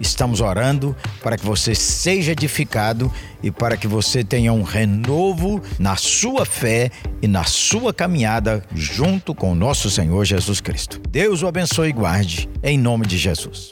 Estamos 0.00 0.40
orando 0.40 0.96
para 1.22 1.36
que 1.36 1.44
você 1.44 1.74
seja 1.74 2.32
edificado 2.32 3.12
e 3.42 3.50
para 3.50 3.76
que 3.76 3.86
você 3.86 4.24
tenha 4.24 4.52
um 4.52 4.62
renovo 4.62 5.62
na 5.78 5.96
sua 5.96 6.44
fé 6.44 6.90
e 7.22 7.28
na 7.28 7.44
sua 7.44 7.92
caminhada 7.92 8.64
junto 8.74 9.34
com 9.34 9.52
o 9.52 9.54
nosso 9.54 9.90
Senhor 9.90 10.24
Jesus 10.24 10.60
Cristo. 10.60 11.00
Deus 11.08 11.42
o 11.42 11.46
abençoe 11.46 11.90
e 11.90 11.92
guarde, 11.92 12.48
em 12.62 12.78
nome 12.78 13.06
de 13.06 13.18
Jesus. 13.18 13.70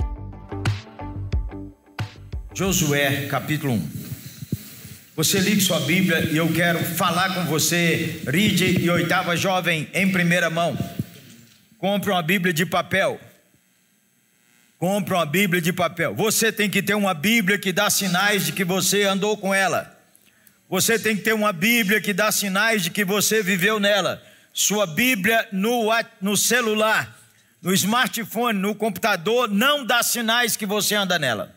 Josué, 2.55 3.27
capítulo 3.29 3.73
1. 3.73 3.89
Você 5.17 5.41
ligue 5.41 5.61
sua 5.61 5.81
Bíblia 5.81 6.31
e 6.31 6.37
eu 6.37 6.53
quero 6.53 6.79
falar 6.79 7.35
com 7.35 7.45
você, 7.45 8.23
Ride 8.27 8.81
e 8.81 8.89
oitava 8.89 9.37
jovem, 9.37 9.89
em 9.93 10.11
primeira 10.11 10.49
mão. 10.49 10.77
Compre 11.77 12.11
uma 12.11 12.23
Bíblia 12.23 12.53
de 12.53 12.65
papel. 12.65 13.21
Compre 14.83 15.15
uma 15.15 15.25
Bíblia 15.25 15.63
de 15.63 15.73
papel. 15.73 16.13
Você 16.13 16.51
tem 16.51 16.69
que 16.69 16.83
ter 16.83 16.97
uma 16.97 17.15
Bíblia 17.15 17.57
que 17.57 17.73
dá 17.73 17.89
sinais 17.89 18.47
de 18.47 18.51
que 18.51 18.65
você 18.65 19.05
andou 19.05 19.37
com 19.37 19.55
ela. 19.55 19.97
Você 20.69 20.99
tem 20.99 21.15
que 21.15 21.23
ter 21.23 21.33
uma 21.33 21.53
Bíblia 21.53 22.01
que 22.01 22.13
dá 22.13 22.33
sinais 22.33 22.83
de 22.83 22.91
que 22.91 23.05
você 23.05 23.45
viveu 23.45 23.79
nela. 23.79 24.21
Sua 24.53 24.85
Bíblia 24.85 25.47
no, 25.53 25.89
no 26.21 26.37
celular, 26.37 27.17
no 27.63 27.73
smartphone, 27.73 28.59
no 28.59 28.75
computador, 28.75 29.49
não 29.49 29.87
dá 29.87 30.03
sinais 30.03 30.57
que 30.57 30.67
você 30.67 30.97
anda 30.97 31.17
nela. 31.17 31.55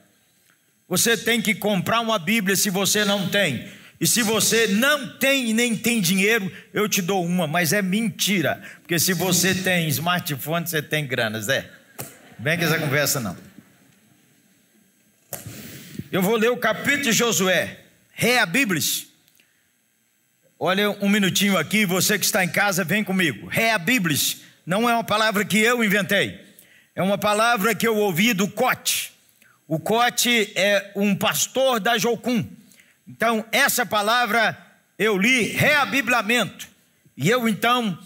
Você 0.87 1.17
tem 1.17 1.41
que 1.41 1.55
comprar 1.55 2.01
uma 2.01 2.19
Bíblia 2.19 2.55
se 2.55 2.69
você 2.69 3.03
não 3.03 3.27
tem. 3.27 3.67
E 3.99 4.05
se 4.05 4.21
você 4.21 4.67
não 4.67 5.17
tem 5.17 5.49
e 5.49 5.53
nem 5.55 5.75
tem 5.75 5.99
dinheiro, 5.99 6.51
eu 6.71 6.87
te 6.87 7.01
dou 7.01 7.25
uma, 7.25 7.47
mas 7.47 7.73
é 7.73 7.81
mentira. 7.81 8.61
Porque 8.81 8.99
se 8.99 9.13
você 9.13 9.55
tem 9.55 9.87
smartphone, 9.87 10.67
você 10.67 10.79
tem 10.79 11.07
grana, 11.07 11.41
Zé. 11.41 11.71
Vem 12.37 12.57
com 12.57 12.65
essa 12.65 12.77
conversa 12.77 13.19
não. 13.19 13.35
Eu 16.11 16.21
vou 16.21 16.35
ler 16.35 16.51
o 16.51 16.57
capítulo 16.57 17.03
de 17.03 17.11
Josué, 17.13 17.79
Bíblia. 18.51 18.81
Olha 20.59 20.91
um 20.91 21.09
minutinho 21.09 21.57
aqui, 21.57 21.85
você 21.85 22.19
que 22.19 22.25
está 22.25 22.43
em 22.43 22.49
casa, 22.49 22.83
vem 22.83 23.03
comigo. 23.03 23.49
Bíblia 23.83 24.17
não 24.65 24.89
é 24.89 24.93
uma 24.93 25.03
palavra 25.03 25.45
que 25.45 25.57
eu 25.57 25.83
inventei. 25.83 26.39
É 26.93 27.01
uma 27.01 27.17
palavra 27.17 27.73
que 27.73 27.87
eu 27.87 27.95
ouvi 27.95 28.33
do 28.33 28.47
Cote. 28.47 29.13
O 29.67 29.79
Cote 29.79 30.51
é 30.55 30.91
um 30.95 31.15
pastor 31.15 31.79
da 31.79 31.97
Jocum. 31.97 32.45
Então, 33.07 33.45
essa 33.51 33.85
palavra 33.85 34.57
eu 34.97 35.17
li 35.17 35.43
reabiblamento. 35.43 36.67
E 37.17 37.29
eu 37.29 37.47
então 37.47 37.97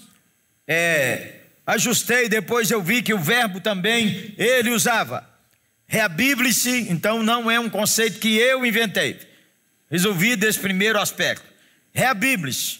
é, 0.67 1.38
ajustei, 1.69 2.27
depois 2.27 2.71
eu 2.71 2.81
vi 2.81 3.01
que 3.01 3.13
o 3.13 3.19
verbo 3.19 3.61
também 3.61 4.33
ele 4.37 4.71
usava. 4.71 5.27
Reabible-se, 5.87 6.87
então 6.89 7.23
não 7.23 7.49
é 7.49 7.59
um 7.59 7.69
conceito 7.69 8.19
que 8.19 8.35
eu 8.37 8.65
inventei. 8.65 9.19
Resolvi 9.89 10.35
desse 10.35 10.59
primeiro 10.59 10.99
aspecto. 10.99 11.45
Reabible-se. 11.91 12.79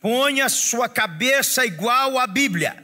Ponha 0.00 0.48
sua 0.48 0.88
cabeça 0.88 1.64
igual 1.64 2.18
à 2.18 2.26
Bíblia. 2.26 2.76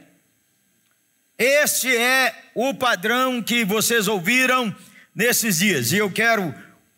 Esse 1.37 1.95
é 1.95 2.35
o 2.53 2.73
padrão 2.73 3.41
que 3.41 3.63
vocês 3.63 4.07
ouviram 4.07 4.75
nesses 5.13 5.59
dias. 5.59 5.91
E 5.91 5.97
eu 5.97 6.11
quero 6.11 6.53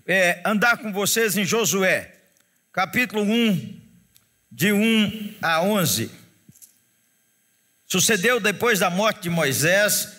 é, 0.05 0.41
andar 0.45 0.77
com 0.77 0.91
vocês 0.91 1.37
em 1.37 1.45
Josué, 1.45 2.13
capítulo 2.71 3.23
1, 3.23 3.81
de 4.51 4.71
1 4.71 5.35
a 5.41 5.61
11. 5.61 6.22
Sucedeu 7.93 8.39
depois 8.39 8.79
da 8.79 8.89
morte 8.89 9.21
de 9.21 9.29
Moisés, 9.29 10.13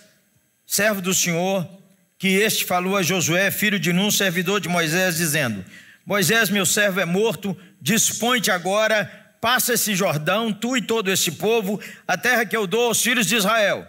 servo 0.64 1.02
do 1.02 1.12
Senhor, 1.12 1.68
que 2.16 2.28
este 2.28 2.64
falou 2.64 2.96
a 2.96 3.02
Josué, 3.02 3.50
filho 3.50 3.80
de 3.80 3.92
Nun, 3.92 4.12
servidor 4.12 4.60
de 4.60 4.68
Moisés, 4.68 5.16
dizendo: 5.16 5.64
Moisés, 6.06 6.50
meu 6.50 6.64
servo, 6.64 7.00
é 7.00 7.04
morto, 7.04 7.56
dispõe-te 7.80 8.52
agora, 8.52 9.10
passa 9.40 9.72
esse 9.72 9.92
Jordão, 9.92 10.52
tu 10.52 10.76
e 10.76 10.82
todo 10.82 11.10
esse 11.10 11.32
povo, 11.32 11.80
a 12.06 12.16
terra 12.16 12.46
que 12.46 12.56
eu 12.56 12.64
dou 12.64 12.86
aos 12.86 13.02
filhos 13.02 13.26
de 13.26 13.34
Israel. 13.34 13.84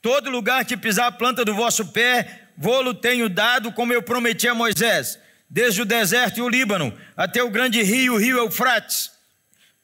Todo 0.00 0.30
lugar 0.30 0.64
que 0.64 0.74
pisar 0.74 1.08
a 1.08 1.12
planta 1.12 1.44
do 1.44 1.54
vosso 1.54 1.88
pé, 1.88 2.44
vou-lo 2.56 2.94
tenho 2.94 3.28
dado, 3.28 3.70
como 3.70 3.92
eu 3.92 4.02
prometi 4.02 4.48
a 4.48 4.54
Moisés, 4.54 5.18
desde 5.50 5.82
o 5.82 5.84
deserto 5.84 6.38
e 6.38 6.40
o 6.40 6.48
Líbano, 6.48 6.90
até 7.14 7.42
o 7.42 7.50
grande 7.50 7.82
rio, 7.82 8.14
o 8.14 8.18
rio 8.18 8.38
Eufrates. 8.38 9.15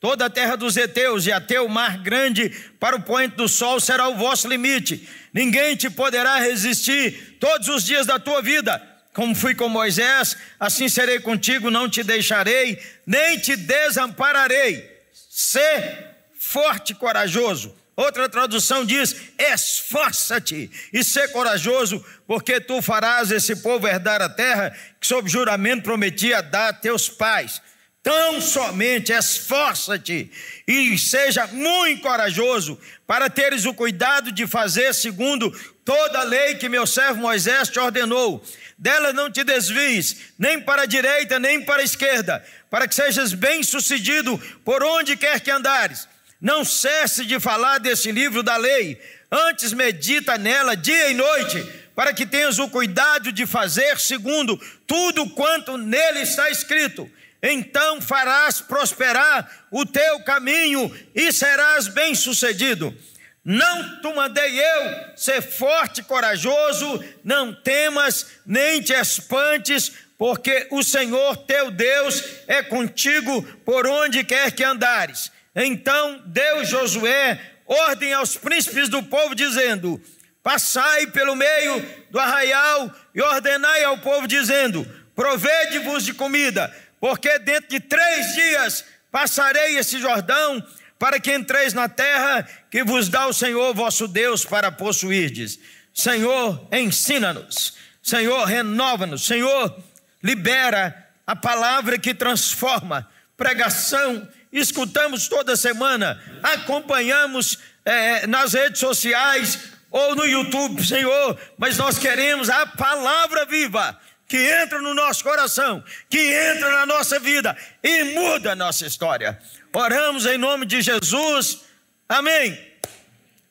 Toda 0.02 0.26
a 0.26 0.30
terra 0.30 0.56
dos 0.56 0.76
heteus 0.76 1.26
e 1.26 1.32
até 1.32 1.60
o 1.60 1.68
mar 1.68 1.96
grande, 1.96 2.50
para 2.78 2.96
o 2.96 3.02
poente 3.02 3.36
do 3.36 3.48
sol, 3.48 3.80
será 3.80 4.08
o 4.08 4.16
vosso 4.16 4.48
limite. 4.48 5.08
Ninguém 5.32 5.76
te 5.76 5.88
poderá 5.88 6.38
resistir 6.38 7.38
todos 7.40 7.68
os 7.68 7.84
dias 7.84 8.04
da 8.04 8.18
tua 8.18 8.42
vida. 8.42 8.82
Como 9.14 9.34
fui 9.34 9.54
com 9.54 9.68
Moisés, 9.68 10.36
assim 10.58 10.88
serei 10.88 11.20
contigo, 11.20 11.70
não 11.70 11.88
te 11.88 12.02
deixarei, 12.02 12.82
nem 13.06 13.38
te 13.38 13.56
desampararei. 13.56 14.90
Sê 15.30 15.96
forte 16.34 16.92
e 16.92 16.96
corajoso 16.96 17.74
Outra 17.94 18.28
tradução 18.28 18.84
diz: 18.84 19.14
esforça-te 19.38 20.70
e 20.92 21.04
ser 21.04 21.28
corajoso, 21.28 22.04
porque 22.26 22.60
tu 22.60 22.80
farás 22.80 23.30
esse 23.30 23.56
povo 23.56 23.86
herdar 23.86 24.22
a 24.22 24.28
terra 24.28 24.74
que, 24.98 25.06
sob 25.06 25.28
juramento, 25.28 25.82
prometia 25.82 26.42
dar 26.42 26.68
a 26.70 26.72
teus 26.72 27.08
pais. 27.08 27.60
Tão 28.02 28.40
somente 28.40 29.12
esforça-te 29.12 30.28
e 30.66 30.98
seja 30.98 31.46
muito 31.46 32.02
corajoso 32.02 32.76
para 33.06 33.30
teres 33.30 33.64
o 33.64 33.72
cuidado 33.72 34.32
de 34.32 34.44
fazer 34.44 34.92
segundo 34.92 35.50
toda 35.84 36.18
a 36.18 36.24
lei 36.24 36.56
que 36.56 36.68
meu 36.68 36.84
servo 36.84 37.20
Moisés 37.20 37.68
te 37.68 37.78
ordenou. 37.78 38.44
Dela 38.76 39.12
não 39.12 39.30
te 39.30 39.44
desvies, 39.44 40.16
nem 40.36 40.60
para 40.60 40.82
a 40.82 40.86
direita, 40.86 41.38
nem 41.38 41.62
para 41.62 41.82
a 41.82 41.84
esquerda, 41.84 42.44
para 42.68 42.88
que 42.88 42.94
sejas 42.96 43.32
bem-sucedido 43.32 44.36
por 44.64 44.82
onde 44.82 45.16
quer 45.16 45.38
que 45.38 45.52
andares. 45.52 46.08
Não 46.40 46.64
cesse 46.64 47.24
de 47.24 47.38
falar 47.38 47.78
desse 47.78 48.10
livro 48.10 48.42
da 48.42 48.56
lei, 48.56 49.00
antes 49.30 49.72
medita 49.72 50.36
nela 50.36 50.74
dia 50.74 51.08
e 51.08 51.14
noite, 51.14 51.64
para 51.94 52.12
que 52.12 52.26
tenhas 52.26 52.58
o 52.58 52.68
cuidado 52.68 53.30
de 53.30 53.46
fazer 53.46 54.00
segundo 54.00 54.60
tudo 54.88 55.30
quanto 55.30 55.76
nele 55.76 56.22
está 56.22 56.50
escrito. 56.50 57.08
Então 57.42 58.00
farás 58.00 58.60
prosperar 58.60 59.50
o 59.70 59.84
teu 59.84 60.20
caminho 60.20 60.94
e 61.14 61.32
serás 61.32 61.88
bem-sucedido. 61.88 62.96
Não 63.44 64.00
te 64.00 64.14
mandei 64.14 64.60
eu 64.60 65.16
ser 65.16 65.42
forte 65.42 66.00
e 66.00 66.04
corajoso, 66.04 67.04
não 67.24 67.52
temas, 67.52 68.26
nem 68.46 68.80
te 68.80 68.92
espantes, 68.92 69.90
porque 70.16 70.68
o 70.70 70.84
Senhor 70.84 71.36
teu 71.38 71.72
Deus 71.72 72.22
é 72.46 72.62
contigo 72.62 73.42
por 73.64 73.84
onde 73.88 74.22
quer 74.22 74.52
que 74.52 74.62
andares. 74.62 75.32
Então 75.56 76.22
deu 76.26 76.64
Josué 76.64 77.40
ordem 77.66 78.12
aos 78.12 78.36
príncipes 78.36 78.88
do 78.88 79.02
povo, 79.02 79.34
dizendo: 79.34 80.00
Passai 80.40 81.08
pelo 81.08 81.34
meio 81.34 81.84
do 82.10 82.20
arraial 82.20 82.94
e 83.12 83.20
ordenai 83.20 83.82
ao 83.82 83.98
povo, 83.98 84.28
dizendo: 84.28 84.86
Provede-vos 85.14 86.04
de 86.04 86.14
comida, 86.14 86.74
porque 87.02 87.36
dentro 87.40 87.68
de 87.68 87.80
três 87.80 88.32
dias 88.32 88.84
passarei 89.10 89.76
esse 89.76 89.98
Jordão, 89.98 90.64
para 91.00 91.18
que 91.18 91.34
entreis 91.34 91.74
na 91.74 91.88
terra 91.88 92.48
que 92.70 92.84
vos 92.84 93.08
dá 93.08 93.26
o 93.26 93.32
Senhor 93.32 93.74
vosso 93.74 94.06
Deus 94.06 94.44
para 94.44 94.70
possuirdes. 94.70 95.58
Senhor, 95.92 96.64
ensina-nos. 96.70 97.74
Senhor, 98.00 98.44
renova-nos. 98.44 99.26
Senhor, 99.26 99.76
libera 100.22 101.08
a 101.26 101.34
palavra 101.34 101.98
que 101.98 102.14
transforma. 102.14 103.10
Pregação 103.36 104.28
escutamos 104.52 105.26
toda 105.26 105.56
semana, 105.56 106.22
acompanhamos 106.40 107.58
é, 107.84 108.28
nas 108.28 108.52
redes 108.52 108.78
sociais 108.78 109.72
ou 109.90 110.14
no 110.14 110.24
YouTube, 110.24 110.86
Senhor, 110.86 111.36
mas 111.58 111.76
nós 111.76 111.98
queremos 111.98 112.48
a 112.48 112.64
palavra 112.64 113.44
viva 113.44 113.98
que 114.32 114.50
entra 114.50 114.80
no 114.80 114.94
nosso 114.94 115.22
coração, 115.22 115.84
que 116.08 116.18
entra 116.18 116.70
na 116.70 116.86
nossa 116.86 117.18
vida 117.18 117.54
e 117.82 118.04
muda 118.14 118.52
a 118.52 118.56
nossa 118.56 118.86
história. 118.86 119.38
Oramos 119.74 120.24
em 120.24 120.38
nome 120.38 120.64
de 120.64 120.80
Jesus, 120.80 121.66
amém. 122.08 122.58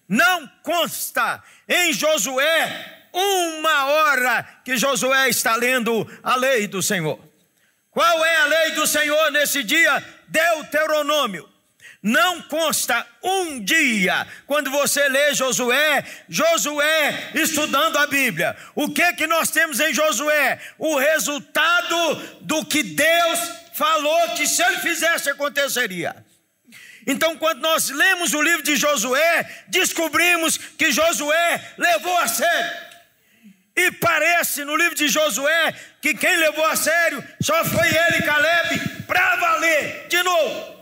Não 0.10 0.48
consta 0.64 1.44
em 1.70 1.94
Josué 1.94 3.10
uma 3.14 3.86
hora 3.86 4.44
que 4.66 4.76
Josué 4.76 5.30
está 5.30 5.56
lendo 5.56 6.10
a 6.24 6.36
lei 6.36 6.66
do 6.66 6.82
Senhor. 6.82 7.20
Qual 7.92 8.26
é 8.26 8.36
a 8.38 8.46
lei 8.46 8.72
do 8.72 8.88
Senhor 8.88 9.30
nesse 9.30 9.64
dia? 9.64 10.04
Deuteronômio. 10.30 11.48
Não 12.04 12.42
consta 12.44 13.06
um 13.22 13.64
dia, 13.64 14.26
quando 14.48 14.72
você 14.72 15.08
lê 15.08 15.36
Josué, 15.36 16.04
Josué 16.28 17.32
estudando 17.36 17.98
a 17.98 18.08
Bíblia. 18.08 18.58
O 18.74 18.90
que 18.90 19.14
que 19.14 19.28
nós 19.28 19.52
temos 19.52 19.80
em 19.80 19.94
Josué? 19.94 20.60
O 20.80 20.98
resultado 20.98 22.16
do 22.42 22.66
que 22.66 22.82
Deus 22.82 23.40
falou 23.76 24.30
que 24.30 24.48
se 24.48 24.64
ele 24.64 24.78
fizesse 24.78 25.30
aconteceria. 25.30 26.16
Então, 27.06 27.38
quando 27.38 27.62
nós 27.62 27.90
lemos 27.90 28.34
o 28.34 28.42
livro 28.42 28.64
de 28.64 28.76
Josué, 28.76 29.64
descobrimos 29.68 30.58
que 30.58 30.92
Josué 30.92 31.74
levou 31.78 32.18
a 32.18 32.28
sério. 32.28 32.92
E 33.76 33.92
parece 33.92 34.66
no 34.66 34.76
livro 34.76 34.96
de 34.96 35.08
Josué 35.08 35.74
que 36.02 36.16
quem 36.16 36.36
levou 36.36 36.66
a 36.66 36.76
sério 36.76 37.24
só 37.40 37.64
foi 37.64 37.88
ele, 37.88 38.24
Caleb, 38.24 39.06
para 39.06 39.36
valer. 39.36 40.08
De 40.10 40.22
novo, 40.22 40.81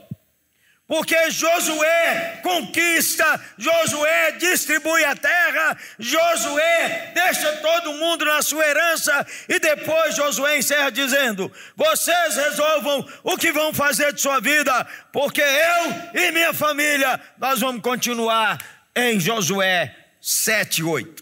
porque 0.89 1.29
Josué 1.29 2.39
conquista, 2.41 3.39
Josué 3.59 4.31
distribui 4.39 5.03
a 5.05 5.15
terra, 5.15 5.77
Josué 5.99 7.11
deixa 7.13 7.57
todo 7.57 7.93
mundo 7.93 8.25
na 8.25 8.41
sua 8.41 8.65
herança, 8.65 9.27
e 9.47 9.59
depois 9.59 10.15
Josué 10.15 10.57
encerra 10.57 10.89
dizendo: 10.89 11.51
Vocês 11.75 12.35
resolvam 12.35 13.07
o 13.23 13.37
que 13.37 13.51
vão 13.51 13.71
fazer 13.71 14.11
de 14.13 14.19
sua 14.19 14.39
vida, 14.39 14.83
porque 15.13 15.43
eu 15.43 16.21
e 16.23 16.31
minha 16.31 16.55
família, 16.55 17.21
nós 17.37 17.59
vamos 17.59 17.83
continuar 17.83 18.57
em 18.95 19.19
Josué 19.19 19.95
7,8. 20.19 21.21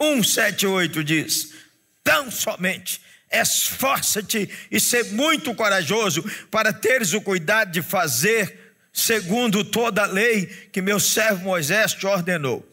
1,7,8 0.00 1.04
diz: 1.04 1.52
Tão 2.02 2.28
somente 2.28 3.00
esforça-te 3.30 4.50
e 4.68 4.80
ser 4.80 5.12
muito 5.12 5.54
corajoso 5.54 6.24
para 6.50 6.72
teres 6.72 7.12
o 7.12 7.20
cuidado 7.20 7.70
de 7.70 7.82
fazer 7.82 8.65
segundo 8.96 9.62
toda 9.62 10.04
a 10.04 10.06
lei 10.06 10.46
que 10.72 10.80
meu 10.80 10.98
servo 10.98 11.44
Moisés 11.44 11.92
te 11.92 12.06
ordenou. 12.06 12.66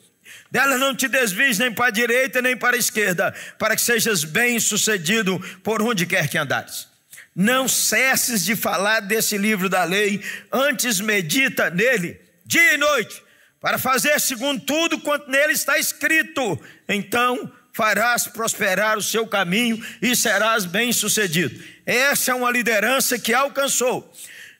Dela 0.50 0.78
não 0.78 0.96
te 0.96 1.10
desvies 1.10 1.60
nem 1.60 1.70
para 1.70 1.88
a 1.88 1.92
direita 1.92 2.42
nem 2.42 2.56
para 2.56 2.78
a 2.78 2.80
esquerda, 2.80 3.36
para 3.60 3.75
que 3.75 3.81
sejas 3.81 4.24
bem 4.24 4.58
sucedido 4.58 5.38
por 5.62 5.81
onde 5.81 6.06
quer 6.06 6.30
que 6.30 6.38
andares. 6.38 6.88
Não 7.36 7.68
cesses 7.68 8.46
de 8.46 8.56
falar 8.56 9.02
desse 9.02 9.38
livro 9.38 9.68
da 9.68 9.84
lei, 9.84 10.24
antes 10.50 11.02
medita 11.02 11.70
nele, 11.70 12.18
dia 12.46 12.75
e 12.75 12.78
noite, 12.78 13.22
para 13.60 13.78
fazer 13.78 14.18
segundo 14.22 14.62
tudo 14.62 15.02
quanto 15.02 15.30
nele 15.30 15.52
está 15.52 15.78
escrito. 15.78 16.58
Então 16.88 17.52
farás 17.74 18.28
prosperar 18.28 18.98
o 18.98 19.04
seu 19.04 19.28
caminho 19.28 19.84
e 20.02 20.16
serás 20.16 20.64
bem 20.64 20.94
sucedido. 20.94 21.62
Essa 21.86 22.31
é 22.31 22.36
uma 22.36 22.52
liderança 22.52 23.20
que 23.20 23.34
alcançou 23.34 24.10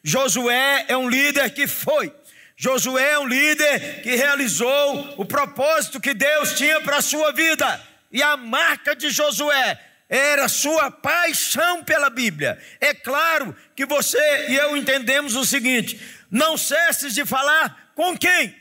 Josué 0.03 0.85
é 0.89 0.97
um 0.97 1.07
líder 1.07 1.50
que 1.51 1.65
foi. 1.65 2.13
Josué 2.57 3.11
é 3.11 3.19
um 3.19 3.27
líder 3.27 4.01
que 4.01 4.15
realizou 4.15 5.15
o 5.17 5.25
propósito 5.25 6.00
que 6.00 6.13
Deus 6.13 6.53
tinha 6.53 6.81
para 6.81 6.97
a 6.97 7.01
sua 7.01 7.31
vida. 7.31 7.81
E 8.11 8.21
a 8.21 8.35
marca 8.35 8.95
de 8.95 9.09
Josué 9.09 9.79
era 10.09 10.47
sua 10.47 10.91
paixão 10.91 11.83
pela 11.83 12.09
Bíblia. 12.09 12.61
É 12.79 12.94
claro 12.94 13.55
que 13.75 13.85
você 13.85 14.47
e 14.50 14.55
eu 14.55 14.75
entendemos 14.75 15.35
o 15.35 15.45
seguinte: 15.45 16.00
não 16.29 16.57
cesses 16.57 17.13
de 17.15 17.25
falar 17.25 17.91
com 17.95 18.17
quem? 18.17 18.55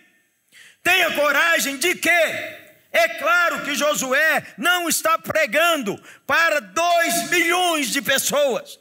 Tenha 0.82 1.12
coragem 1.12 1.76
de 1.76 1.94
quê? 1.94 2.08
É 2.92 3.08
claro 3.18 3.62
que 3.64 3.74
Josué 3.74 4.46
não 4.56 4.88
está 4.88 5.18
pregando 5.18 6.00
para 6.26 6.60
dois 6.60 7.30
milhões 7.30 7.88
de 7.88 8.02
pessoas. 8.02 8.78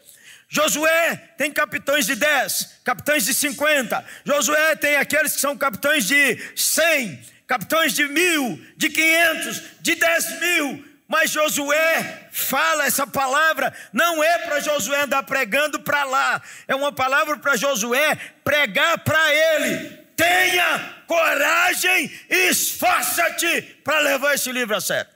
Josué 0.54 1.16
tem 1.38 1.50
capitães 1.50 2.06
de 2.06 2.14
10, 2.14 2.82
capitães 2.84 3.24
de 3.24 3.34
50. 3.34 4.04
Josué 4.26 4.76
tem 4.76 4.98
aqueles 4.98 5.34
que 5.34 5.40
são 5.40 5.58
capitães 5.58 6.06
de 6.06 6.38
100, 6.58 7.22
capitães 7.48 7.94
de 7.94 8.06
mil, 8.10 8.62
de 8.76 8.90
500, 8.90 9.62
de 9.80 9.96
10 9.96 10.42
mil. 10.42 10.86
Mas 11.08 11.32
Josué 11.32 12.28
fala 12.34 12.86
essa 12.86 13.08
palavra, 13.08 13.74
não 13.94 14.22
é 14.22 14.40
para 14.40 14.60
Josué 14.60 15.04
andar 15.04 15.24
pregando 15.24 15.80
para 15.80 16.04
lá, 16.04 16.42
é 16.68 16.76
uma 16.76 16.92
palavra 16.92 17.38
para 17.38 17.56
Josué 17.56 18.18
pregar 18.44 18.98
para 18.98 19.34
ele. 19.34 20.02
Tenha 20.18 20.96
coragem 21.08 22.12
e 22.30 22.50
esforça-te 22.50 23.62
para 23.86 24.00
levar 24.00 24.36
esse 24.36 24.52
livro 24.52 24.76
a 24.76 24.82
sério. 24.82 25.10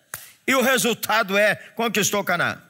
E 0.47 0.55
o 0.55 0.61
resultado 0.61 1.37
é 1.37 1.55
conquistou 1.75 2.23
Canaã. 2.23 2.61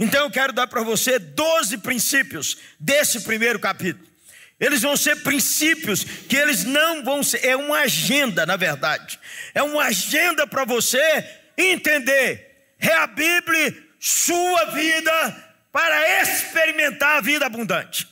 Então 0.00 0.24
eu 0.24 0.30
quero 0.30 0.50
dar 0.50 0.66
para 0.66 0.82
você 0.82 1.18
12 1.18 1.76
princípios 1.78 2.56
desse 2.80 3.20
primeiro 3.20 3.60
capítulo. 3.60 4.08
Eles 4.58 4.80
vão 4.80 4.96
ser 4.96 5.16
princípios 5.22 6.02
que 6.02 6.36
eles 6.36 6.64
não 6.64 7.04
vão 7.04 7.22
ser, 7.22 7.44
é 7.44 7.54
uma 7.54 7.80
agenda, 7.80 8.46
na 8.46 8.56
verdade. 8.56 9.20
É 9.54 9.62
uma 9.62 9.84
agenda 9.84 10.46
para 10.46 10.64
você 10.64 11.00
entender. 11.56 12.72
É 12.78 12.94
a 12.94 13.06
Bíblia, 13.06 13.76
sua 13.98 14.70
vida, 14.70 15.52
para 15.70 16.22
experimentar 16.22 17.18
a 17.18 17.20
vida 17.20 17.44
abundante. 17.44 18.08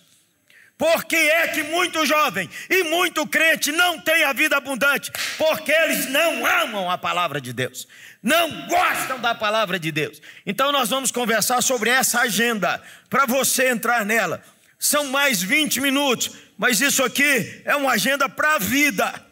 Porque 0.76 1.16
é 1.16 1.48
que 1.48 1.62
muito 1.64 2.06
jovem 2.06 2.48
e 2.70 2.84
muito 2.84 3.26
crente 3.26 3.72
não 3.72 3.98
tem 3.98 4.24
a 4.24 4.32
vida 4.32 4.56
abundante? 4.56 5.10
Porque 5.36 5.72
eles 5.72 6.06
não 6.08 6.46
amam 6.46 6.90
a 6.90 6.96
palavra 6.96 7.40
de 7.40 7.52
Deus, 7.52 7.88
não 8.28 8.66
gostam 8.66 9.18
da 9.18 9.34
palavra 9.34 9.78
de 9.78 9.90
Deus. 9.90 10.20
Então 10.44 10.70
nós 10.70 10.90
vamos 10.90 11.10
conversar 11.10 11.62
sobre 11.62 11.88
essa 11.88 12.20
agenda, 12.20 12.80
para 13.08 13.24
você 13.24 13.70
entrar 13.70 14.04
nela. 14.04 14.42
São 14.78 15.06
mais 15.06 15.42
20 15.42 15.80
minutos, 15.80 16.30
mas 16.58 16.80
isso 16.80 17.02
aqui 17.02 17.62
é 17.64 17.74
uma 17.74 17.92
agenda 17.92 18.28
para 18.28 18.56
a 18.56 18.58
vida. 18.58 19.26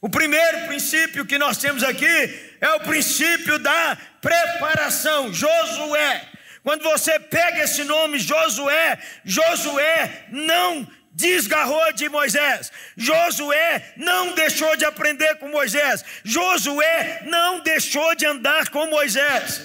O 0.00 0.10
primeiro 0.10 0.66
princípio 0.66 1.24
que 1.24 1.38
nós 1.38 1.58
temos 1.58 1.84
aqui 1.84 2.56
é 2.60 2.70
o 2.74 2.80
princípio 2.80 3.56
da 3.60 3.96
preparação. 4.20 5.32
Josué 5.32 6.28
quando 6.62 6.82
você 6.82 7.18
pega 7.18 7.64
esse 7.64 7.82
nome 7.82 8.18
Josué, 8.18 8.98
Josué 9.24 10.26
não 10.30 10.86
desgarrou 11.12 11.92
de 11.92 12.08
Moisés. 12.08 12.72
Josué 12.96 13.92
não 13.96 14.34
deixou 14.34 14.76
de 14.76 14.84
aprender 14.84 15.36
com 15.36 15.48
Moisés. 15.48 16.04
Josué 16.24 17.22
não 17.26 17.60
deixou 17.60 18.14
de 18.14 18.26
andar 18.26 18.68
com 18.70 18.86
Moisés. 18.86 19.62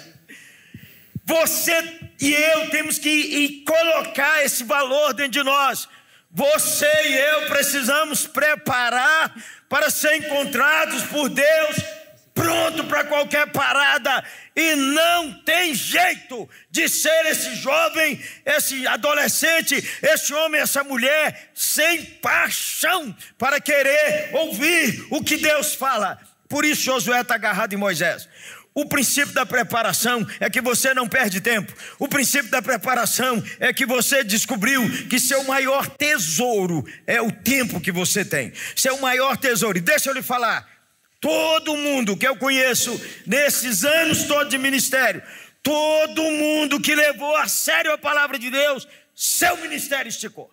Você 1.23 1.99
e 2.19 2.33
eu 2.33 2.69
temos 2.69 2.97
que 2.97 3.63
colocar 3.65 4.43
esse 4.43 4.63
valor 4.63 5.13
dentro 5.13 5.33
de 5.33 5.43
nós. 5.43 5.87
Você 6.31 6.91
e 7.05 7.17
eu 7.17 7.47
precisamos 7.47 8.27
preparar 8.27 9.33
para 9.69 9.89
ser 9.89 10.15
encontrados 10.15 11.03
por 11.03 11.29
Deus 11.29 11.96
pronto 12.37 12.83
para 12.83 13.03
qualquer 13.03 13.47
parada, 13.47 14.23
e 14.55 14.75
não 14.75 15.33
tem 15.41 15.73
jeito 15.73 16.47
de 16.69 16.87
ser 16.87 17.25
esse 17.25 17.55
jovem, 17.55 18.21
esse 18.45 18.85
adolescente, 18.85 19.75
esse 20.03 20.33
homem, 20.33 20.61
essa 20.61 20.83
mulher, 20.83 21.51
sem 21.55 22.03
paixão 22.03 23.15
para 23.37 23.59
querer 23.59 24.29
ouvir 24.33 25.07
o 25.09 25.23
que 25.23 25.37
Deus 25.37 25.73
fala. 25.73 26.19
Por 26.47 26.63
isso 26.63 26.83
Josué 26.83 27.21
está 27.21 27.35
agarrado 27.35 27.73
em 27.73 27.77
Moisés. 27.77 28.29
O 28.73 28.85
princípio 28.85 29.33
da 29.33 29.43
preparação 29.43 30.25
é 30.39 30.51
que 30.51 30.61
você 30.61 30.93
não 30.93 31.07
perde 31.07 31.41
tempo. 31.41 31.73
O 31.97 32.07
princípio 32.07 32.51
da 32.51 32.61
preparação 32.61 33.43
é 33.59 33.73
que 33.73 33.87
você 33.87 34.23
descobriu 34.23 34.87
que 35.07 35.19
seu 35.19 35.43
maior 35.45 35.87
tesouro 35.87 36.85
é 37.07 37.19
o 37.19 37.31
tempo 37.31 37.81
que 37.81 37.91
você 37.91 38.23
tem. 38.23 38.53
Seu 38.75 38.99
maior 38.99 39.35
tesouro. 39.35 39.79
E 39.79 39.81
deixa 39.81 40.11
eu 40.11 40.13
lhe 40.13 40.21
falar, 40.21 40.76
Todo 41.19 41.75
mundo 41.75 42.15
que 42.15 42.27
eu 42.27 42.35
conheço 42.37 42.99
nesses 43.25 43.83
anos 43.83 44.23
todos 44.23 44.49
de 44.49 44.57
ministério, 44.57 45.21
todo 45.63 46.21
mundo 46.21 46.79
que 46.79 46.93
levou 46.95 47.35
a 47.35 47.47
sério 47.47 47.91
a 47.91 47.97
palavra 47.97 48.37
de 48.37 48.49
Deus, 48.49 48.87
seu 49.15 49.57
ministério 49.57 50.09
esticou. 50.09 50.51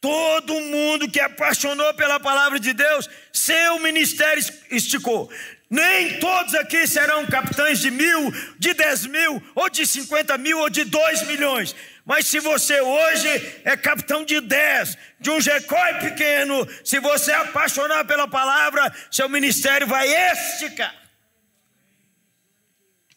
Todo 0.00 0.60
mundo 0.60 1.10
que 1.10 1.18
apaixonou 1.18 1.94
pela 1.94 2.20
palavra 2.20 2.60
de 2.60 2.74
Deus, 2.74 3.08
seu 3.32 3.78
ministério 3.78 4.44
esticou. 4.70 5.32
Nem 5.74 6.20
todos 6.20 6.54
aqui 6.54 6.86
serão 6.86 7.26
capitães 7.26 7.80
de 7.80 7.90
mil, 7.90 8.32
de 8.60 8.72
dez 8.74 9.06
mil, 9.06 9.42
ou 9.56 9.68
de 9.68 9.84
cinquenta 9.84 10.38
mil, 10.38 10.56
ou 10.60 10.70
de 10.70 10.84
dois 10.84 11.26
milhões. 11.26 11.74
Mas 12.06 12.28
se 12.28 12.38
você 12.38 12.80
hoje 12.80 13.28
é 13.64 13.76
capitão 13.76 14.24
de 14.24 14.40
10, 14.40 14.96
de 15.18 15.30
um 15.30 15.40
Jecói 15.40 15.94
pequeno, 15.94 16.64
se 16.84 17.00
você 17.00 17.32
é 17.32 17.36
apaixonar 17.36 18.04
pela 18.04 18.28
palavra, 18.28 18.94
seu 19.10 19.28
ministério 19.28 19.84
vai 19.88 20.06
esticar. 20.30 20.94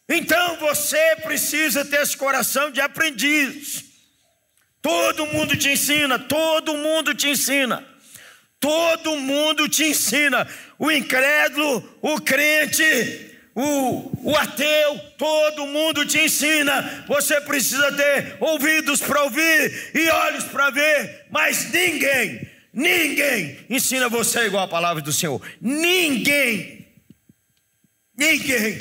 Então 0.08 0.56
você 0.56 1.16
precisa 1.22 1.84
ter 1.84 2.00
esse 2.00 2.16
coração 2.16 2.72
de 2.72 2.80
aprendiz. 2.80 3.84
Todo 4.82 5.26
mundo 5.26 5.56
te 5.56 5.68
ensina, 5.68 6.18
todo 6.18 6.76
mundo 6.76 7.14
te 7.14 7.28
ensina. 7.28 7.86
Todo 8.60 9.16
mundo 9.16 9.68
te 9.68 9.84
ensina. 9.84 10.46
O 10.78 10.90
incrédulo, 10.90 11.98
o 12.02 12.20
crente, 12.20 13.28
o, 13.54 14.30
o 14.30 14.36
ateu, 14.36 14.98
todo 15.16 15.66
mundo 15.66 16.06
te 16.06 16.18
ensina. 16.18 17.04
Você 17.08 17.40
precisa 17.40 17.90
ter 17.92 18.36
ouvidos 18.40 19.00
para 19.00 19.24
ouvir 19.24 19.90
e 19.94 20.08
olhos 20.08 20.44
para 20.44 20.70
ver, 20.70 21.26
mas 21.30 21.70
ninguém, 21.72 22.48
ninguém 22.72 23.66
ensina 23.68 24.08
você 24.08 24.46
igual 24.46 24.64
a 24.64 24.68
palavra 24.68 25.02
do 25.02 25.12
Senhor. 25.12 25.40
Ninguém. 25.60 26.86
Ninguém. 28.16 28.78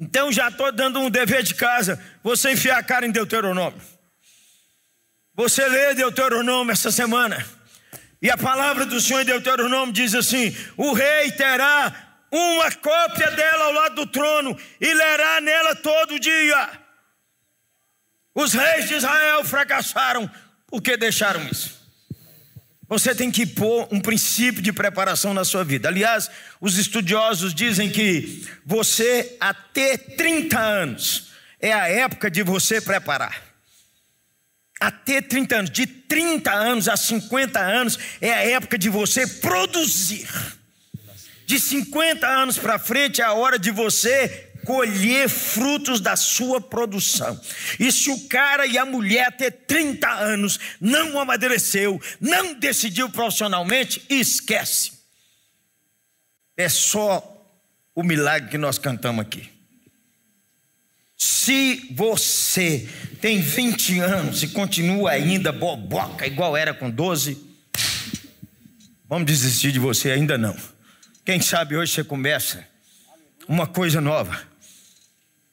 Então 0.00 0.30
já 0.30 0.48
estou 0.48 0.70
dando 0.70 1.00
um 1.00 1.10
dever 1.10 1.42
de 1.42 1.54
casa. 1.54 2.00
Você 2.22 2.52
enfiar 2.52 2.78
a 2.78 2.82
cara 2.82 3.06
em 3.06 3.10
Deuteronômio. 3.10 3.80
Você 5.34 5.68
lê 5.68 5.94
Deuteronômio 5.94 6.72
essa 6.72 6.90
semana. 6.90 7.57
E 8.20 8.30
a 8.30 8.36
palavra 8.36 8.84
do 8.84 9.00
Senhor 9.00 9.20
em 9.20 9.24
Deuteronômio 9.24 9.92
diz 9.92 10.14
assim: 10.14 10.54
o 10.76 10.92
rei 10.92 11.30
terá 11.32 12.08
uma 12.30 12.70
cópia 12.72 13.30
dela 13.30 13.64
ao 13.64 13.72
lado 13.72 13.94
do 13.94 14.06
trono 14.06 14.58
e 14.80 14.92
lerá 14.92 15.40
nela 15.40 15.74
todo 15.76 16.18
dia. 16.18 16.70
Os 18.34 18.52
reis 18.52 18.88
de 18.88 18.94
Israel 18.94 19.44
fracassaram 19.44 20.30
porque 20.66 20.96
deixaram 20.96 21.44
isso. 21.48 21.78
Você 22.88 23.14
tem 23.14 23.30
que 23.30 23.44
pôr 23.44 23.86
um 23.90 24.00
princípio 24.00 24.62
de 24.62 24.72
preparação 24.72 25.34
na 25.34 25.44
sua 25.44 25.62
vida. 25.62 25.88
Aliás, 25.88 26.30
os 26.60 26.78
estudiosos 26.78 27.52
dizem 27.52 27.90
que 27.90 28.48
você, 28.64 29.36
até 29.38 29.96
30 29.96 30.58
anos, 30.58 31.28
é 31.60 31.72
a 31.72 31.86
época 31.88 32.30
de 32.30 32.42
você 32.42 32.80
preparar. 32.80 33.47
Até 34.80 35.20
30 35.20 35.56
anos, 35.56 35.70
de 35.70 35.86
30 35.86 36.52
anos 36.52 36.88
a 36.88 36.96
50 36.96 37.58
anos, 37.58 37.98
é 38.20 38.32
a 38.32 38.44
época 38.44 38.78
de 38.78 38.88
você 38.88 39.26
produzir. 39.26 40.28
De 41.46 41.58
50 41.58 42.26
anos 42.26 42.58
para 42.58 42.78
frente 42.78 43.20
é 43.20 43.24
a 43.24 43.32
hora 43.32 43.58
de 43.58 43.70
você 43.70 44.48
colher 44.64 45.28
frutos 45.28 46.00
da 46.00 46.14
sua 46.14 46.60
produção. 46.60 47.40
E 47.80 47.90
se 47.90 48.10
o 48.10 48.28
cara 48.28 48.66
e 48.66 48.76
a 48.76 48.84
mulher 48.84 49.34
ter 49.36 49.50
30 49.50 50.06
anos 50.08 50.60
não 50.80 51.18
amadureceu, 51.18 52.00
não 52.20 52.54
decidiu 52.54 53.08
profissionalmente, 53.08 54.04
esquece. 54.10 54.92
É 56.56 56.68
só 56.68 57.34
o 57.94 58.02
milagre 58.02 58.50
que 58.50 58.58
nós 58.58 58.78
cantamos 58.78 59.24
aqui. 59.24 59.57
Se 61.18 61.88
você 61.90 62.88
tem 63.20 63.40
20 63.40 63.98
anos 63.98 64.44
e 64.44 64.48
continua 64.48 65.10
ainda 65.10 65.50
boboca 65.50 66.24
igual 66.24 66.56
era 66.56 66.72
com 66.72 66.88
12, 66.88 67.36
vamos 69.08 69.26
desistir 69.26 69.72
de 69.72 69.80
você 69.80 70.12
ainda 70.12 70.38
não. 70.38 70.56
Quem 71.24 71.40
sabe 71.40 71.76
hoje 71.76 71.92
você 71.92 72.04
começa 72.04 72.64
uma 73.48 73.66
coisa 73.66 74.00
nova. 74.00 74.40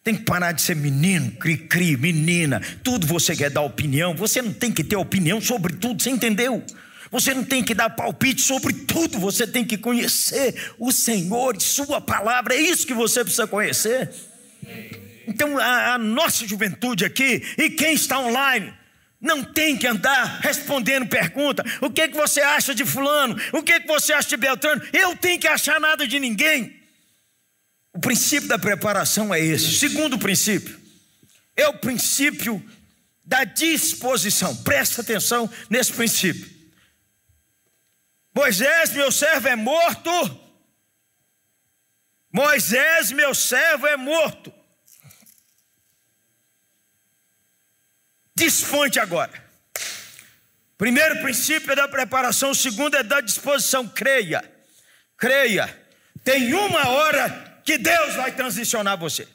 Tem 0.03 0.13
que 0.13 0.21
parar 0.21 0.51
de 0.51 0.61
ser 0.61 0.75
menino, 0.75 1.31
cri-cri, 1.31 1.97
menina. 1.97 2.61
Tudo 2.83 3.07
você 3.07 3.35
quer 3.35 3.49
dar 3.49 3.61
opinião. 3.61 4.15
Você 4.15 4.43
não 4.43 4.53
tem 4.53 4.71
que 4.71 4.83
ter 4.83 4.97
opinião 4.97 5.41
sobre 5.41 5.77
tudo, 5.77 6.03
você 6.03 6.11
entendeu? 6.11 6.63
Você 7.09 7.33
não 7.33 7.43
tem 7.43 7.63
que 7.63 7.73
dar 7.73 7.89
palpite 7.89 8.41
sobre 8.41 8.71
tudo. 8.71 9.17
Você 9.17 9.47
tem 9.47 9.65
que 9.65 9.79
conhecer 9.79 10.73
o 10.77 10.91
Senhor 10.91 11.55
e 11.55 11.63
Sua 11.63 11.99
palavra. 11.99 12.53
É 12.53 12.61
isso 12.61 12.85
que 12.85 12.93
você 12.93 13.23
precisa 13.23 13.47
conhecer. 13.47 14.11
Então, 15.27 15.57
a, 15.57 15.93
a 15.93 15.97
nossa 15.97 16.47
juventude 16.47 17.05
aqui 17.05 17.41
e 17.57 17.69
quem 17.69 17.93
está 17.93 18.19
online. 18.19 18.73
Não 19.19 19.43
tem 19.43 19.75
que 19.75 19.87
andar 19.87 20.39
respondendo 20.41 21.07
pergunta. 21.07 21.63
O 21.81 21.89
que, 21.89 22.09
que 22.09 22.15
você 22.15 22.41
acha 22.41 22.75
de 22.75 22.85
fulano? 22.85 23.35
O 23.53 23.63
que, 23.63 23.79
que 23.79 23.87
você 23.87 24.13
acha 24.13 24.29
de 24.29 24.37
Beltrano? 24.37 24.81
Eu 24.93 25.15
tenho 25.17 25.39
que 25.39 25.47
achar 25.47 25.79
nada 25.79 26.07
de 26.07 26.19
ninguém. 26.19 26.79
O 27.93 27.99
princípio 27.99 28.47
da 28.47 28.59
preparação 28.59 29.33
é 29.33 29.39
esse. 29.39 29.77
Segundo 29.77 30.19
princípio 30.19 30.79
é 31.55 31.67
o 31.67 31.73
princípio 31.73 32.63
da 33.23 33.43
disposição. 33.43 34.55
Presta 34.57 35.01
atenção 35.01 35.49
nesse 35.69 35.93
princípio. 35.93 36.53
Moisés, 38.35 38.91
meu 38.91 39.11
servo, 39.11 39.47
é 39.47 39.55
morto. 39.55 40.11
Moisés, 42.31 43.11
meu 43.11 43.33
servo, 43.33 43.87
é 43.87 43.95
morto. 43.95 44.53
Dispõe 48.37 48.89
agora. 49.01 49.31
Primeiro 50.77 51.21
princípio 51.21 51.71
é 51.71 51.75
da 51.75 51.87
preparação, 51.87 52.51
o 52.51 52.55
segundo 52.55 52.95
é 52.95 53.03
da 53.03 53.21
disposição. 53.21 53.87
Creia, 53.87 54.43
creia. 55.17 55.73
Tem 56.21 56.53
uma 56.53 56.89
hora 56.89 57.61
que 57.63 57.77
Deus 57.77 58.15
vai 58.15 58.33
transicionar 58.33 58.97
você. 58.97 59.25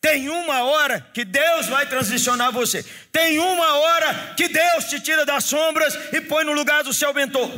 Tem 0.00 0.28
uma 0.28 0.62
hora 0.62 1.00
que 1.12 1.24
Deus 1.24 1.66
vai 1.66 1.84
transicionar 1.84 2.52
você. 2.52 2.84
Tem 3.10 3.40
uma 3.40 3.74
hora 3.74 4.34
que 4.36 4.48
Deus 4.48 4.84
te 4.84 5.00
tira 5.00 5.26
das 5.26 5.44
sombras 5.44 5.92
e 6.12 6.20
põe 6.20 6.44
no 6.44 6.52
lugar 6.52 6.84
do 6.84 6.94
seu 6.94 7.12
mentor. 7.12 7.50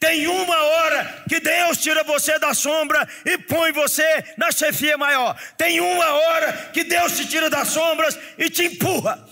Tem 0.00 0.26
uma 0.26 0.60
hora 0.60 1.24
que 1.28 1.38
Deus 1.38 1.78
tira 1.78 2.02
você 2.02 2.36
da 2.40 2.52
sombra 2.52 3.08
e 3.24 3.38
põe 3.38 3.70
você 3.70 4.24
na 4.36 4.50
chefia 4.50 4.98
maior. 4.98 5.40
Tem 5.56 5.80
uma 5.80 6.10
hora 6.10 6.52
que 6.72 6.82
Deus 6.82 7.16
te 7.16 7.26
tira 7.26 7.48
das 7.48 7.68
sombras 7.68 8.18
e 8.36 8.50
te 8.50 8.64
empurra. 8.64 9.24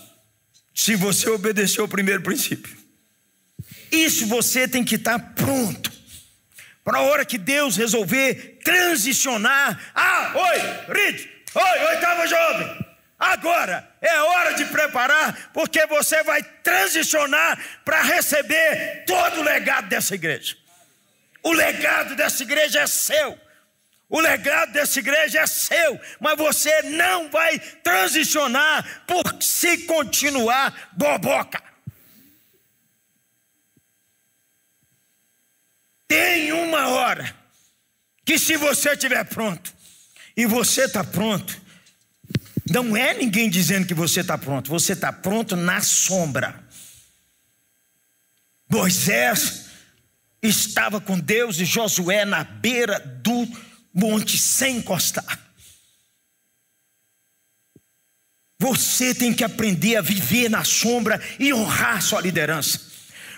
Se 0.73 0.95
você 0.95 1.29
obedecer 1.29 1.81
o 1.81 1.87
primeiro 1.87 2.21
princípio. 2.21 2.77
Isso 3.91 4.25
você 4.27 4.67
tem 4.67 4.83
que 4.83 4.95
estar 4.95 5.19
pronto 5.35 5.91
para 6.83 6.99
a 6.99 7.01
hora 7.01 7.25
que 7.25 7.37
Deus 7.37 7.75
resolver 7.75 8.59
transicionar. 8.63 9.91
Ah, 9.93 10.31
oi, 10.33 10.93
Rid, 10.95 11.29
oi, 11.53 11.79
oitava 11.89 12.27
jovem. 12.27 12.85
Agora 13.19 13.87
é 14.01 14.19
hora 14.19 14.53
de 14.53 14.65
preparar, 14.65 15.51
porque 15.53 15.85
você 15.85 16.23
vai 16.23 16.41
transicionar 16.41 17.59
para 17.85 18.01
receber 18.01 19.03
todo 19.05 19.41
o 19.41 19.43
legado 19.43 19.89
dessa 19.89 20.15
igreja. 20.15 20.57
O 21.43 21.51
legado 21.51 22.15
dessa 22.15 22.41
igreja 22.41 22.79
é 22.79 22.87
seu. 22.87 23.37
O 24.11 24.19
legado 24.19 24.73
dessa 24.73 24.99
igreja 24.99 25.39
é 25.39 25.47
seu, 25.47 25.97
mas 26.19 26.37
você 26.37 26.81
não 26.81 27.29
vai 27.29 27.57
transicionar 27.57 29.05
por 29.07 29.41
se 29.41 29.85
continuar 29.85 30.89
boboca. 30.91 31.63
Tem 36.09 36.51
uma 36.51 36.89
hora 36.89 37.33
que 38.25 38.37
se 38.37 38.57
você 38.57 38.91
estiver 38.91 39.23
pronto 39.23 39.73
e 40.35 40.45
você 40.45 40.83
está 40.83 41.05
pronto, 41.05 41.61
não 42.69 42.97
é 42.97 43.13
ninguém 43.13 43.49
dizendo 43.49 43.87
que 43.87 43.93
você 43.93 44.19
está 44.19 44.37
pronto, 44.37 44.69
você 44.69 44.91
está 44.91 45.13
pronto 45.13 45.55
na 45.55 45.79
sombra. 45.79 46.61
Moisés 48.67 49.67
estava 50.43 50.99
com 50.99 51.17
Deus 51.17 51.59
e 51.59 51.65
Josué 51.65 52.25
na 52.25 52.43
beira 52.43 52.99
do 52.99 53.70
monte 53.93 54.37
sem 54.37 54.77
encostar. 54.77 55.39
Você 58.59 59.15
tem 59.15 59.33
que 59.33 59.43
aprender 59.43 59.95
a 59.95 60.01
viver 60.01 60.47
na 60.47 60.63
sombra 60.63 61.19
e 61.39 61.51
honrar 61.51 62.01
sua 62.01 62.21
liderança. 62.21 62.91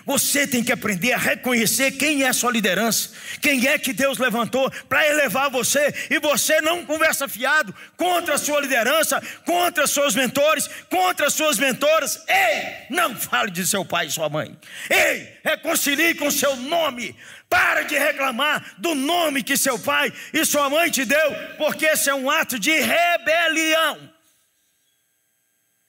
Você 0.06 0.46
tem 0.46 0.62
que 0.62 0.72
aprender 0.72 1.12
a 1.12 1.18
reconhecer 1.18 1.92
quem 1.92 2.24
é 2.24 2.32
sua 2.32 2.52
liderança, 2.52 3.08
quem 3.40 3.66
é 3.66 3.78
que 3.78 3.92
Deus 3.92 4.18
levantou 4.18 4.70
para 4.86 5.06
elevar 5.08 5.50
você, 5.50 5.94
e 6.10 6.18
você 6.18 6.60
não 6.60 6.84
conversa 6.84 7.26
fiado 7.26 7.74
contra 7.96 8.34
a 8.34 8.38
sua 8.38 8.60
liderança, 8.60 9.22
contra 9.46 9.86
seus 9.86 10.14
mentores, 10.14 10.68
contra 10.90 11.30
suas 11.30 11.58
mentoras. 11.58 12.22
Ei, 12.28 12.86
não 12.90 13.16
fale 13.16 13.50
de 13.50 13.66
seu 13.66 13.84
pai 13.84 14.06
e 14.06 14.10
sua 14.10 14.28
mãe. 14.28 14.56
Ei, 14.90 15.38
reconcilie 15.42 16.14
com 16.14 16.30
seu 16.30 16.54
nome. 16.54 17.16
Para 17.54 17.84
de 17.84 17.96
reclamar 17.96 18.74
do 18.78 18.96
nome 18.96 19.40
que 19.40 19.56
seu 19.56 19.78
pai 19.78 20.12
e 20.32 20.44
sua 20.44 20.68
mãe 20.68 20.90
te 20.90 21.04
deu, 21.04 21.30
porque 21.56 21.86
esse 21.86 22.10
é 22.10 22.14
um 22.14 22.28
ato 22.28 22.58
de 22.58 22.72
rebelião. 22.72 24.10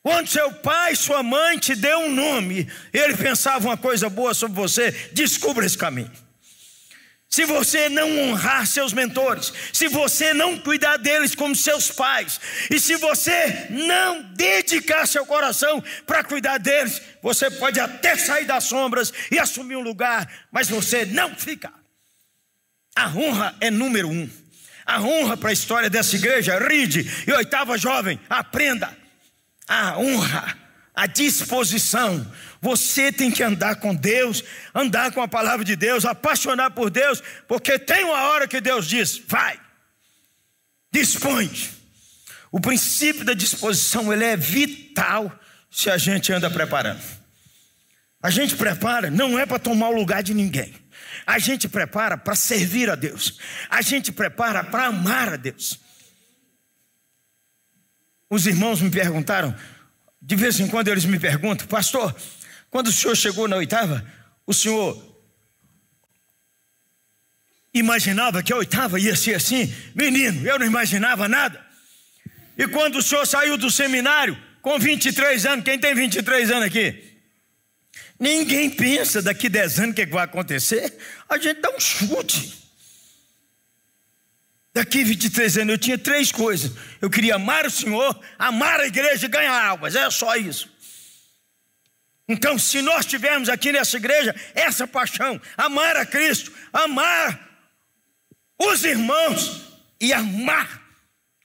Quando 0.03 0.27
seu 0.27 0.51
pai 0.51 0.93
e 0.93 0.95
sua 0.95 1.23
mãe 1.23 1.57
te 1.57 1.73
deu 1.73 1.97
um 2.01 2.13
nome, 2.13 2.71
ele 2.93 3.17
pensava 3.17 3.67
uma 3.67 3.75
coisa 3.75 4.07
boa 4.11 4.35
sobre 4.35 4.55
você, 4.55 4.91
descubra 5.11 5.65
esse 5.65 5.75
caminho. 5.75 6.11
Se 7.35 7.43
você 7.43 7.89
não 7.89 8.17
honrar 8.17 8.65
seus 8.65 8.93
mentores, 8.93 9.51
se 9.73 9.89
você 9.89 10.33
não 10.33 10.57
cuidar 10.57 10.95
deles 10.95 11.35
como 11.35 11.53
seus 11.53 11.91
pais, 11.91 12.39
e 12.71 12.79
se 12.79 12.95
você 12.95 13.67
não 13.71 14.21
dedicar 14.37 15.05
seu 15.05 15.25
coração 15.25 15.83
para 16.07 16.23
cuidar 16.23 16.57
deles, 16.59 17.01
você 17.21 17.51
pode 17.51 17.77
até 17.77 18.15
sair 18.15 18.45
das 18.45 18.63
sombras 18.63 19.11
e 19.29 19.37
assumir 19.37 19.75
um 19.75 19.81
lugar, 19.81 20.31
mas 20.49 20.69
você 20.69 21.03
não 21.03 21.35
fica. 21.35 21.73
A 22.95 23.09
honra 23.09 23.53
é 23.59 23.69
número 23.69 24.07
um. 24.07 24.29
A 24.85 25.01
honra 25.01 25.35
para 25.35 25.49
a 25.49 25.53
história 25.53 25.89
dessa 25.89 26.15
igreja, 26.15 26.57
ride 26.57 27.05
e 27.27 27.33
oitava 27.33 27.77
jovem, 27.77 28.17
aprenda 28.29 28.97
a 29.67 29.97
honra, 29.97 30.57
a 30.95 31.05
disposição. 31.05 32.25
Você 32.61 33.11
tem 33.11 33.29
que 33.31 33.43
andar 33.43 33.75
com 33.77 33.93
Deus, 33.93 34.43
andar 34.73 35.11
com 35.11 35.21
a 35.21 35.27
palavra 35.27 35.63
de 35.63 35.75
Deus, 35.75 36.05
apaixonar 36.05 36.71
por 36.71 36.89
Deus, 36.89 37.21
porque 37.47 37.77
tem 37.77 38.03
uma 38.05 38.29
hora 38.29 38.47
que 38.47 38.61
Deus 38.61 38.87
diz: 38.87 39.21
vai, 39.27 39.59
dispõe. 40.91 41.51
O 42.51 42.59
princípio 42.59 43.25
da 43.25 43.33
disposição 43.33 44.13
ele 44.13 44.23
é 44.23 44.37
vital 44.37 45.37
se 45.69 45.89
a 45.89 45.97
gente 45.97 46.31
anda 46.31 46.49
preparando. 46.49 47.01
A 48.21 48.29
gente 48.29 48.55
prepara 48.55 49.11
não 49.11 49.37
é 49.37 49.45
para 49.45 49.59
tomar 49.59 49.89
o 49.89 49.95
lugar 49.95 50.23
de 50.23 50.33
ninguém. 50.33 50.73
A 51.25 51.37
gente 51.37 51.67
prepara 51.67 52.17
para 52.17 52.33
servir 52.33 52.89
a 52.89 52.95
Deus. 52.95 53.37
A 53.69 53.81
gente 53.81 54.11
prepara 54.11 54.63
para 54.63 54.85
amar 54.85 55.33
a 55.33 55.35
Deus. 55.35 55.79
Os 58.29 58.47
irmãos 58.47 58.81
me 58.81 58.89
perguntaram, 58.89 59.55
de 60.21 60.35
vez 60.35 60.59
em 60.59 60.67
quando 60.67 60.87
eles 60.87 61.05
me 61.05 61.19
perguntam, 61.19 61.67
pastor, 61.67 62.15
quando 62.75 62.87
o 62.87 62.91
senhor 62.91 63.15
chegou 63.15 63.47
na 63.47 63.55
oitava, 63.55 64.05
o 64.45 64.53
senhor 64.53 65.01
imaginava 67.73 68.43
que 68.43 68.51
a 68.51 68.57
oitava 68.57 68.99
ia 68.99 69.15
ser 69.15 69.35
assim? 69.35 69.73
Menino, 69.95 70.45
eu 70.45 70.59
não 70.59 70.65
imaginava 70.65 71.29
nada. 71.29 71.65
E 72.57 72.67
quando 72.67 72.97
o 72.97 73.01
senhor 73.01 73.25
saiu 73.25 73.55
do 73.55 73.71
seminário, 73.71 74.37
com 74.61 74.77
23 74.77 75.45
anos, 75.45 75.63
quem 75.63 75.79
tem 75.79 75.95
23 75.95 76.51
anos 76.51 76.65
aqui? 76.65 77.17
Ninguém 78.19 78.69
pensa 78.69 79.21
daqui 79.21 79.47
10 79.47 79.79
anos 79.79 79.91
o 79.91 79.95
que, 79.95 80.01
é 80.01 80.05
que 80.05 80.11
vai 80.11 80.25
acontecer. 80.25 80.97
A 81.29 81.37
gente 81.37 81.61
dá 81.61 81.69
um 81.69 81.79
chute. 81.79 82.61
Daqui 84.73 85.01
23 85.01 85.59
anos 85.59 85.71
eu 85.71 85.77
tinha 85.77 85.97
três 85.97 86.29
coisas. 86.29 86.73
Eu 87.01 87.09
queria 87.09 87.35
amar 87.35 87.65
o 87.65 87.71
Senhor, 87.71 88.21
amar 88.37 88.81
a 88.81 88.85
igreja 88.85 89.27
e 89.27 89.29
ganhar 89.29 89.65
almas. 89.65 89.95
É 89.95 90.11
só 90.11 90.35
isso. 90.35 90.74
Então, 92.27 92.57
se 92.57 92.81
nós 92.81 93.05
tivermos 93.05 93.49
aqui 93.49 93.71
nessa 93.71 93.97
igreja 93.97 94.35
essa 94.53 94.87
paixão, 94.87 95.39
amar 95.55 95.95
a 95.95 96.05
Cristo, 96.05 96.51
amar 96.73 97.39
os 98.59 98.83
irmãos 98.83 99.79
e 100.01 100.11
amar 100.11 100.81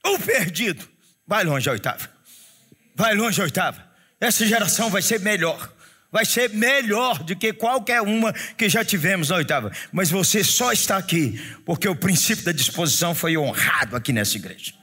o 0.05 0.17
perdido, 0.17 0.87
vai 1.25 1.43
longe 1.43 1.69
a 1.69 1.73
oitava. 1.73 2.09
Vai 2.95 3.13
longe 3.13 3.39
a 3.39 3.43
oitava. 3.43 3.91
Essa 4.19 4.45
geração 4.45 4.89
vai 4.89 5.01
ser 5.01 5.19
melhor 5.19 5.71
vai 6.11 6.25
ser 6.25 6.49
melhor 6.49 7.23
do 7.23 7.35
que 7.35 7.53
qualquer 7.53 8.01
uma 8.01 8.33
que 8.33 8.67
já 8.67 8.83
tivemos 8.83 9.29
na 9.29 9.37
oitava. 9.37 9.71
Mas 9.91 10.11
você 10.11 10.43
só 10.43 10.73
está 10.73 10.97
aqui 10.97 11.39
porque 11.65 11.87
o 11.87 11.95
princípio 11.95 12.43
da 12.43 12.51
disposição 12.51 13.15
foi 13.15 13.37
honrado 13.37 13.95
aqui 13.95 14.11
nessa 14.11 14.35
igreja. 14.35 14.73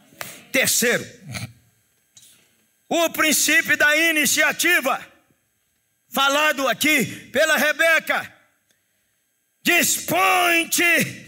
Terceiro, 0.51 1.07
o 2.89 3.11
princípio 3.11 3.77
da 3.77 3.95
iniciativa, 3.97 4.99
falado 6.09 6.67
aqui 6.69 7.05
pela 7.31 7.57
Rebeca. 7.57 8.35
Dispõe-te 9.63 11.27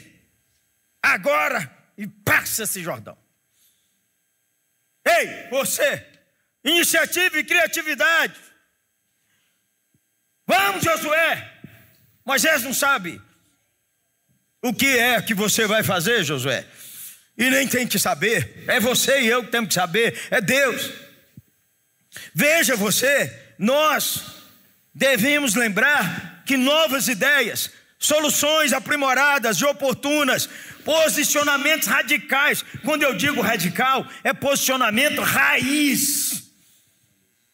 agora 1.03 1.71
e 1.97 2.07
passa 2.07 2.63
esse 2.63 2.83
Jordão. 2.83 3.17
Ei, 5.07 5.49
você, 5.51 6.07
iniciativa 6.65 7.39
e 7.39 7.45
criatividade. 7.45 8.39
Vamos, 10.47 10.83
Josué. 10.83 11.59
Moisés 12.25 12.63
não 12.63 12.75
sabe 12.75 13.21
o 14.63 14.73
que 14.73 14.99
é 14.99 15.21
que 15.23 15.35
você 15.35 15.67
vai 15.67 15.83
fazer, 15.83 16.25
Josué. 16.25 16.67
E 17.37 17.51
nem 17.51 17.67
tem 17.67 17.87
que 17.87 17.99
saber. 17.99 18.65
É 18.69 18.79
você 18.79 19.21
e 19.21 19.29
eu 19.29 19.45
que 19.45 19.51
temos 19.51 19.69
que 19.69 19.75
saber. 19.75 20.29
É 20.31 20.41
Deus. 20.41 20.93
Veja 22.35 22.77
você, 22.77 23.55
nós 23.59 24.40
devemos 25.01 25.55
lembrar 25.55 26.43
que 26.45 26.59
novas 26.59 27.09
ideias, 27.09 27.71
soluções 27.99 28.75
aprimoradas 28.75 29.57
e 29.57 29.65
oportunas, 29.65 30.47
posicionamentos 30.85 31.89
radicais. 31.89 32.63
Quando 32.85 33.03
eu 33.03 33.15
digo 33.15 33.41
radical, 33.41 34.07
é 34.23 34.35
posicionamento 34.35 35.23
raiz 35.23 36.41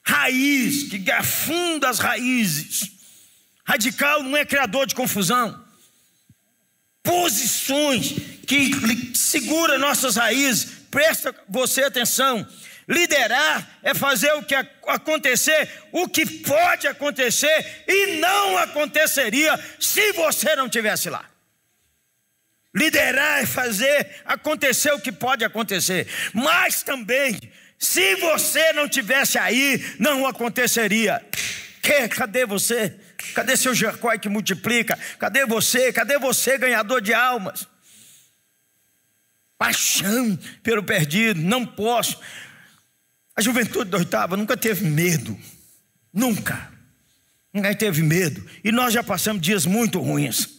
raiz, 0.06 0.84
que 0.88 1.10
afunda 1.10 1.88
as 1.88 1.98
raízes. 1.98 2.92
Radical 3.64 4.22
não 4.22 4.36
é 4.36 4.44
criador 4.44 4.86
de 4.86 4.94
confusão. 4.94 5.64
Posições 7.02 8.14
que 8.46 8.70
segura 9.16 9.78
nossas 9.78 10.14
raízes. 10.16 10.68
Presta 10.90 11.34
você 11.48 11.82
atenção. 11.82 12.46
Liderar 12.88 13.78
é 13.82 13.94
fazer 13.94 14.32
o 14.34 14.44
que 14.44 14.54
acontecer, 14.54 15.68
o 15.90 16.08
que 16.08 16.24
pode 16.24 16.86
acontecer 16.86 17.84
e 17.88 18.18
não 18.18 18.56
aconteceria 18.58 19.58
se 19.80 20.12
você 20.12 20.54
não 20.54 20.68
tivesse 20.68 21.10
lá. 21.10 21.24
Liderar 22.72 23.42
é 23.42 23.46
fazer 23.46 24.20
acontecer 24.24 24.92
o 24.92 25.00
que 25.00 25.10
pode 25.10 25.44
acontecer, 25.44 26.06
mas 26.32 26.82
também 26.82 27.38
se 27.78 28.14
você 28.16 28.72
não 28.72 28.88
tivesse 28.88 29.38
aí, 29.38 29.84
não 29.98 30.26
aconteceria. 30.26 31.24
Que, 31.82 32.08
cadê 32.08 32.46
você? 32.46 32.98
Cadê 33.34 33.56
seu 33.56 33.74
Jacói 33.74 34.18
que 34.18 34.28
multiplica? 34.28 34.98
Cadê 35.18 35.44
você? 35.44 35.92
Cadê 35.92 36.18
você, 36.18 36.56
ganhador 36.56 37.00
de 37.00 37.12
almas? 37.12 37.66
Paixão 39.58 40.38
pelo 40.62 40.82
perdido, 40.82 41.40
não 41.40 41.64
posso. 41.64 42.20
A 43.36 43.42
juventude 43.42 43.90
da 43.90 43.98
oitava 43.98 44.36
nunca 44.36 44.56
teve 44.56 44.84
medo. 44.84 45.38
Nunca. 46.12 46.72
Nunca 47.52 47.74
teve 47.74 48.02
medo. 48.02 48.44
E 48.64 48.72
nós 48.72 48.94
já 48.94 49.04
passamos 49.04 49.42
dias 49.42 49.66
muito 49.66 50.00
ruins. 50.00 50.56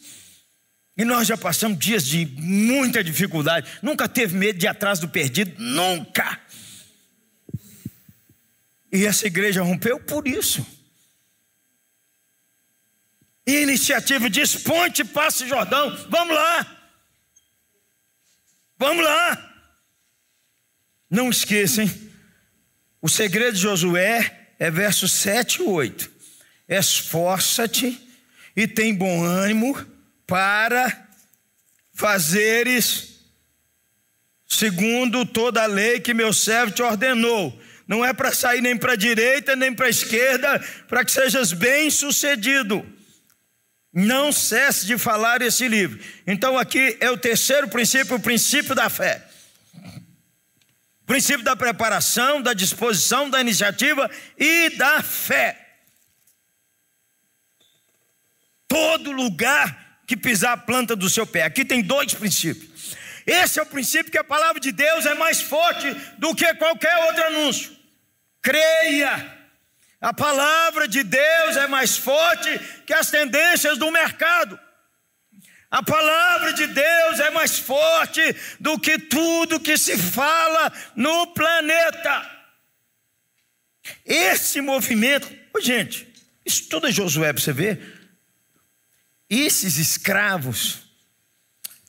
E 0.96 1.04
nós 1.04 1.28
já 1.28 1.38
passamos 1.38 1.78
dias 1.80 2.06
de 2.06 2.26
muita 2.26 3.04
dificuldade. 3.04 3.68
Nunca 3.82 4.08
teve 4.08 4.36
medo 4.36 4.60
de 4.60 4.66
ir 4.66 4.70
atrás 4.70 5.00
do 5.00 5.10
perdido. 5.10 5.62
Nunca. 5.62 6.40
E 8.92 9.06
essa 9.06 9.28
igreja 9.28 9.62
rompeu 9.62 10.00
por 10.00 10.28
isso. 10.28 10.66
Iniciativa 13.46 14.30
diz: 14.30 14.56
Ponte, 14.56 15.04
passe 15.06 15.48
Jordão, 15.48 15.96
vamos 16.10 16.36
lá. 16.36 16.78
Vamos 18.78 19.04
lá. 19.04 19.44
Não 21.10 21.30
esqueçam, 21.30 21.90
o 23.08 23.10
segredo 23.10 23.54
de 23.54 23.62
Josué 23.62 24.50
é 24.60 24.70
versos 24.70 25.14
7 25.14 25.62
e 25.62 25.64
8. 25.64 26.12
Esforça-te 26.68 27.98
e 28.54 28.68
tem 28.68 28.94
bom 28.94 29.24
ânimo 29.24 29.74
para 30.28 31.08
fazeres 31.94 33.22
segundo 34.46 35.26
toda 35.26 35.64
a 35.64 35.68
lei 35.68 36.02
que 36.02 36.14
meu 36.14 36.34
servo 36.34 36.74
te 36.74 36.82
ordenou 36.82 37.58
não 37.88 38.04
é 38.04 38.12
para 38.12 38.34
sair 38.34 38.60
nem 38.60 38.76
para 38.76 38.92
a 38.92 38.98
direita 38.98 39.56
nem 39.56 39.74
para 39.74 39.86
a 39.86 39.90
esquerda, 39.90 40.60
para 40.90 41.06
que 41.06 41.12
sejas 41.14 41.54
bem 41.54 41.90
sucedido. 41.90 42.86
Não 43.94 44.34
cesse 44.34 44.86
de 44.86 44.98
falar 44.98 45.42
esse 45.42 45.66
livro. 45.66 45.98
Então, 46.28 46.58
aqui 46.58 46.98
é 47.00 47.10
o 47.10 47.18
terceiro 47.18 47.70
princípio, 47.70 48.18
o 48.18 48.20
princípio 48.20 48.76
da 48.76 48.90
fé. 48.90 49.27
Princípio 51.08 51.42
da 51.42 51.56
preparação, 51.56 52.42
da 52.42 52.54
disposição, 52.54 53.30
da 53.30 53.40
iniciativa 53.40 54.12
e 54.38 54.72
da 54.72 55.02
fé. 55.02 55.58
Todo 58.68 59.14
lugar 59.14 60.02
que 60.06 60.18
pisar 60.18 60.52
a 60.52 60.58
planta 60.58 60.98
do 60.98 61.10
seu 61.10 61.26
pé. 61.26 61.44
Aqui 61.44 61.64
tem 61.64 61.82
dois 61.82 62.14
princípios. 62.14 62.98
Esse 63.26 63.58
é 63.58 63.64
o 63.64 63.66
princípio 63.66 64.12
que 64.12 64.18
a 64.18 64.24
palavra 64.24 64.60
de 64.60 64.74
Deus 64.74 65.06
é 65.06 65.14
mais 65.14 65.42
forte 65.42 65.90
do 66.18 66.36
que 66.36 66.54
qualquer 66.56 66.96
outro 67.06 67.24
anúncio. 67.28 67.72
Creia. 68.42 69.34
A 70.02 70.14
palavra 70.14 70.90
de 70.90 71.04
Deus 71.04 71.56
é 71.56 71.68
mais 71.68 71.98
forte 71.98 72.60
que 72.86 72.94
as 72.94 73.10
tendências 73.10 73.78
do 73.78 73.90
mercado. 73.92 74.60
A 75.70 75.84
palavra 75.84 76.54
de 76.54 76.66
Deus 76.68 77.20
é 77.20 77.30
mais 77.30 77.60
forte 77.60 78.22
do 78.60 78.80
que 78.80 78.98
tudo 78.98 79.60
que 79.60 79.78
se 79.78 79.98
fala 79.98 80.72
no 80.96 81.28
planeta. 81.28 82.38
Esse 84.06 84.62
movimento, 84.62 85.30
oh, 85.54 85.60
gente, 85.60 86.08
estuda 86.46 86.92
Josué 86.92 87.34
para 87.34 87.42
você 87.42 87.52
ver. 87.52 87.98
Esses 89.30 89.78
escravos, 89.78 90.84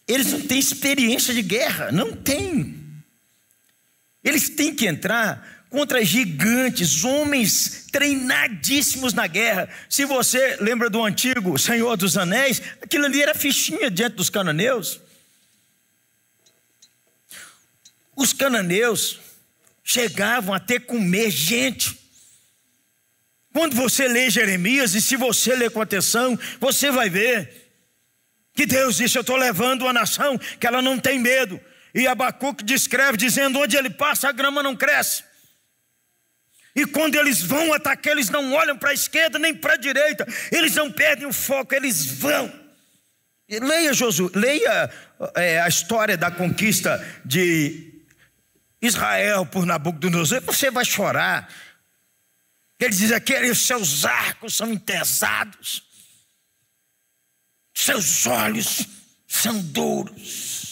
eles 0.07 0.33
não 0.33 0.41
têm 0.41 0.59
experiência 0.59 1.33
de 1.33 1.43
guerra, 1.43 1.93
não 1.93 2.13
têm. 2.13 2.85
Eles 4.25 4.49
têm 4.49 4.75
que 4.75 4.87
entrar 4.87 5.58
contra 5.71 6.05
gigantes, 6.05 7.05
homens 7.05 7.87
treinadíssimos 7.93 9.13
na 9.13 9.27
guerra. 9.27 9.69
Se 9.89 10.05
você 10.05 10.57
lembra 10.61 10.89
do 10.89 11.05
antigo 11.05 11.59
Senhor 11.59 11.97
dos 11.97 12.17
Anéis, 12.17 12.63
aquilo 12.81 13.05
ali 13.05 13.23
era 13.23 13.35
fichinha 13.35 13.91
diante 13.91 14.17
dos 14.17 14.31
cananeus. 14.31 15.01
Os 18.17 18.33
cananeus 18.33 19.21
chegavam 19.85 20.55
a 20.55 20.61
ter 20.61 20.81
comer 20.81 21.31
gente. 21.31 21.99
Quando 23.53 23.77
você 23.77 24.09
lê 24.09 24.31
Jeremias, 24.31 24.95
e 24.95 25.01
se 25.01 25.17
você 25.17 25.55
ler 25.55 25.71
com 25.71 25.81
atenção, 25.81 26.39
você 26.61 26.91
vai 26.91 27.09
ver 27.11 27.71
que 28.55 28.67
Deus 28.67 28.97
disse: 28.97 29.17
Eu 29.17 29.23
estou 29.23 29.37
levando 29.37 29.83
uma 29.83 29.93
nação 29.93 30.39
que 30.39 30.67
ela 30.67 30.83
não 30.83 30.99
tem 30.99 31.19
medo. 31.19 31.61
E 31.95 32.07
Abacuque 32.07 32.65
descreve 32.65 33.17
dizendo: 33.17 33.59
Onde 33.59 33.77
ele 33.77 33.91
passa, 33.91 34.29
a 34.29 34.33
grama 34.33 34.63
não 34.63 34.77
cresce 34.77 35.28
E 36.79 36.87
quando 36.87 37.17
eles 37.17 37.43
vão 37.43 37.73
atacar, 37.73 38.13
eles 38.13 38.31
não 38.31 38.53
olham 38.53 38.79
para 38.79 38.91
a 38.91 38.95
esquerda 38.95 39.37
nem 39.37 39.53
para 39.53 39.73
a 39.73 39.77
direita, 39.77 40.25
eles 40.53 40.77
não 40.77 40.93
perdem 40.93 41.27
o 41.27 41.33
foco, 41.33 41.75
eles 41.75 42.07
vão. 42.07 42.53
Leia, 43.49 43.93
Josué, 43.93 44.31
leia 44.33 44.89
é, 45.35 45.61
a 45.61 45.67
história 45.67 46.17
da 46.17 46.31
conquista 46.31 47.05
de 47.25 48.05
Israel 48.81 49.45
por 49.45 49.67
Nabucodonosor, 49.67 50.41
você 50.43 50.71
vai 50.71 50.85
chorar. 50.85 51.53
Ele 52.79 52.95
diz: 52.95 53.11
aqueles 53.11 53.59
seus 53.59 54.05
arcos 54.05 54.55
são 54.55 54.73
entesados, 54.73 55.83
seus 57.75 58.25
olhos 58.25 58.87
são 59.27 59.61
duros. 59.61 60.68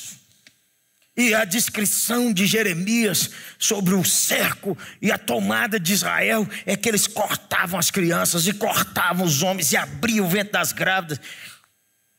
E 1.17 1.33
a 1.33 1.47
descrição 1.47 2.31
de 2.31 2.47
Jeremias 2.47 3.31
sobre 3.59 3.95
o 3.95 4.05
cerco 4.05 4.77
e 5.01 5.11
a 5.11 5.17
tomada 5.17 5.81
de 5.81 5.95
Israel 5.95 6.47
é 6.67 6.77
que 6.77 6.89
eles 6.89 7.07
cortavam 7.07 7.81
as 7.81 7.91
crianças 7.91 8.47
e 8.47 8.53
cortavam 8.53 9.25
os 9.25 9.43
homens 9.43 9.73
e 9.73 9.79
abriam 9.79 10.27
o 10.27 10.29
vento 10.29 10.53
das 10.53 10.73
grávidas. 10.73 11.19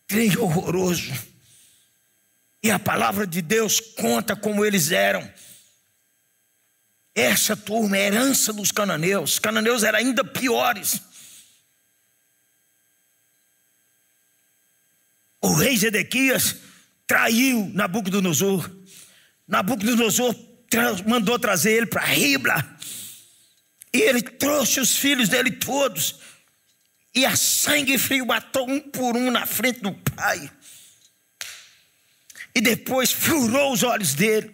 Trem 0.08 0.36
horroroso. 0.36 1.14
E 2.64 2.72
a 2.72 2.80
palavra 2.80 3.28
de 3.28 3.40
Deus 3.40 3.80
conta 3.80 4.36
como 4.36 4.66
eles 4.66 4.92
eram. 4.92 5.32
Essa 7.14 7.56
turma 7.56 7.98
é 7.98 8.08
herança 8.08 8.52
dos 8.52 8.72
cananeus. 8.72 9.34
Os 9.34 9.40
cananeus 9.40 9.84
eram 9.84 10.00
ainda 10.00 10.24
piores. 10.24 11.02
O 15.40 15.54
rei 15.54 15.78
Zedequias 15.78 16.56
traiu 17.06 17.72
Nabucodonosor. 17.74 18.70
Nabucodonosor 19.48 20.36
mandou 21.06 21.40
trazer 21.40 21.72
ele 21.72 21.86
para 21.86 22.04
Ribla. 22.04 22.78
E 23.94 24.02
ele 24.02 24.22
trouxe 24.22 24.80
os 24.80 24.98
filhos 24.98 25.30
dele 25.30 25.52
todos. 25.52 26.20
E 27.16 27.26
a 27.26 27.36
sangue 27.36 27.98
frio 27.98 28.26
matou 28.26 28.70
um 28.70 28.80
por 28.80 29.16
um 29.16 29.32
na 29.32 29.46
frente 29.46 29.80
do 29.80 29.94
pai. 29.94 30.52
E 32.54 32.62
depois 32.62 33.12
furou 33.12 33.74
os 33.74 33.84
olhos 33.84 34.14
dele. 34.14 34.54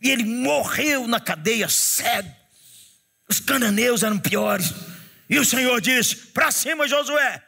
E 0.00 0.10
ele 0.10 0.24
morreu 0.24 1.06
na 1.06 1.20
cadeia 1.20 1.68
cego. 1.68 2.34
Os 3.28 3.40
cananeus 3.40 4.02
eram 4.02 4.18
piores. 4.18 4.72
E 5.30 5.38
o 5.38 5.44
Senhor 5.44 5.80
disse: 5.80 6.16
Para 6.16 6.50
cima, 6.50 6.88
Josué. 6.88 7.42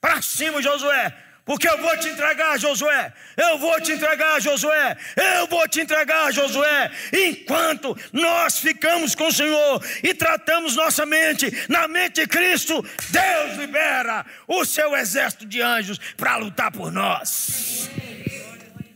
Para 0.00 0.22
cima, 0.22 0.62
Josué 0.62 1.31
porque 1.44 1.68
eu 1.68 1.76
vou 1.78 1.96
te 1.98 2.08
entregar, 2.08 2.58
Josué. 2.58 3.12
Eu 3.36 3.58
vou 3.58 3.80
te 3.80 3.92
entregar, 3.92 4.40
Josué. 4.40 4.96
Eu 5.16 5.46
vou 5.48 5.68
te 5.68 5.80
entregar, 5.80 6.32
Josué. 6.32 6.90
Enquanto 7.12 7.96
nós 8.12 8.58
ficamos 8.58 9.14
com 9.14 9.26
o 9.26 9.32
Senhor 9.32 9.84
e 10.04 10.14
tratamos 10.14 10.76
nossa 10.76 11.04
mente 11.04 11.50
na 11.68 11.88
mente 11.88 12.20
de 12.20 12.28
Cristo, 12.28 12.80
Deus 13.10 13.56
libera 13.58 14.24
o 14.46 14.64
seu 14.64 14.94
exército 14.96 15.44
de 15.44 15.60
anjos 15.60 15.98
para 16.16 16.36
lutar 16.36 16.70
por 16.70 16.92
nós. 16.92 17.90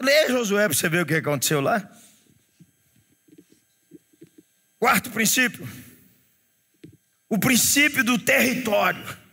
Leia 0.01 0.29
Josué 0.29 0.69
para 0.69 0.77
você 0.77 0.89
ver 0.89 1.03
o 1.03 1.07
que 1.07 1.15
aconteceu 1.15 1.61
lá. 1.61 1.91
Quarto 4.79 5.11
princípio: 5.11 5.69
o 7.29 7.39
princípio 7.39 8.05
do 8.05 8.19
território. 8.19 9.26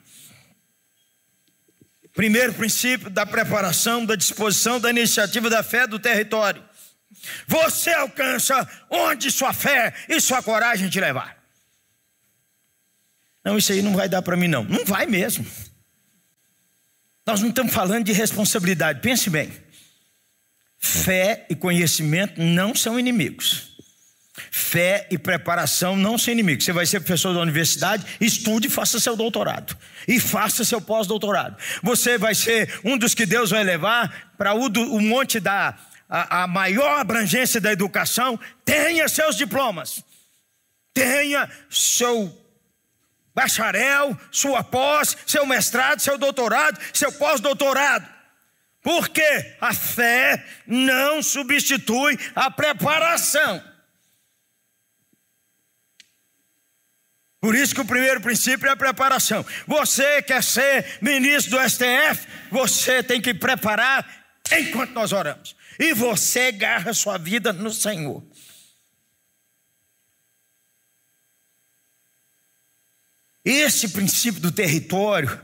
Primeiro 2.13 2.53
princípio 2.53 3.09
da 3.09 3.25
preparação, 3.25 4.05
da 4.05 4.15
disposição, 4.15 4.79
da 4.79 4.89
iniciativa 4.89 5.49
da 5.49 5.63
fé 5.63 5.87
do 5.87 5.97
território. 5.97 6.63
Você 7.47 7.89
alcança 7.91 8.67
onde 8.89 9.31
sua 9.31 9.51
fé 9.53 9.93
e 10.07 10.21
sua 10.21 10.43
coragem 10.43 10.89
te 10.89 10.99
levar. 10.99 11.41
Não, 13.43 13.57
isso 13.57 13.71
aí 13.71 13.81
não 13.81 13.95
vai 13.95 14.07
dar 14.07 14.21
para 14.21 14.37
mim, 14.37 14.47
não. 14.47 14.63
Não 14.63 14.85
vai 14.85 15.05
mesmo. 15.05 15.45
Nós 17.25 17.41
não 17.41 17.49
estamos 17.49 17.73
falando 17.73 18.05
de 18.05 18.13
responsabilidade. 18.13 19.01
Pense 19.01 19.29
bem. 19.29 19.51
Fé 20.77 21.47
e 21.49 21.55
conhecimento 21.55 22.41
não 22.41 22.75
são 22.75 22.99
inimigos. 22.99 23.72
Fé 24.33 25.07
e 25.11 25.17
preparação 25.17 25.95
não 25.95 26.17
são 26.17 26.31
inimigos. 26.31 26.65
Você 26.65 26.73
vai 26.73 26.85
ser 26.87 26.99
professor 26.99 27.33
da 27.33 27.39
universidade, 27.39 28.03
estude 28.19 28.67
e 28.67 28.69
faça 28.69 28.99
seu 28.99 29.15
doutorado. 29.15 29.77
E 30.07 30.19
faça 30.19 30.65
seu 30.65 30.81
pós-doutorado. 30.81 31.55
Você 31.83 32.17
vai 32.17 32.33
ser 32.33 32.79
um 32.83 32.97
dos 32.97 33.13
que 33.13 33.27
Deus 33.27 33.51
vai 33.51 33.63
levar 33.63 34.33
para 34.35 34.55
o, 34.55 34.99
monte 34.99 35.39
da 35.39 35.77
a, 36.09 36.43
a 36.43 36.47
maior 36.47 36.99
abrangência 36.99 37.61
da 37.61 37.71
educação. 37.71 38.39
Tenha 38.65 39.07
seus 39.07 39.35
diplomas. 39.35 40.03
Tenha 40.95 41.49
seu 41.69 42.35
bacharel, 43.35 44.17
sua 44.31 44.63
pós, 44.63 45.15
seu 45.27 45.45
mestrado, 45.45 45.99
seu 45.99 46.17
doutorado, 46.17 46.79
seu 46.91 47.11
pós-doutorado. 47.11 48.07
Porque 48.81 49.55
a 49.61 49.73
fé 49.73 50.43
não 50.65 51.21
substitui 51.21 52.17
a 52.35 52.49
preparação. 52.49 53.72
Por 57.43 57.55
isso 57.55 57.75
que 57.75 57.81
o 57.81 57.85
primeiro 57.85 58.21
princípio 58.21 58.69
é 58.69 58.69
a 58.69 58.75
preparação. 58.75 59.45
Você 59.67 60.21
quer 60.21 60.41
ser 60.41 60.97
ministro 61.01 61.57
do 61.59 61.69
STF, 61.69 62.25
você 62.49 63.03
tem 63.03 63.19
que 63.19 63.33
preparar 63.33 64.39
enquanto 64.49 64.91
nós 64.91 65.11
oramos. 65.11 65.53
E 65.77 65.93
você 65.93 66.43
agarra 66.43 66.93
sua 66.93 67.17
vida 67.17 67.51
no 67.51 67.69
Senhor. 67.69 68.23
Esse 73.43 73.89
princípio 73.89 74.39
do 74.39 74.49
território 74.49 75.37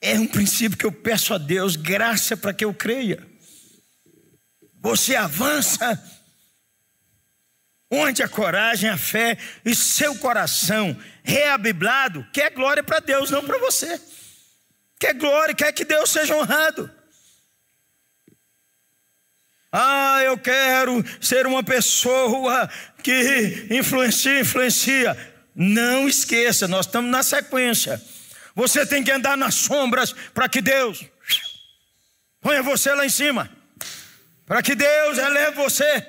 é 0.00 0.18
um 0.18 0.26
princípio 0.26 0.76
que 0.76 0.86
eu 0.86 0.90
peço 0.90 1.32
a 1.32 1.38
Deus 1.38 1.76
graça 1.76 2.36
para 2.36 2.52
que 2.52 2.64
eu 2.64 2.74
creia. 2.74 3.24
Você 4.80 5.14
avança 5.14 6.02
onde 7.94 8.22
a 8.22 8.28
coragem, 8.28 8.88
a 8.88 8.96
fé 8.96 9.36
e 9.62 9.74
seu 9.76 10.16
coração 10.16 10.98
reabiblado 11.22 12.26
quer 12.32 12.50
glória 12.50 12.82
para 12.82 13.00
Deus, 13.00 13.30
não 13.30 13.44
para 13.44 13.58
você. 13.58 14.00
Quer 14.98 15.12
glória, 15.12 15.54
quer 15.54 15.72
que 15.72 15.84
Deus 15.84 16.08
seja 16.08 16.34
honrado. 16.34 16.90
Ah, 19.70 20.22
eu 20.22 20.38
quero 20.38 21.04
ser 21.20 21.46
uma 21.46 21.62
pessoa 21.62 22.68
que 23.02 23.68
influencia, 23.70 24.40
influencia. 24.40 25.34
Não 25.54 26.08
esqueça, 26.08 26.66
nós 26.66 26.86
estamos 26.86 27.10
na 27.10 27.22
sequência. 27.22 28.00
Você 28.54 28.86
tem 28.86 29.04
que 29.04 29.10
andar 29.10 29.36
nas 29.36 29.54
sombras 29.54 30.14
para 30.32 30.48
que 30.48 30.62
Deus 30.62 31.04
ponha 32.40 32.62
você 32.62 32.94
lá 32.94 33.04
em 33.04 33.10
cima. 33.10 33.50
Para 34.46 34.62
que 34.62 34.74
Deus 34.74 35.18
eleve 35.18 35.56
você. 35.56 36.06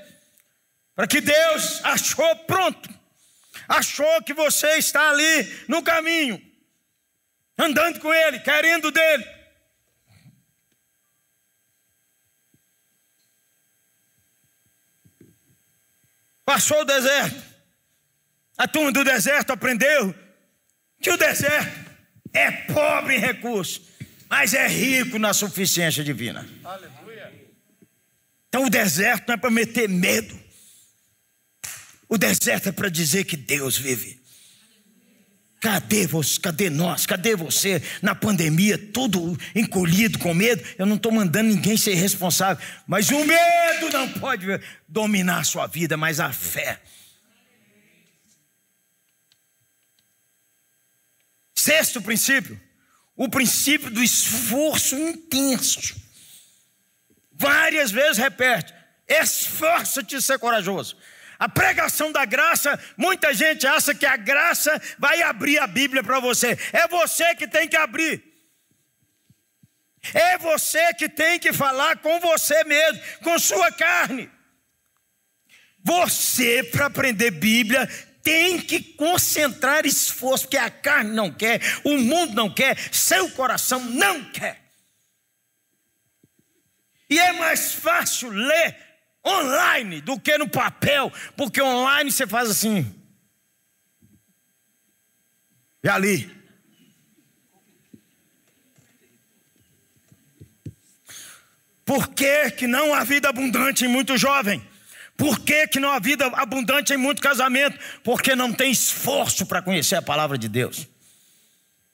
Para 0.96 1.08
que 1.08 1.22
Deus 1.22 1.84
achou 1.84 2.36
pronto 2.46 3.04
achou 3.68 4.22
que 4.24 4.34
você 4.34 4.78
está 4.78 5.10
ali 5.10 5.66
no 5.68 5.82
caminho, 5.82 6.42
andando 7.58 8.00
com 8.00 8.14
Ele, 8.14 8.40
querendo 8.40 8.92
dele. 8.92 9.26
Passou 16.46 16.82
o 16.82 16.86
deserto, 16.86 17.42
a 18.58 18.68
turma 18.68 18.92
do 18.92 19.04
deserto 19.04 19.52
aprendeu 19.52 20.14
que 21.02 21.10
o 21.10 21.18
deserto 21.18 21.92
é 22.34 22.52
pobre 22.52 23.16
em 23.16 23.20
recursos, 23.20 23.82
mas 24.30 24.54
é 24.54 24.68
rico 24.68 25.18
na 25.18 25.34
suficiência 25.34 26.04
divina. 26.04 26.48
Aleluia. 26.64 27.32
Então 28.50 28.66
o 28.66 28.70
deserto 28.70 29.28
não 29.28 29.36
é 29.36 29.38
para 29.38 29.50
meter 29.50 29.88
medo. 29.88 30.43
O 32.14 32.18
deserto 32.18 32.70
é 32.70 32.72
para 32.72 32.90
dizer 32.90 33.24
que 33.24 33.36
Deus 33.36 33.76
vive. 33.76 34.22
Cadê 35.60 36.06
você? 36.06 36.40
Cadê 36.40 36.70
nós? 36.70 37.08
Cadê 37.08 37.36
você 37.36 37.82
na 38.04 38.14
pandemia, 38.14 38.78
todo 38.78 39.36
encolhido 39.56 40.20
com 40.20 40.32
medo? 40.32 40.64
Eu 40.78 40.86
não 40.86 40.98
estou 40.98 41.12
mandando 41.12 41.50
ninguém 41.50 41.76
ser 41.76 41.96
responsável, 41.96 42.64
mas 42.86 43.10
o 43.10 43.26
medo 43.26 43.90
não 43.92 44.08
pode 44.20 44.46
dominar 44.88 45.40
a 45.40 45.44
sua 45.44 45.66
vida, 45.66 45.98
mas 45.98 46.20
a 46.20 46.32
fé. 46.32 46.84
Sexto 51.56 52.00
princípio, 52.00 52.62
o 53.16 53.28
princípio 53.28 53.90
do 53.90 54.04
esforço 54.04 54.96
intenso. 54.96 55.96
Várias 57.32 57.90
vezes 57.90 58.20
repete: 58.20 58.72
esforça-te 59.10 60.22
ser 60.22 60.38
corajoso. 60.38 60.96
A 61.44 61.50
pregação 61.50 62.10
da 62.10 62.24
graça, 62.24 62.80
muita 62.96 63.34
gente 63.34 63.68
acha 63.68 63.94
que 63.94 64.06
a 64.06 64.16
graça 64.16 64.82
vai 64.98 65.22
abrir 65.22 65.60
a 65.60 65.68
Bíblia 65.68 66.02
para 66.02 66.18
você. 66.22 66.58
É 66.72 66.88
você 66.88 67.36
que 67.36 67.46
tem 67.46 67.68
que 67.68 67.76
abrir. 67.76 68.24
É 70.14 70.38
você 70.38 70.94
que 70.94 71.10
tem 71.10 71.38
que 71.38 71.52
falar 71.52 71.98
com 71.98 72.18
você 72.22 72.64
mesmo, 72.64 73.02
com 73.22 73.38
sua 73.38 73.70
carne. 73.74 74.32
Você, 75.84 76.64
para 76.64 76.86
aprender 76.86 77.32
Bíblia, 77.32 77.88
tem 78.24 78.58
que 78.62 78.82
concentrar 78.82 79.86
esforço, 79.86 80.46
porque 80.46 80.56
a 80.56 80.72
carne 80.72 81.12
não 81.12 81.30
quer, 81.30 81.60
o 81.84 81.98
mundo 81.98 82.34
não 82.34 82.50
quer, 82.50 82.78
seu 82.90 83.30
coração 83.32 83.82
não 83.82 84.32
quer. 84.32 84.64
E 87.10 87.20
é 87.20 87.34
mais 87.34 87.74
fácil 87.74 88.30
ler 88.30 88.93
online 89.26 90.02
do 90.02 90.20
que 90.20 90.38
no 90.38 90.48
papel, 90.48 91.12
porque 91.36 91.62
online 91.62 92.12
você 92.12 92.28
faz 92.28 92.50
assim. 92.50 92.94
E 95.84 95.90
ali. 95.90 96.32
Por 101.86 102.10
que, 102.10 102.52
que 102.52 102.66
não 102.66 102.94
há 102.94 103.04
vida 103.04 103.28
abundante 103.28 103.84
em 103.84 103.90
muito 103.90 104.18
jovem? 104.18 104.66
Por 105.18 105.40
que, 105.40 105.68
que 105.68 105.80
não 105.80 105.92
há 105.92 106.00
vida 106.00 106.26
abundante 106.28 106.94
em 106.94 106.98
muito 106.98 107.22
casamento? 107.22 107.78
Porque 108.04 108.36
não 108.36 108.52
tem 108.52 108.72
esforço 108.72 109.46
para 109.46 109.62
conhecer 109.62 109.96
a 109.96 110.02
palavra 110.02 110.38
de 110.38 110.48
Deus. 110.48 110.88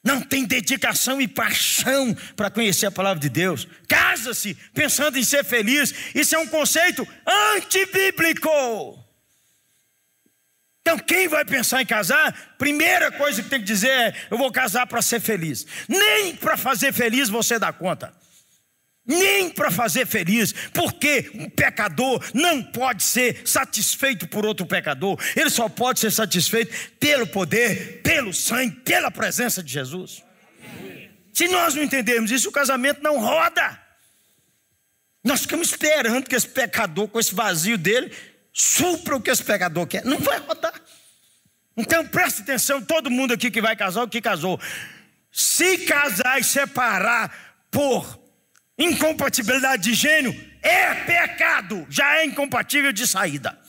Não 0.03 0.21
tem 0.21 0.45
dedicação 0.45 1.19
e 1.19 1.27
paixão 1.27 2.15
para 2.35 2.49
conhecer 2.49 2.85
a 2.85 2.91
palavra 2.91 3.19
de 3.19 3.29
Deus. 3.29 3.67
Casa-se 3.87 4.55
pensando 4.73 5.17
em 5.17 5.23
ser 5.23 5.43
feliz. 5.43 5.93
Isso 6.15 6.35
é 6.35 6.39
um 6.39 6.47
conceito 6.47 7.07
antibíblico. 7.55 8.49
Então, 10.81 10.97
quem 10.97 11.27
vai 11.27 11.43
pensar 11.43 11.81
em 11.81 11.85
casar, 11.85 12.55
primeira 12.57 13.11
coisa 13.11 13.43
que 13.43 13.49
tem 13.49 13.59
que 13.59 13.65
dizer 13.65 13.89
é: 13.89 14.15
eu 14.31 14.37
vou 14.37 14.51
casar 14.51 14.87
para 14.87 15.01
ser 15.01 15.19
feliz. 15.19 15.65
Nem 15.87 16.35
para 16.35 16.55
fazer 16.55 16.93
feliz 16.93 17.29
você 17.29 17.59
dá 17.59 17.73
conta 17.73 18.13
nem 19.09 19.49
para 19.49 19.71
fazer 19.71 20.05
feliz, 20.05 20.53
porque 20.71 21.31
um 21.33 21.49
pecador 21.49 22.23
não 22.31 22.61
pode 22.61 23.01
ser 23.01 23.41
satisfeito 23.43 24.27
por 24.27 24.45
outro 24.45 24.67
pecador, 24.67 25.19
ele 25.35 25.49
só 25.49 25.67
pode 25.67 25.99
ser 25.99 26.11
satisfeito 26.11 26.71
pelo 26.99 27.25
poder, 27.25 28.01
pelo 28.03 28.31
sangue, 28.31 28.75
pela 28.81 29.09
presença 29.09 29.63
de 29.63 29.73
Jesus. 29.73 30.23
Se 31.33 31.47
nós 31.47 31.73
não 31.73 31.81
entendermos 31.81 32.29
isso, 32.29 32.49
o 32.49 32.51
casamento 32.51 33.01
não 33.01 33.19
roda. 33.19 33.81
Nós 35.23 35.41
ficamos 35.41 35.69
esperando 35.69 36.27
que 36.27 36.35
esse 36.35 36.47
pecador, 36.47 37.07
com 37.07 37.19
esse 37.19 37.33
vazio 37.33 37.77
dele, 37.77 38.13
supra 38.53 39.15
o 39.15 39.21
que 39.21 39.31
esse 39.31 39.43
pecador 39.43 39.87
quer. 39.87 40.05
Não 40.05 40.19
vai 40.19 40.37
rodar. 40.37 40.73
Então 41.75 42.05
preste 42.05 42.41
atenção, 42.41 42.81
todo 42.81 43.09
mundo 43.09 43.33
aqui 43.33 43.49
que 43.49 43.61
vai 43.61 43.75
casar, 43.75 44.03
o 44.03 44.07
que 44.07 44.21
casou. 44.21 44.59
Se 45.31 45.79
casar 45.79 46.39
e 46.39 46.43
separar 46.43 47.33
por 47.71 48.18
Incompatibilidade 48.79 49.83
de 49.83 49.93
gênio 49.93 50.33
é 50.61 50.95
pecado, 51.03 51.85
já 51.89 52.15
é 52.15 52.25
incompatível 52.25 52.93
de 52.93 53.05
saída. 53.05 53.59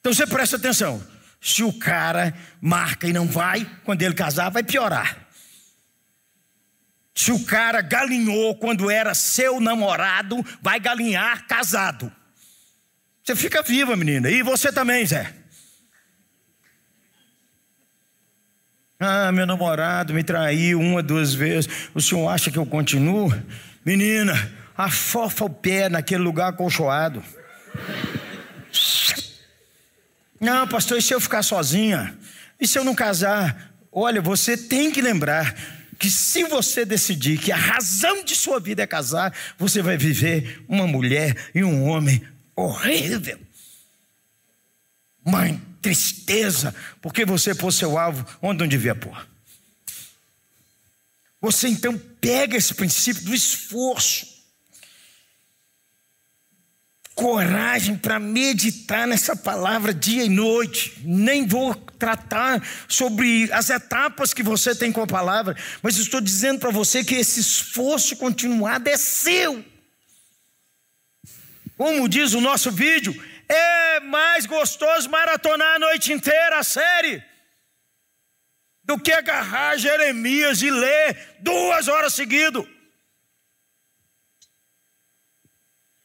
Então 0.00 0.12
você 0.12 0.26
presta 0.26 0.56
atenção. 0.56 1.06
Se 1.40 1.62
o 1.62 1.72
cara 1.78 2.34
marca 2.58 3.06
e 3.06 3.12
não 3.12 3.26
vai, 3.26 3.70
quando 3.84 4.00
ele 4.00 4.14
casar, 4.14 4.48
vai 4.50 4.62
piorar. 4.62 5.28
Se 7.14 7.30
o 7.30 7.44
cara 7.44 7.82
galinhou 7.82 8.56
quando 8.56 8.90
era 8.90 9.14
seu 9.14 9.60
namorado, 9.60 10.44
vai 10.62 10.80
galinhar 10.80 11.46
casado. 11.46 12.10
Você 13.22 13.36
fica 13.36 13.62
viva, 13.62 13.94
menina. 13.94 14.30
E 14.30 14.42
você 14.42 14.72
também, 14.72 15.06
Zé. 15.06 15.43
Ah, 19.06 19.30
meu 19.30 19.44
namorado 19.44 20.14
me 20.14 20.24
traiu 20.24 20.80
uma, 20.80 21.02
duas 21.02 21.34
vezes. 21.34 21.68
O 21.94 22.00
senhor 22.00 22.26
acha 22.26 22.50
que 22.50 22.56
eu 22.56 22.64
continuo? 22.64 23.30
Menina, 23.84 24.50
afofa 24.74 25.44
o 25.44 25.50
pé 25.50 25.90
naquele 25.90 26.22
lugar 26.22 26.48
acolchoado. 26.48 27.22
Não, 30.40 30.66
pastor, 30.66 30.96
e 30.96 31.02
se 31.02 31.12
eu 31.12 31.20
ficar 31.20 31.42
sozinha? 31.42 32.16
E 32.58 32.66
se 32.66 32.78
eu 32.78 32.84
não 32.84 32.94
casar? 32.94 33.74
Olha, 33.92 34.22
você 34.22 34.56
tem 34.56 34.90
que 34.90 35.02
lembrar 35.02 35.54
que 35.98 36.10
se 36.10 36.44
você 36.44 36.86
decidir 36.86 37.36
que 37.38 37.52
a 37.52 37.56
razão 37.56 38.24
de 38.24 38.34
sua 38.34 38.58
vida 38.58 38.82
é 38.82 38.86
casar, 38.86 39.34
você 39.58 39.82
vai 39.82 39.98
viver 39.98 40.64
uma 40.66 40.86
mulher 40.86 41.50
e 41.54 41.62
um 41.62 41.86
homem 41.86 42.22
horrível. 42.56 43.38
Mãe, 45.22 45.60
tristeza, 45.84 46.74
porque 47.02 47.26
você 47.26 47.54
pôs 47.54 47.74
seu 47.74 47.98
alvo 47.98 48.26
onde 48.40 48.60
não 48.60 48.66
devia 48.66 48.94
pôr. 48.94 49.28
Você 51.42 51.68
então 51.68 51.98
pega 51.98 52.56
esse 52.56 52.72
princípio 52.72 53.22
do 53.24 53.34
esforço, 53.34 54.26
coragem 57.14 57.98
para 57.98 58.18
meditar 58.18 59.06
nessa 59.06 59.36
palavra 59.36 59.92
dia 59.92 60.24
e 60.24 60.28
noite. 60.30 60.94
Nem 61.04 61.46
vou 61.46 61.74
tratar 61.74 62.66
sobre 62.88 63.52
as 63.52 63.68
etapas 63.68 64.32
que 64.32 64.42
você 64.42 64.74
tem 64.74 64.90
com 64.90 65.02
a 65.02 65.06
palavra, 65.06 65.54
mas 65.82 65.98
estou 65.98 66.22
dizendo 66.22 66.60
para 66.60 66.70
você 66.70 67.04
que 67.04 67.14
esse 67.14 67.40
esforço 67.40 68.16
continuado 68.16 68.88
é 68.88 68.96
seu. 68.96 69.62
Como 71.76 72.08
diz 72.08 72.32
o 72.32 72.40
nosso 72.40 72.70
vídeo, 72.72 73.14
é 73.48 74.00
mais 74.00 74.46
gostoso 74.46 75.08
maratonar 75.10 75.76
a 75.76 75.78
noite 75.78 76.12
inteira 76.12 76.58
a 76.58 76.62
série 76.62 77.22
do 78.84 78.98
que 78.98 79.12
agarrar 79.12 79.76
Jeremias 79.78 80.60
e 80.62 80.70
ler 80.70 81.36
duas 81.40 81.88
horas 81.88 82.12
seguidas. 82.14 82.64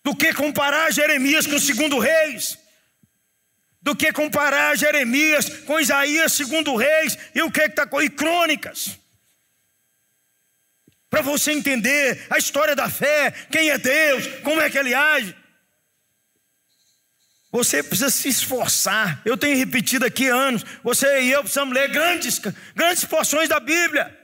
Do 0.04 0.15
que 0.15 0.34
comparar 0.34 0.91
Jeremias 0.91 1.45
com 1.45 1.56
o 1.56 1.60
segundo 1.60 1.99
reis. 1.99 2.58
Do 3.82 3.95
que 3.95 4.12
comparar 4.13 4.78
Jeremias 4.78 5.49
com 5.65 5.80
Isaías 5.80 6.34
segundo 6.34 6.75
reis 6.75 7.17
e 7.36 7.41
o 7.41 7.52
que 7.52 7.62
está 7.62 7.86
com 7.86 8.02
e 8.02 8.10
crônicas. 8.10 8.97
Para 11.10 11.21
você 11.21 11.52
entender 11.52 12.28
a 12.30 12.38
história 12.38 12.75
da 12.75 12.89
fé, 12.89 13.32
quem 13.52 13.69
é 13.69 13.78
Deus, 13.78 14.28
como 14.43 14.62
é 14.62 14.69
que 14.69 14.78
ele 14.78 14.93
age. 14.93 15.36
Você 17.51 17.81
precisa 17.81 18.09
se 18.09 18.29
esforçar. 18.29 19.21
Eu 19.25 19.38
tenho 19.38 19.57
repetido 19.57 20.05
aqui 20.05 20.27
anos. 20.27 20.63
Você 20.83 21.21
e 21.21 21.31
eu 21.31 21.41
precisamos 21.41 21.73
ler 21.73 21.89
grandes, 21.89 22.39
grandes 22.75 23.05
porções 23.05 23.49
da 23.49 23.59
Bíblia. 23.59 24.15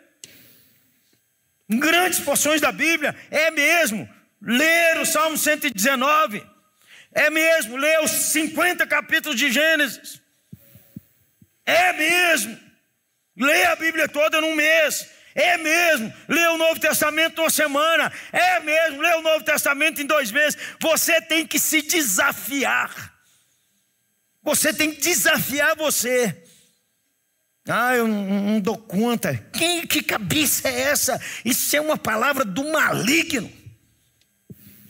Grandes 1.68 2.20
porções 2.20 2.62
da 2.62 2.72
Bíblia. 2.72 3.16
É 3.32 3.50
mesmo. 3.50 4.08
Ler 4.42 5.00
o 5.00 5.06
Salmo 5.06 5.38
119. 5.38 6.46
É 7.12 7.30
mesmo. 7.32 7.78
Ler 7.78 8.00
os 8.02 8.12
50 8.12 8.86
capítulos 8.86 9.40
de 9.40 9.52
Gênesis. 9.52 10.22
É 11.66 11.94
mesmo. 11.94 12.60
Ler 13.36 13.68
a 13.68 13.76
Bíblia 13.76 14.08
toda 14.08 14.40
num 14.40 14.54
mês. 14.54 15.10
É 15.38 15.58
mesmo, 15.58 16.14
ler 16.30 16.48
o 16.52 16.58
Novo 16.58 16.80
Testamento 16.80 17.42
numa 17.42 17.50
semana. 17.50 18.10
É 18.32 18.62
mesmo, 18.62 19.02
ler 19.02 19.18
o 19.18 19.22
Novo 19.22 19.44
Testamento 19.44 20.02
em 20.02 20.06
dois 20.06 20.32
meses. 20.32 20.58
Você 20.80 21.20
tem 21.20 21.46
que 21.46 21.60
se 21.60 21.82
desafiar. 21.82 23.15
Você 24.46 24.72
tem 24.72 24.92
que 24.92 25.02
desafiar 25.02 25.76
você. 25.76 26.44
Ah, 27.68 27.96
eu 27.96 28.08
não, 28.08 28.60
dou 28.60 28.78
conta. 28.78 29.36
Quem, 29.52 29.88
que 29.88 30.04
cabeça 30.04 30.70
é 30.70 30.82
essa? 30.82 31.20
Isso 31.44 31.76
é 31.76 31.82
uma 31.82 31.98
palavra 31.98 32.46
do 32.46 32.64
maligno. 32.72 33.52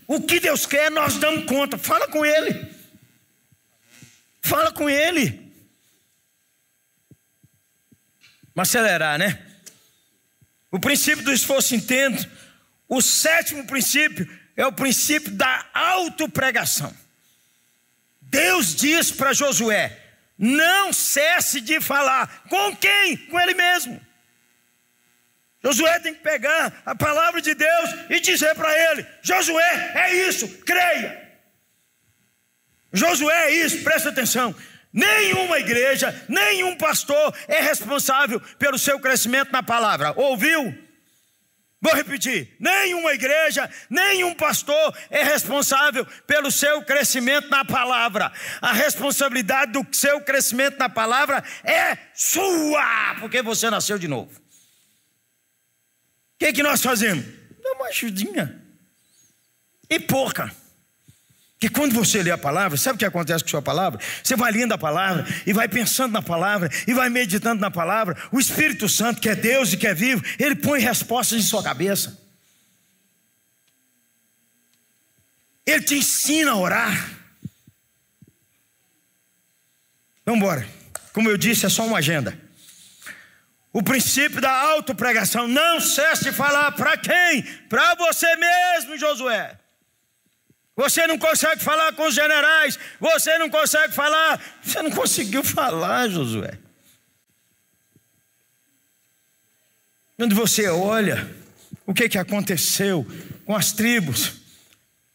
O 0.05 0.21
que 0.21 0.41
Deus 0.41 0.65
quer, 0.65 0.91
nós 0.91 1.17
damos 1.17 1.45
conta. 1.45 1.77
Fala 1.77 2.05
com 2.09 2.25
Ele. 2.25 2.69
Fala 4.41 4.73
com 4.73 4.89
Ele. 4.89 5.53
Vamos 8.53 8.69
acelerar, 8.69 9.17
né? 9.17 9.41
O 10.69 10.79
princípio 10.79 11.23
do 11.23 11.31
esforço 11.31 11.73
intenso. 11.73 12.29
O 12.89 13.01
sétimo 13.01 13.65
princípio 13.65 14.29
é 14.55 14.67
o 14.67 14.73
princípio 14.73 15.31
da 15.31 15.65
autopregação. 15.73 16.93
Deus 18.29 18.75
diz 18.75 19.11
para 19.11 19.33
Josué: 19.33 20.05
não 20.37 20.91
cesse 20.91 21.61
de 21.61 21.79
falar. 21.79 22.43
Com 22.49 22.75
quem? 22.75 23.17
Com 23.17 23.39
ele 23.39 23.53
mesmo. 23.53 24.01
Josué 25.63 25.99
tem 25.99 26.13
que 26.13 26.21
pegar 26.21 26.81
a 26.85 26.93
palavra 26.93 27.41
de 27.41 27.55
Deus 27.55 27.89
e 28.09 28.19
dizer 28.19 28.53
para 28.55 28.71
ele: 28.91 29.05
Josué, 29.21 29.91
é 29.95 30.15
isso, 30.27 30.47
creia. 30.59 31.23
Josué 32.93 33.45
é 33.45 33.55
isso, 33.65 33.83
presta 33.83 34.09
atenção. 34.09 34.55
Nenhuma 34.93 35.59
igreja, 35.59 36.23
nenhum 36.29 36.77
pastor 36.77 37.35
é 37.47 37.59
responsável 37.61 38.39
pelo 38.57 38.77
seu 38.77 38.99
crescimento 38.99 39.51
na 39.51 39.61
palavra. 39.61 40.13
Ouviu? 40.15 40.84
Vou 41.85 41.93
repetir: 41.93 42.55
nenhuma 42.59 43.13
igreja, 43.13 43.69
nenhum 43.91 44.33
pastor 44.33 44.97
é 45.11 45.23
responsável 45.23 46.03
pelo 46.25 46.49
seu 46.49 46.81
crescimento 46.81 47.47
na 47.47 47.63
palavra. 47.63 48.33
A 48.59 48.73
responsabilidade 48.73 49.73
do 49.73 49.85
seu 49.95 50.19
crescimento 50.21 50.79
na 50.79 50.89
palavra 50.89 51.43
é 51.63 51.95
sua, 52.15 53.17
porque 53.19 53.43
você 53.43 53.69
nasceu 53.69 53.99
de 53.99 54.07
novo. 54.07 54.31
O 54.31 54.41
que, 56.39 56.53
que 56.53 56.63
nós 56.63 56.81
fazemos? 56.81 57.23
Dá 57.61 57.73
uma 57.73 57.89
ajudinha. 57.89 58.59
E 59.87 59.99
pouca. 59.99 60.51
Que 61.57 61.69
quando 61.69 61.93
você 61.93 62.21
lê 62.21 62.31
a 62.31 62.37
palavra, 62.37 62.77
sabe 62.77 62.95
o 62.95 62.99
que 62.99 63.05
acontece 63.05 63.43
com 63.43 63.47
a 63.47 63.51
sua 63.51 63.61
palavra? 63.61 63.99
Você 64.21 64.35
vai 64.35 64.51
lendo 64.51 64.73
a 64.73 64.77
palavra 64.77 65.25
e 65.45 65.53
vai 65.53 65.67
pensando 65.67 66.11
na 66.11 66.21
palavra 66.21 66.69
e 66.85 66.93
vai 66.93 67.09
meditando 67.09 67.61
na 67.61 67.71
palavra. 67.71 68.15
O 68.31 68.39
Espírito 68.39 68.89
Santo, 68.89 69.21
que 69.21 69.29
é 69.29 69.35
Deus 69.35 69.71
e 69.71 69.77
que 69.77 69.87
é 69.87 69.93
vivo, 69.93 70.23
ele 70.37 70.55
põe 70.55 70.81
respostas 70.81 71.39
em 71.39 71.43
sua 71.43 71.63
cabeça. 71.63 72.21
Ele 75.65 75.81
te 75.81 75.95
ensina 75.95 76.51
a 76.51 76.57
orar. 76.57 77.09
Vamos 80.25 80.41
embora. 80.41 80.67
Como 81.13 81.29
eu 81.29 81.37
disse, 81.37 81.65
é 81.65 81.69
só 81.69 81.85
uma 81.85 81.99
agenda. 81.99 82.37
O 83.71 83.81
princípio 83.81 84.41
da 84.41 84.51
autopregação. 84.51 85.47
Não 85.47 85.79
cesse 85.79 86.25
de 86.25 86.31
falar 86.33 86.73
para 86.73 86.97
quem? 86.97 87.43
Para 87.69 87.95
você 87.95 88.35
mesmo, 88.35 88.97
Josué. 88.97 89.57
Você 90.75 91.07
não 91.07 91.17
consegue 91.17 91.63
falar 91.63 91.93
com 91.93 92.07
os 92.07 92.13
generais. 92.13 92.77
Você 92.99 93.37
não 93.37 93.49
consegue 93.49 93.93
falar. 93.93 94.41
Você 94.61 94.81
não 94.81 94.91
conseguiu 94.91 95.43
falar, 95.43 96.09
Josué. 96.09 96.57
Quando 100.17 100.35
você 100.35 100.67
olha 100.67 101.29
o 101.85 101.93
que, 101.93 102.09
que 102.09 102.17
aconteceu 102.17 103.05
com 103.45 103.55
as 103.55 103.71
tribos, 103.71 104.33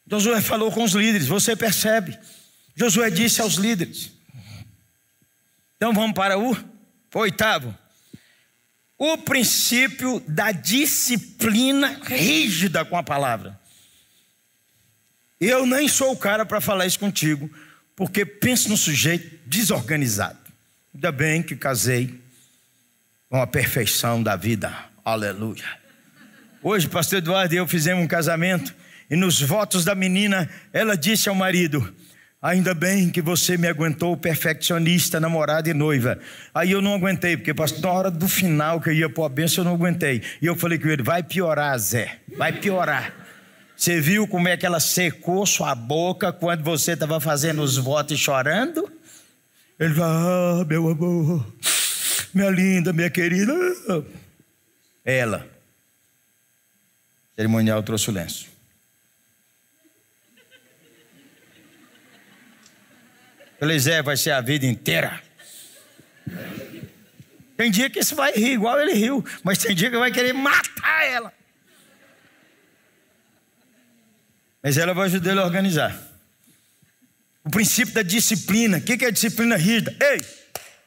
Josué 0.06 0.40
falou 0.40 0.72
com 0.72 0.82
os 0.82 0.92
líderes, 0.92 1.26
você 1.26 1.54
percebe. 1.54 2.18
Josué 2.74 3.10
disse 3.10 3.40
aos 3.40 3.54
líderes. 3.54 4.12
Então 5.76 5.92
vamos 5.92 6.14
para 6.14 6.38
o 6.38 6.56
oitavo. 7.14 7.76
O 8.98 9.18
princípio 9.18 10.20
da 10.26 10.52
disciplina 10.52 12.00
rígida 12.02 12.84
com 12.84 12.96
a 12.96 13.02
palavra. 13.02 13.59
Eu 15.40 15.64
nem 15.64 15.88
sou 15.88 16.12
o 16.12 16.16
cara 16.16 16.44
para 16.44 16.60
falar 16.60 16.84
isso 16.84 16.98
contigo, 16.98 17.50
porque 17.96 18.26
penso 18.26 18.68
no 18.68 18.76
sujeito 18.76 19.38
desorganizado. 19.46 20.38
Ainda 20.94 21.10
bem 21.10 21.42
que 21.42 21.56
casei 21.56 22.20
com 23.28 23.40
a 23.40 23.46
perfeição 23.46 24.22
da 24.22 24.36
vida. 24.36 24.70
Aleluia. 25.02 25.64
Hoje, 26.62 26.88
pastor 26.88 27.18
Eduardo 27.18 27.54
e 27.54 27.56
eu 27.56 27.66
fizemos 27.66 28.04
um 28.04 28.08
casamento 28.08 28.74
e 29.10 29.16
nos 29.16 29.40
votos 29.40 29.84
da 29.84 29.94
menina, 29.94 30.48
ela 30.72 30.96
disse 30.96 31.28
ao 31.28 31.34
marido: 31.34 31.92
Ainda 32.42 32.72
bem 32.74 33.10
que 33.10 33.20
você 33.20 33.56
me 33.56 33.66
aguentou, 33.66 34.16
perfeccionista, 34.16 35.18
namorada 35.18 35.68
e 35.68 35.74
noiva. 35.74 36.18
Aí 36.54 36.70
eu 36.70 36.80
não 36.80 36.94
aguentei, 36.94 37.36
porque 37.36 37.52
pastor, 37.52 37.80
na 37.80 37.90
hora 37.90 38.10
do 38.10 38.28
final 38.28 38.80
que 38.80 38.90
eu 38.90 38.94
ia 38.94 39.08
pôr 39.08 39.24
a 39.24 39.28
benção, 39.28 39.64
eu 39.64 39.68
não 39.68 39.74
aguentei. 39.74 40.22
E 40.40 40.46
eu 40.46 40.54
falei 40.54 40.78
com 40.78 40.88
ele: 40.88 41.02
vai 41.02 41.22
piorar, 41.22 41.78
Zé, 41.78 42.18
vai 42.36 42.52
piorar. 42.52 43.19
Você 43.80 43.98
viu 43.98 44.28
como 44.28 44.46
é 44.46 44.58
que 44.58 44.66
ela 44.66 44.78
secou 44.78 45.46
sua 45.46 45.74
boca 45.74 46.30
quando 46.30 46.62
você 46.62 46.92
estava 46.92 47.18
fazendo 47.18 47.62
os 47.62 47.78
votos 47.78 48.12
e 48.12 48.22
chorando? 48.22 48.92
Ele 49.78 49.94
vai, 49.94 50.06
ah, 50.06 50.66
meu 50.68 50.86
amor, 50.86 51.50
minha 52.34 52.50
linda, 52.50 52.92
minha 52.92 53.08
querida. 53.08 53.54
Ela. 55.02 55.48
O 57.32 57.36
cerimonial 57.36 57.82
trouxe 57.82 58.10
o 58.10 58.12
lenço. 58.12 58.50
Falei, 63.58 63.78
Zé, 63.78 64.02
vai 64.02 64.18
ser 64.18 64.32
a 64.32 64.42
vida 64.42 64.66
inteira. 64.66 65.22
Tem 67.56 67.70
dia 67.70 67.88
que 67.88 68.04
você 68.04 68.14
vai 68.14 68.32
rir, 68.32 68.52
igual 68.52 68.78
ele 68.78 68.92
riu, 68.92 69.24
mas 69.42 69.56
tem 69.56 69.74
dia 69.74 69.90
que 69.90 69.96
vai 69.96 70.12
querer 70.12 70.34
matar 70.34 71.06
ela. 71.06 71.39
Mas 74.62 74.76
ela 74.76 74.92
vai 74.92 75.06
ajudar 75.06 75.30
ele 75.30 75.40
a 75.40 75.44
organizar. 75.44 75.96
O 77.44 77.50
princípio 77.50 77.94
da 77.94 78.02
disciplina. 78.02 78.78
O 78.78 78.80
que 78.82 79.04
é 79.04 79.10
disciplina 79.10 79.56
rígida? 79.56 79.96
Ei, 80.00 80.20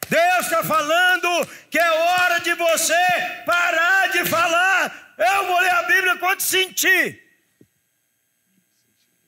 Deus 0.09 0.45
está 0.45 0.63
falando 0.63 1.47
que 1.69 1.79
é 1.79 1.91
hora 1.91 2.39
de 2.39 2.53
você 2.53 2.93
parar 3.45 4.11
de 4.11 4.25
falar. 4.25 5.15
Eu 5.17 5.47
vou 5.47 5.59
ler 5.59 5.71
a 5.71 5.83
Bíblia 5.83 6.17
quando 6.17 6.41
sentir. 6.41 7.21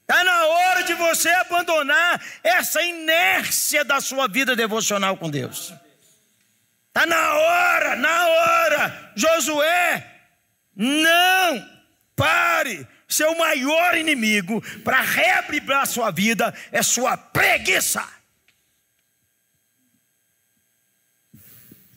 Está 0.02 0.24
na 0.24 0.46
hora 0.46 0.84
de 0.84 0.94
você 0.94 1.30
abandonar 1.30 2.24
essa 2.44 2.82
inércia 2.84 3.84
da 3.84 4.00
sua 4.00 4.28
vida 4.28 4.56
devocional 4.56 5.18
com 5.18 5.32
Deus. 5.32 5.74
Está 6.88 7.08
na 7.08 7.34
hora, 7.34 7.96
na 7.96 8.28
hora. 8.28 9.12
Josué, 9.16 10.06
não 10.76 11.68
pare 12.16 12.88
seu 13.08 13.38
maior 13.38 13.98
inimigo 13.98 14.64
para 14.84 15.02
a 15.82 15.86
sua 15.86 16.12
vida 16.12 16.54
é 16.72 16.82
sua 16.82 17.16
preguiça. 17.16 18.04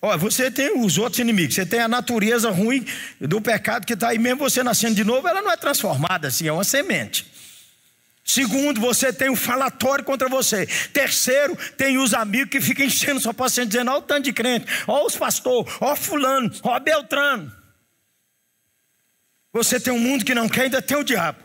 Olha, 0.00 0.16
você 0.16 0.48
tem 0.50 0.78
os 0.78 0.96
outros 0.96 1.18
inimigos, 1.18 1.56
você 1.56 1.66
tem 1.66 1.80
a 1.80 1.88
natureza 1.88 2.50
ruim 2.50 2.86
do 3.20 3.40
pecado 3.40 3.84
que 3.84 3.94
está 3.94 4.10
aí, 4.10 4.18
mesmo 4.18 4.38
você 4.38 4.62
nascendo 4.62 4.94
de 4.94 5.02
novo, 5.02 5.26
ela 5.26 5.42
não 5.42 5.50
é 5.50 5.56
transformada 5.56 6.28
assim, 6.28 6.46
é 6.46 6.52
uma 6.52 6.62
semente. 6.62 7.26
Segundo, 8.24 8.80
você 8.80 9.10
tem 9.10 9.30
o 9.30 9.32
um 9.32 9.36
falatório 9.36 10.04
contra 10.04 10.28
você. 10.28 10.66
Terceiro, 10.92 11.56
tem 11.78 11.96
os 11.96 12.12
amigos 12.12 12.50
que 12.50 12.60
ficam 12.60 12.84
enchendo 12.84 13.18
sua 13.18 13.32
paciência, 13.32 13.70
dizendo: 13.70 13.90
olha 13.90 14.00
o 14.00 14.02
tanto 14.02 14.24
de 14.24 14.34
crente, 14.34 14.66
olha 14.86 15.06
os 15.06 15.16
pastores, 15.16 15.72
olha 15.80 15.96
Fulano, 15.96 16.50
olha 16.62 16.78
Beltrano. 16.78 17.57
Você 19.52 19.80
tem 19.80 19.92
um 19.92 19.98
mundo 19.98 20.24
que 20.24 20.34
não 20.34 20.48
quer, 20.48 20.62
ainda 20.62 20.82
tem 20.82 20.96
o 20.96 21.04
diabo. 21.04 21.38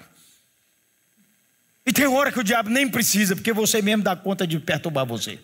E 1.85 1.91
tem 1.91 2.05
hora 2.07 2.31
que 2.31 2.39
o 2.39 2.43
diabo 2.43 2.69
nem 2.69 2.87
precisa, 2.87 3.35
porque 3.35 3.51
você 3.51 3.81
mesmo 3.81 4.03
dá 4.03 4.15
conta 4.15 4.47
de 4.47 4.59
perturbar 4.59 5.05
você. 5.05 5.39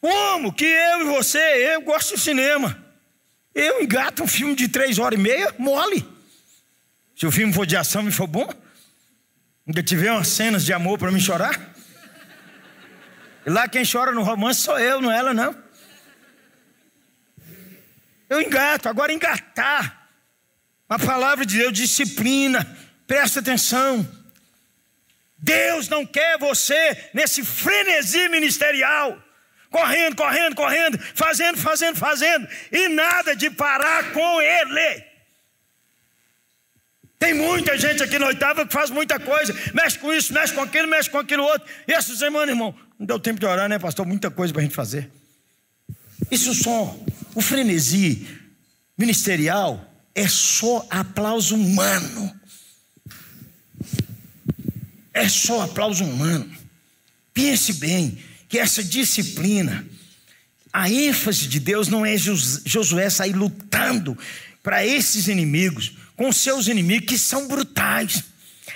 Como 0.00 0.52
que 0.52 0.64
eu 0.64 1.02
e 1.02 1.04
você, 1.04 1.38
eu 1.74 1.82
gosto 1.82 2.14
de 2.14 2.20
cinema. 2.20 2.82
Eu 3.54 3.82
engato 3.82 4.22
um 4.22 4.26
filme 4.26 4.54
de 4.54 4.68
três 4.68 4.98
horas 4.98 5.18
e 5.18 5.22
meia, 5.22 5.54
mole. 5.58 6.06
Se 7.14 7.26
o 7.26 7.30
filme 7.30 7.52
for 7.52 7.66
de 7.66 7.76
ação 7.76 8.08
e 8.08 8.12
for 8.12 8.26
bom, 8.26 8.48
ainda 9.66 9.82
tiver 9.82 10.10
umas 10.10 10.28
cenas 10.28 10.64
de 10.64 10.72
amor 10.72 10.98
para 10.98 11.12
me 11.12 11.20
chorar. 11.20 11.74
E 13.44 13.50
lá 13.50 13.68
quem 13.68 13.82
chora 13.84 14.12
no 14.12 14.22
romance 14.22 14.60
sou 14.60 14.78
eu, 14.78 15.02
não 15.02 15.12
é 15.12 15.18
ela 15.18 15.34
não. 15.34 15.54
Eu 18.30 18.40
engato, 18.40 18.88
agora 18.88 19.12
engatar. 19.12 20.08
A 20.88 20.98
palavra 20.98 21.44
de 21.44 21.58
Deus, 21.58 21.72
disciplina, 21.72 22.64
presta 23.06 23.40
atenção. 23.40 24.08
Deus 25.36 25.88
não 25.88 26.06
quer 26.06 26.38
você 26.38 27.10
nesse 27.12 27.42
frenesi 27.44 28.28
ministerial, 28.28 29.20
correndo, 29.70 30.14
correndo, 30.14 30.54
correndo, 30.54 30.98
fazendo, 31.14 31.58
fazendo, 31.58 31.96
fazendo, 31.96 32.46
e 32.70 32.88
nada 32.88 33.34
de 33.34 33.50
parar 33.50 34.12
com 34.12 34.40
Ele. 34.40 35.04
Tem 37.18 37.34
muita 37.34 37.76
gente 37.76 38.02
aqui 38.02 38.18
na 38.18 38.26
oitava 38.26 38.66
que 38.66 38.72
faz 38.72 38.90
muita 38.90 39.18
coisa, 39.18 39.54
mexe 39.74 39.98
com 39.98 40.12
isso, 40.12 40.32
mexe 40.32 40.54
com 40.54 40.62
aquilo, 40.62 40.88
mexe 40.88 41.10
com 41.10 41.18
aquilo 41.18 41.42
outro. 41.42 41.68
E 41.86 41.92
essa 41.92 42.14
semana, 42.14 42.52
irmão, 42.52 42.74
não 42.98 43.06
deu 43.06 43.18
tempo 43.18 43.40
de 43.40 43.46
orar, 43.46 43.68
né, 43.68 43.78
pastor? 43.78 44.06
Muita 44.06 44.30
coisa 44.30 44.52
para 44.52 44.62
a 44.62 44.64
gente 44.64 44.74
fazer. 44.74 45.10
Isso 46.30 46.54
só, 46.54 46.96
o 47.34 47.40
frenesi 47.40 48.26
ministerial 48.96 49.90
é 50.14 50.28
só 50.28 50.86
aplauso 50.90 51.54
humano. 51.54 52.40
É 55.12 55.28
só 55.28 55.62
aplauso 55.62 56.04
humano. 56.04 56.50
Pense 57.32 57.74
bem 57.74 58.18
que 58.48 58.58
essa 58.58 58.82
disciplina, 58.82 59.86
a 60.72 60.90
ênfase 60.90 61.46
de 61.46 61.60
Deus 61.60 61.88
não 61.88 62.04
é 62.04 62.16
Josué 62.16 63.08
sair 63.08 63.32
lutando 63.32 64.16
para 64.62 64.84
esses 64.84 65.28
inimigos, 65.28 65.96
com 66.16 66.32
seus 66.32 66.68
inimigos 66.68 67.06
que 67.06 67.18
são 67.18 67.48
brutais. 67.48 68.24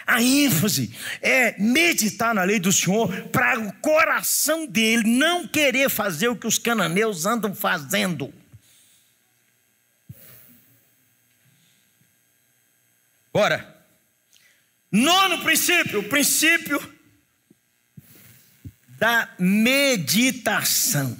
A 0.07 0.23
ênfase 0.23 0.91
é 1.23 1.55
meditar 1.61 2.35
na 2.35 2.43
lei 2.43 2.59
do 2.59 2.73
Senhor 2.73 3.11
para 3.29 3.59
o 3.59 3.73
coração 3.75 4.67
dele 4.67 5.09
não 5.09 5.47
querer 5.47 5.89
fazer 5.89 6.29
o 6.29 6.37
que 6.37 6.47
os 6.47 6.59
cananeus 6.59 7.27
andam 7.27 7.55
fazendo. 7.55 8.33
Ora, 13.35 13.85
nono 14.91 15.43
princípio, 15.43 15.99
o 16.01 16.09
princípio 16.09 16.81
da 18.97 19.29
meditação. 19.39 21.19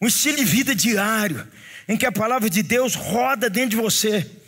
Um 0.00 0.06
estilo 0.06 0.36
de 0.36 0.44
vida 0.44 0.76
diário, 0.76 1.44
em 1.88 1.96
que 1.96 2.06
a 2.06 2.12
palavra 2.12 2.48
de 2.48 2.62
Deus 2.62 2.94
roda 2.94 3.50
dentro 3.50 3.70
de 3.70 3.76
você 3.76 4.38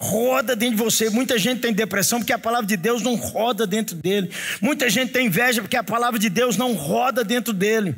roda 0.00 0.56
dentro 0.56 0.78
de 0.78 0.82
você. 0.82 1.10
Muita 1.10 1.38
gente 1.38 1.60
tem 1.60 1.74
depressão 1.74 2.20
porque 2.20 2.32
a 2.32 2.38
palavra 2.38 2.66
de 2.66 2.76
Deus 2.76 3.02
não 3.02 3.16
roda 3.16 3.66
dentro 3.66 3.94
dele. 3.94 4.30
Muita 4.60 4.88
gente 4.88 5.12
tem 5.12 5.26
inveja 5.26 5.60
porque 5.60 5.76
a 5.76 5.84
palavra 5.84 6.18
de 6.18 6.30
Deus 6.30 6.56
não 6.56 6.72
roda 6.72 7.22
dentro 7.22 7.52
dele. 7.52 7.94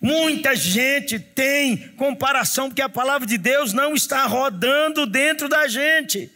Muita 0.00 0.56
gente 0.56 1.18
tem 1.18 1.76
comparação 1.96 2.68
porque 2.68 2.80
a 2.80 2.88
palavra 2.88 3.26
de 3.26 3.36
Deus 3.36 3.72
não 3.72 3.94
está 3.94 4.24
rodando 4.24 5.06
dentro 5.06 5.48
da 5.48 5.68
gente. 5.68 6.30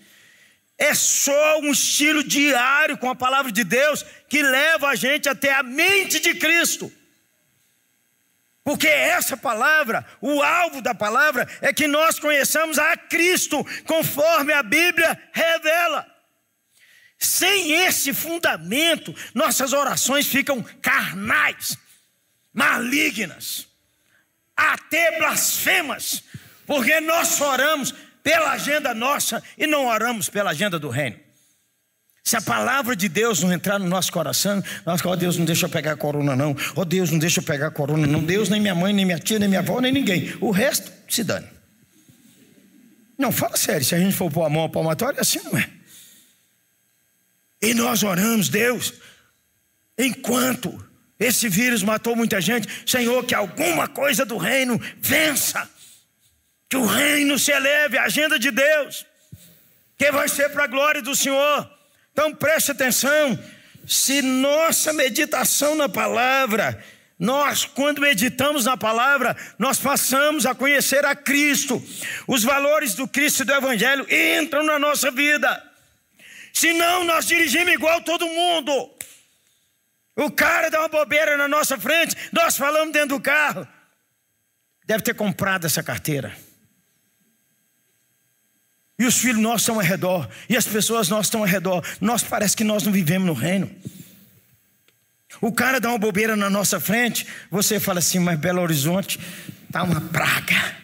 é 0.76 0.92
só 0.92 1.60
um 1.60 1.70
estilo 1.70 2.22
diário 2.24 2.98
com 2.98 3.08
a 3.08 3.14
palavra 3.14 3.52
de 3.52 3.62
Deus 3.62 4.04
que 4.28 4.42
leva 4.42 4.88
a 4.88 4.94
gente 4.96 5.28
até 5.28 5.54
a 5.54 5.62
mente 5.62 6.18
de 6.20 6.34
Cristo. 6.34 6.92
Porque 8.64 8.88
essa 8.88 9.36
palavra, 9.36 10.04
o 10.22 10.42
alvo 10.42 10.80
da 10.80 10.94
palavra, 10.94 11.46
é 11.60 11.72
que 11.72 11.86
nós 11.86 12.18
conheçamos 12.18 12.78
a 12.78 12.96
Cristo, 12.96 13.64
conforme 13.84 14.54
a 14.54 14.62
Bíblia 14.62 15.20
revela. 15.32 16.06
Sem 17.18 17.72
esse 17.72 18.12
fundamento, 18.14 19.14
nossas 19.34 19.74
orações 19.74 20.26
ficam 20.26 20.62
carnais, 20.82 21.76
malignas, 22.54 23.66
até 24.56 25.18
blasfemas, 25.18 26.22
porque 26.64 27.00
nós 27.00 27.40
oramos 27.40 27.92
pela 28.22 28.52
agenda 28.52 28.94
nossa 28.94 29.42
e 29.58 29.66
não 29.66 29.86
oramos 29.86 30.30
pela 30.30 30.50
agenda 30.50 30.78
do 30.78 30.88
reino. 30.88 31.18
Se 32.22 32.36
a 32.36 32.40
palavra 32.40 32.96
de 32.96 33.06
Deus 33.06 33.42
não 33.42 33.52
entrar 33.52 33.78
no 33.78 33.86
nosso 33.86 34.10
coração, 34.10 34.64
nós, 34.86 35.04
oh 35.04 35.14
Deus, 35.14 35.36
não 35.36 35.44
deixa 35.44 35.66
eu 35.66 35.68
pegar 35.68 35.92
a 35.92 35.96
corona, 35.96 36.34
não. 36.34 36.56
Oh 36.74 36.84
Deus, 36.84 37.10
não 37.10 37.18
deixa 37.18 37.40
eu 37.40 37.44
pegar 37.44 37.66
a 37.66 37.70
corona, 37.70 38.06
não. 38.06 38.24
Deus, 38.24 38.48
nem 38.48 38.60
minha 38.60 38.74
mãe, 38.74 38.94
nem 38.94 39.04
minha 39.04 39.18
tia, 39.18 39.38
nem 39.38 39.46
minha 39.46 39.60
avó, 39.60 39.78
nem 39.78 39.92
ninguém. 39.92 40.34
O 40.40 40.50
resto, 40.50 40.90
se 41.06 41.22
dane. 41.22 41.46
Não, 43.18 43.30
fala 43.30 43.58
sério, 43.58 43.84
se 43.84 43.94
a 43.94 43.98
gente 43.98 44.16
for 44.16 44.30
pôr 44.30 44.44
a 44.44 44.48
mão 44.48 44.64
à 44.64 44.68
palmatória, 44.70 45.20
assim 45.20 45.38
não 45.44 45.58
é. 45.58 45.68
E 47.60 47.74
nós 47.74 48.02
oramos, 48.02 48.48
Deus, 48.48 48.94
enquanto 49.98 50.82
esse 51.18 51.48
vírus 51.48 51.82
matou 51.82 52.16
muita 52.16 52.40
gente, 52.40 52.68
Senhor, 52.86 53.24
que 53.24 53.34
alguma 53.34 53.86
coisa 53.86 54.24
do 54.24 54.36
reino 54.36 54.80
vença. 54.98 55.68
Que 56.68 56.76
o 56.76 56.86
reino 56.86 57.38
se 57.38 57.52
eleve, 57.52 57.96
a 57.96 58.04
agenda 58.04 58.38
de 58.38 58.50
Deus, 58.50 59.06
que 59.96 60.10
vai 60.10 60.28
ser 60.28 60.48
para 60.50 60.64
a 60.64 60.68
glória 60.68 61.00
do 61.00 61.14
Senhor. 61.14 61.70
Então 62.12 62.34
preste 62.34 62.72
atenção: 62.72 63.38
se 63.86 64.22
nossa 64.22 64.92
meditação 64.92 65.76
na 65.76 65.88
palavra, 65.88 66.82
nós, 67.18 67.64
quando 67.64 68.00
meditamos 68.00 68.64
na 68.64 68.76
palavra, 68.76 69.36
nós 69.56 69.78
passamos 69.78 70.46
a 70.46 70.54
conhecer 70.54 71.04
a 71.04 71.14
Cristo, 71.14 71.82
os 72.26 72.42
valores 72.42 72.94
do 72.94 73.06
Cristo 73.06 73.42
e 73.42 73.46
do 73.46 73.54
Evangelho 73.54 74.06
entram 74.12 74.64
na 74.64 74.78
nossa 74.78 75.10
vida. 75.12 75.62
Senão, 76.52 77.04
nós 77.04 77.26
dirigimos 77.26 77.72
igual 77.72 78.00
todo 78.00 78.26
mundo. 78.26 78.93
O 80.16 80.30
cara 80.30 80.70
dá 80.70 80.80
uma 80.80 80.88
bobeira 80.88 81.36
na 81.36 81.48
nossa 81.48 81.78
frente, 81.78 82.16
nós 82.32 82.56
falamos 82.56 82.92
dentro 82.92 83.16
do 83.16 83.20
carro. 83.20 83.66
Deve 84.86 85.02
ter 85.02 85.14
comprado 85.14 85.66
essa 85.66 85.82
carteira. 85.82 86.36
E 88.98 89.04
os 89.04 89.18
filhos 89.18 89.40
nossos 89.40 89.62
estão 89.62 89.74
ao 89.76 89.80
redor. 89.80 90.28
E 90.48 90.56
as 90.56 90.66
pessoas 90.66 91.08
nossas 91.08 91.26
estão 91.26 91.40
ao 91.40 91.46
redor. 91.46 91.84
Nós 92.00 92.22
parece 92.22 92.56
que 92.56 92.62
nós 92.62 92.84
não 92.84 92.92
vivemos 92.92 93.26
no 93.26 93.32
reino. 93.32 93.70
O 95.40 95.52
cara 95.52 95.80
dá 95.80 95.88
uma 95.88 95.98
bobeira 95.98 96.36
na 96.36 96.48
nossa 96.48 96.78
frente. 96.78 97.26
Você 97.50 97.80
fala 97.80 97.98
assim, 97.98 98.20
mas 98.20 98.38
Belo 98.38 98.62
Horizonte 98.62 99.18
está 99.66 99.82
uma 99.82 100.00
praga. 100.00 100.76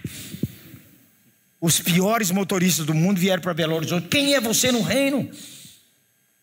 Os 1.61 1.79
piores 1.79 2.31
motoristas 2.31 2.85
do 2.85 2.95
mundo 2.95 3.21
vieram 3.21 3.43
para 3.43 3.55
Belo 3.55 3.77
Horizonte. 3.77 4.09
Quem 4.09 4.35
é 4.35 4.41
você 4.41 4.73
no 4.73 4.83
reino? 4.83 5.31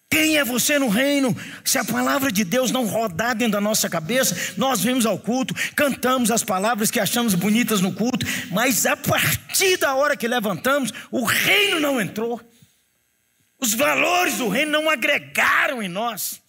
Quem 0.09 0.37
é 0.37 0.43
você 0.43 0.79
no 0.79 0.87
reino? 0.87 1.35
Se 1.65 1.77
a 1.77 1.83
palavra 1.83 2.31
de 2.31 2.45
Deus 2.45 2.71
não 2.71 2.85
rodar 2.85 3.35
dentro 3.35 3.53
da 3.53 3.61
nossa 3.61 3.89
cabeça, 3.89 4.53
nós 4.55 4.81
vemos 4.81 5.05
ao 5.05 5.19
culto, 5.19 5.53
cantamos 5.75 6.31
as 6.31 6.43
palavras 6.43 6.89
que 6.89 6.99
achamos 6.99 7.35
bonitas 7.35 7.81
no 7.81 7.93
culto, 7.93 8.25
mas 8.49 8.85
a 8.85 8.95
partir 8.95 9.77
da 9.77 9.95
hora 9.95 10.15
que 10.15 10.27
levantamos, 10.27 10.93
o 11.11 11.25
reino 11.25 11.79
não 11.79 11.99
entrou. 11.99 12.41
Os 13.59 13.73
valores 13.73 14.37
do 14.37 14.47
reino 14.47 14.71
não 14.71 14.89
agregaram 14.89 15.83
em 15.83 15.89
nós. 15.89 16.41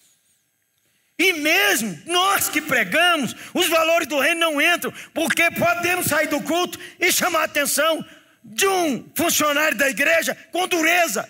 E 1.18 1.32
mesmo 1.32 2.00
nós 2.06 2.48
que 2.48 2.60
pregamos, 2.60 3.34
os 3.52 3.68
valores 3.68 4.06
do 4.06 4.20
reino 4.20 4.40
não 4.40 4.60
entram, 4.60 4.92
porque 5.12 5.50
podemos 5.50 6.06
sair 6.06 6.28
do 6.28 6.40
culto 6.42 6.78
e 7.00 7.10
chamar 7.10 7.40
a 7.40 7.44
atenção 7.44 8.04
de 8.44 8.68
um 8.68 9.04
funcionário 9.16 9.76
da 9.76 9.90
igreja 9.90 10.36
com 10.52 10.68
dureza. 10.68 11.28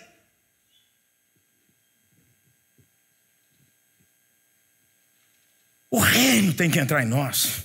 O 5.91 5.99
reino 5.99 6.53
tem 6.53 6.69
que 6.69 6.79
entrar 6.79 7.03
em 7.03 7.07
nós. 7.07 7.63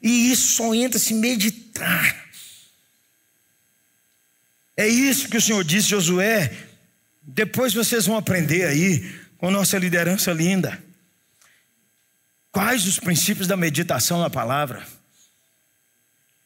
E 0.00 0.30
isso 0.30 0.54
só 0.54 0.74
entra 0.74 0.98
se 0.98 1.14
meditar. 1.14 2.26
É 4.76 4.86
isso 4.86 5.28
que 5.28 5.36
o 5.36 5.40
Senhor 5.40 5.64
disse, 5.64 5.88
Josué. 5.88 6.52
Depois 7.22 7.74
vocês 7.74 8.06
vão 8.06 8.16
aprender 8.16 8.66
aí 8.66 9.12
com 9.38 9.50
nossa 9.50 9.78
liderança 9.78 10.32
linda. 10.32 10.82
Quais 12.52 12.86
os 12.86 12.98
princípios 12.98 13.48
da 13.48 13.56
meditação 13.56 14.20
na 14.20 14.30
palavra? 14.30 14.86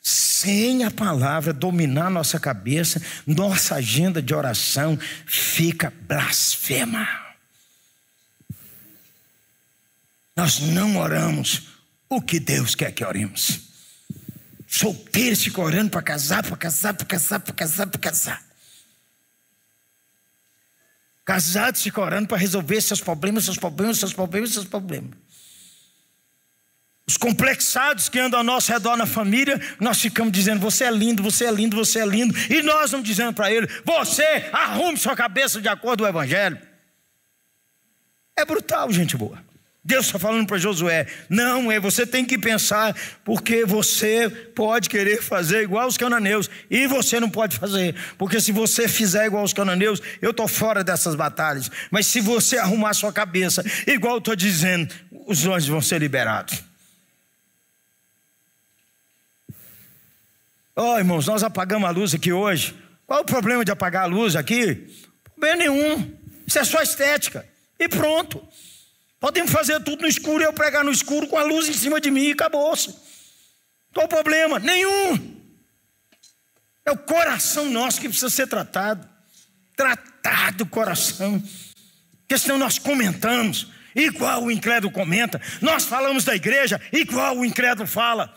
Sem 0.00 0.84
a 0.84 0.90
palavra 0.90 1.52
dominar 1.52 2.08
nossa 2.08 2.40
cabeça, 2.40 3.02
nossa 3.26 3.74
agenda 3.74 4.22
de 4.22 4.34
oração 4.34 4.98
fica 5.26 5.92
blasfema. 6.02 7.29
Nós 10.40 10.58
não 10.58 10.96
oramos 10.96 11.64
o 12.08 12.18
que 12.18 12.40
Deus 12.40 12.74
quer 12.74 12.90
que 12.92 13.04
oremos. 13.04 13.60
Solteiros 14.66 15.44
ficam 15.44 15.62
orando 15.62 15.90
para 15.90 16.00
casar, 16.00 16.42
para 16.42 16.56
casar, 16.56 16.94
para 16.94 17.04
casar, 17.04 17.40
para 17.40 17.52
casar, 17.52 17.86
para 17.86 18.00
casar. 18.00 18.42
Casados 21.26 21.82
ficam 21.82 22.02
orando 22.02 22.26
para 22.26 22.38
resolver 22.38 22.80
seus 22.80 23.02
problemas, 23.02 23.44
seus 23.44 23.58
problemas, 23.58 23.98
seus 23.98 24.14
problemas, 24.14 24.52
seus 24.52 24.64
problemas. 24.64 25.10
Os 27.06 27.18
complexados 27.18 28.08
que 28.08 28.18
andam 28.18 28.40
ao 28.40 28.44
nosso 28.44 28.72
redor 28.72 28.96
na 28.96 29.04
família, 29.04 29.60
nós 29.78 30.00
ficamos 30.00 30.32
dizendo: 30.32 30.60
Você 30.60 30.84
é 30.84 30.90
lindo, 30.90 31.22
você 31.22 31.44
é 31.44 31.50
lindo, 31.52 31.76
você 31.76 31.98
é 31.98 32.06
lindo. 32.06 32.34
E 32.50 32.62
nós 32.62 32.92
não 32.92 33.02
dizendo 33.02 33.34
para 33.34 33.52
ele: 33.52 33.66
Você 33.84 34.24
arrume 34.54 34.96
sua 34.96 35.14
cabeça 35.14 35.60
de 35.60 35.68
acordo 35.68 36.00
com 36.00 36.06
o 36.06 36.08
Evangelho. 36.08 36.58
É 38.34 38.42
brutal, 38.42 38.90
gente 38.90 39.18
boa. 39.18 39.49
Deus 39.82 40.06
está 40.06 40.18
falando 40.18 40.46
para 40.46 40.58
Josué: 40.58 41.06
não, 41.28 41.72
é 41.72 41.80
você 41.80 42.06
tem 42.06 42.24
que 42.24 42.38
pensar, 42.38 42.94
porque 43.24 43.64
você 43.64 44.28
pode 44.28 44.88
querer 44.88 45.22
fazer 45.22 45.62
igual 45.62 45.88
os 45.88 45.96
cananeus, 45.96 46.50
e 46.70 46.86
você 46.86 47.18
não 47.18 47.30
pode 47.30 47.56
fazer, 47.56 47.94
porque 48.18 48.40
se 48.40 48.52
você 48.52 48.86
fizer 48.86 49.26
igual 49.26 49.42
os 49.42 49.54
cananeus, 49.54 50.00
eu 50.20 50.32
estou 50.32 50.46
fora 50.46 50.84
dessas 50.84 51.14
batalhas. 51.14 51.70
Mas 51.90 52.06
se 52.06 52.20
você 52.20 52.58
arrumar 52.58 52.92
sua 52.92 53.12
cabeça, 53.12 53.64
igual 53.86 54.14
eu 54.14 54.18
estou 54.18 54.36
dizendo, 54.36 54.94
os 55.26 55.46
anjos 55.46 55.68
vão 55.68 55.80
ser 55.80 55.98
liberados. 55.98 56.62
Ó 60.76 60.94
oh, 60.94 60.98
irmãos, 60.98 61.26
nós 61.26 61.42
apagamos 61.42 61.88
a 61.88 61.92
luz 61.92 62.14
aqui 62.14 62.32
hoje. 62.32 62.74
Qual 63.06 63.22
o 63.22 63.24
problema 63.24 63.64
de 63.64 63.72
apagar 63.72 64.04
a 64.04 64.06
luz 64.06 64.36
aqui? 64.36 64.88
Problema 65.24 65.56
nenhum. 65.56 66.16
Isso 66.46 66.58
é 66.58 66.64
só 66.64 66.80
estética. 66.80 67.46
E 67.78 67.88
pronto. 67.88 68.46
Podemos 69.20 69.52
fazer 69.52 69.78
tudo 69.80 70.00
no 70.00 70.08
escuro 70.08 70.42
e 70.42 70.46
eu 70.46 70.52
pregar 70.52 70.82
no 70.82 70.90
escuro 70.90 71.26
com 71.26 71.36
a 71.36 71.42
luz 71.42 71.68
em 71.68 71.74
cima 71.74 72.00
de 72.00 72.10
mim 72.10 72.28
e 72.28 72.32
acabou-se. 72.32 72.94
Qual 73.92 74.06
o 74.06 74.08
problema? 74.08 74.58
Nenhum. 74.58 75.38
É 76.86 76.90
o 76.90 76.96
coração 76.96 77.66
nosso 77.66 78.00
que 78.00 78.08
precisa 78.08 78.30
ser 78.30 78.46
tratado. 78.46 79.06
Tratado 79.76 80.64
o 80.64 80.66
coração. 80.66 81.42
Porque 82.20 82.38
senão 82.38 82.56
nós 82.56 82.78
comentamos, 82.78 83.68
igual 83.94 84.44
o 84.44 84.50
incrédulo 84.50 84.92
comenta. 84.92 85.40
Nós 85.60 85.84
falamos 85.84 86.24
da 86.24 86.34
igreja, 86.34 86.80
igual 86.90 87.36
o 87.36 87.44
incrédulo 87.44 87.86
fala. 87.86 88.34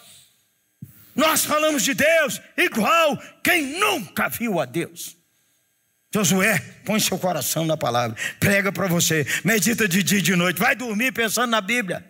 Nós 1.15 1.45
falamos 1.45 1.83
de 1.83 1.93
Deus, 1.93 2.41
igual 2.57 3.17
quem 3.41 3.79
nunca 3.79 4.27
viu 4.27 4.59
a 4.59 4.65
Deus. 4.65 5.15
Josué, 6.13 6.59
põe 6.85 6.99
seu 6.99 7.17
coração 7.17 7.65
na 7.65 7.75
palavra, 7.75 8.15
prega 8.39 8.71
para 8.71 8.87
você, 8.87 9.25
medita 9.43 9.87
de 9.87 10.03
dia 10.03 10.19
e 10.19 10.21
de 10.21 10.35
noite, 10.35 10.59
vai 10.59 10.75
dormir 10.75 11.11
pensando 11.11 11.49
na 11.49 11.59
Bíblia, 11.59 12.05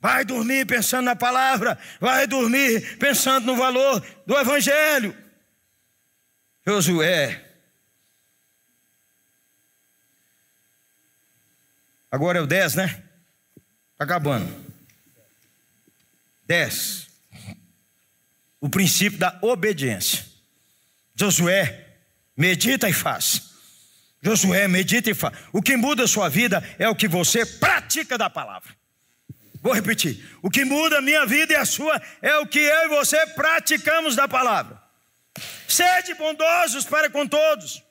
vai 0.00 0.24
dormir 0.24 0.64
pensando 0.64 1.04
na 1.04 1.14
palavra, 1.14 1.78
vai 2.00 2.26
dormir 2.26 2.96
pensando 2.96 3.44
no 3.44 3.56
valor 3.56 4.02
do 4.26 4.38
Evangelho. 4.38 5.14
Josué, 6.66 7.44
agora 12.10 12.38
é 12.38 12.40
o 12.40 12.46
10, 12.46 12.74
né? 12.76 13.02
Está 13.92 14.04
acabando. 14.04 14.50
10. 16.46 17.06
O 18.62 18.70
princípio 18.70 19.18
da 19.18 19.38
obediência. 19.42 20.24
Josué 21.14 21.89
Medita 22.40 22.88
e 22.88 22.92
faz. 22.94 23.50
Josué, 24.22 24.66
medita 24.66 25.10
e 25.10 25.14
faz. 25.14 25.36
O 25.52 25.60
que 25.60 25.76
muda 25.76 26.04
a 26.04 26.08
sua 26.08 26.26
vida 26.30 26.64
é 26.78 26.88
o 26.88 26.96
que 26.96 27.06
você 27.06 27.44
pratica 27.44 28.16
da 28.16 28.30
palavra. 28.30 28.74
Vou 29.60 29.74
repetir. 29.74 30.26
O 30.40 30.48
que 30.48 30.64
muda 30.64 30.96
a 30.96 31.02
minha 31.02 31.26
vida 31.26 31.52
e 31.52 31.56
a 31.56 31.66
sua 31.66 32.00
é 32.22 32.38
o 32.38 32.46
que 32.46 32.58
eu 32.58 32.84
e 32.84 32.88
você 32.88 33.26
praticamos 33.26 34.16
da 34.16 34.26
palavra. 34.26 34.82
Sede 35.68 36.14
bondosos 36.14 36.86
para 36.86 37.10
com 37.10 37.26
todos. 37.26 37.82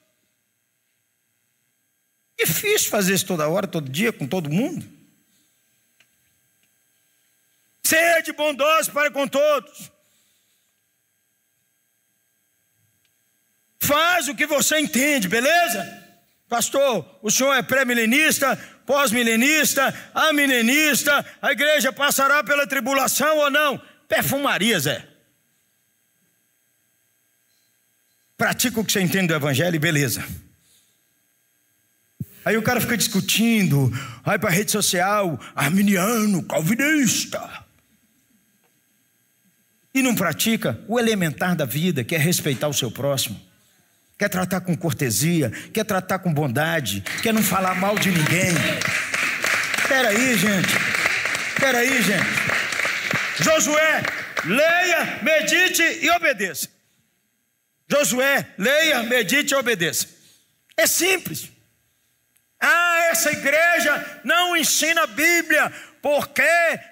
Difícil 2.35 2.89
fazer 2.89 3.13
isso 3.13 3.27
toda 3.27 3.47
hora, 3.47 3.67
todo 3.67 3.87
dia, 3.87 4.11
com 4.11 4.25
todo 4.25 4.49
mundo. 4.49 4.83
Sede 7.83 8.31
bondoso 8.31 8.91
para 8.91 9.11
com 9.11 9.27
todos. 9.27 9.91
Faz 13.80 14.27
o 14.27 14.36
que 14.36 14.45
você 14.45 14.80
entende, 14.80 15.27
beleza? 15.27 15.97
Pastor, 16.49 17.19
o 17.21 17.32
senhor 17.32 17.53
é 17.53 17.61
pré-milenista, 17.61 18.57
pós-milenista, 18.86 19.93
amilenista, 20.13 21.25
a 21.41 21.51
igreja 21.51 21.93
passará 21.93 22.43
pela 22.43 22.67
tribulação 22.67 23.38
ou 23.38 23.49
não? 23.49 23.82
Perfumaria, 24.07 24.80
Zé. 24.80 25.07
Pratica 28.36 28.80
o 28.80 28.86
que 28.86 28.91
você 28.91 29.01
entende 29.01 29.27
do 29.27 29.36
evangelho, 29.36 29.80
beleza. 29.80 30.25
Aí 32.43 32.57
o 32.57 32.63
cara 32.63 32.82
fica 32.82 32.97
discutindo, 32.97 33.91
vai 34.23 34.39
para 34.39 34.49
a 34.49 34.53
rede 34.53 34.71
social, 34.71 35.39
arminiano, 35.53 36.43
calvinista. 36.43 37.65
E 39.93 40.01
não 40.01 40.15
pratica 40.15 40.80
o 40.88 40.99
elementar 40.99 41.55
da 41.55 41.65
vida, 41.65 42.03
que 42.03 42.15
é 42.15 42.17
respeitar 42.17 42.67
o 42.67 42.73
seu 42.73 42.89
próximo 42.89 43.48
quer 44.20 44.28
tratar 44.28 44.59
com 44.59 44.76
cortesia, 44.76 45.49
quer 45.74 45.86
tratar 45.86 46.20
com 46.20 46.34
bondade, 46.34 47.01
quer 47.24 47.34
não 47.34 47.41
falar 47.41 47.74
mal 47.76 47.97
de 47.97 48.11
ninguém. 48.11 48.53
Espera 49.78 50.09
aí, 50.09 50.38
gente. 50.38 50.70
Espera 51.55 51.78
aí, 51.78 52.01
gente. 52.01 53.41
Josué, 53.41 54.03
leia, 54.43 55.20
medite 55.24 55.82
e 56.01 56.09
obedeça. 56.09 56.67
Josué, 57.89 58.45
leia, 58.57 59.03
medite 59.03 59.53
e 59.53 59.55
obedeça. 59.55 60.07
É 60.76 60.86
simples. 60.86 61.49
Ah, 62.59 63.07
essa 63.11 63.32
igreja 63.32 64.22
não 64.26 64.55
ensina 64.57 65.03
a 65.03 65.07
Bíblia, 65.07 65.72
porque 66.01 66.43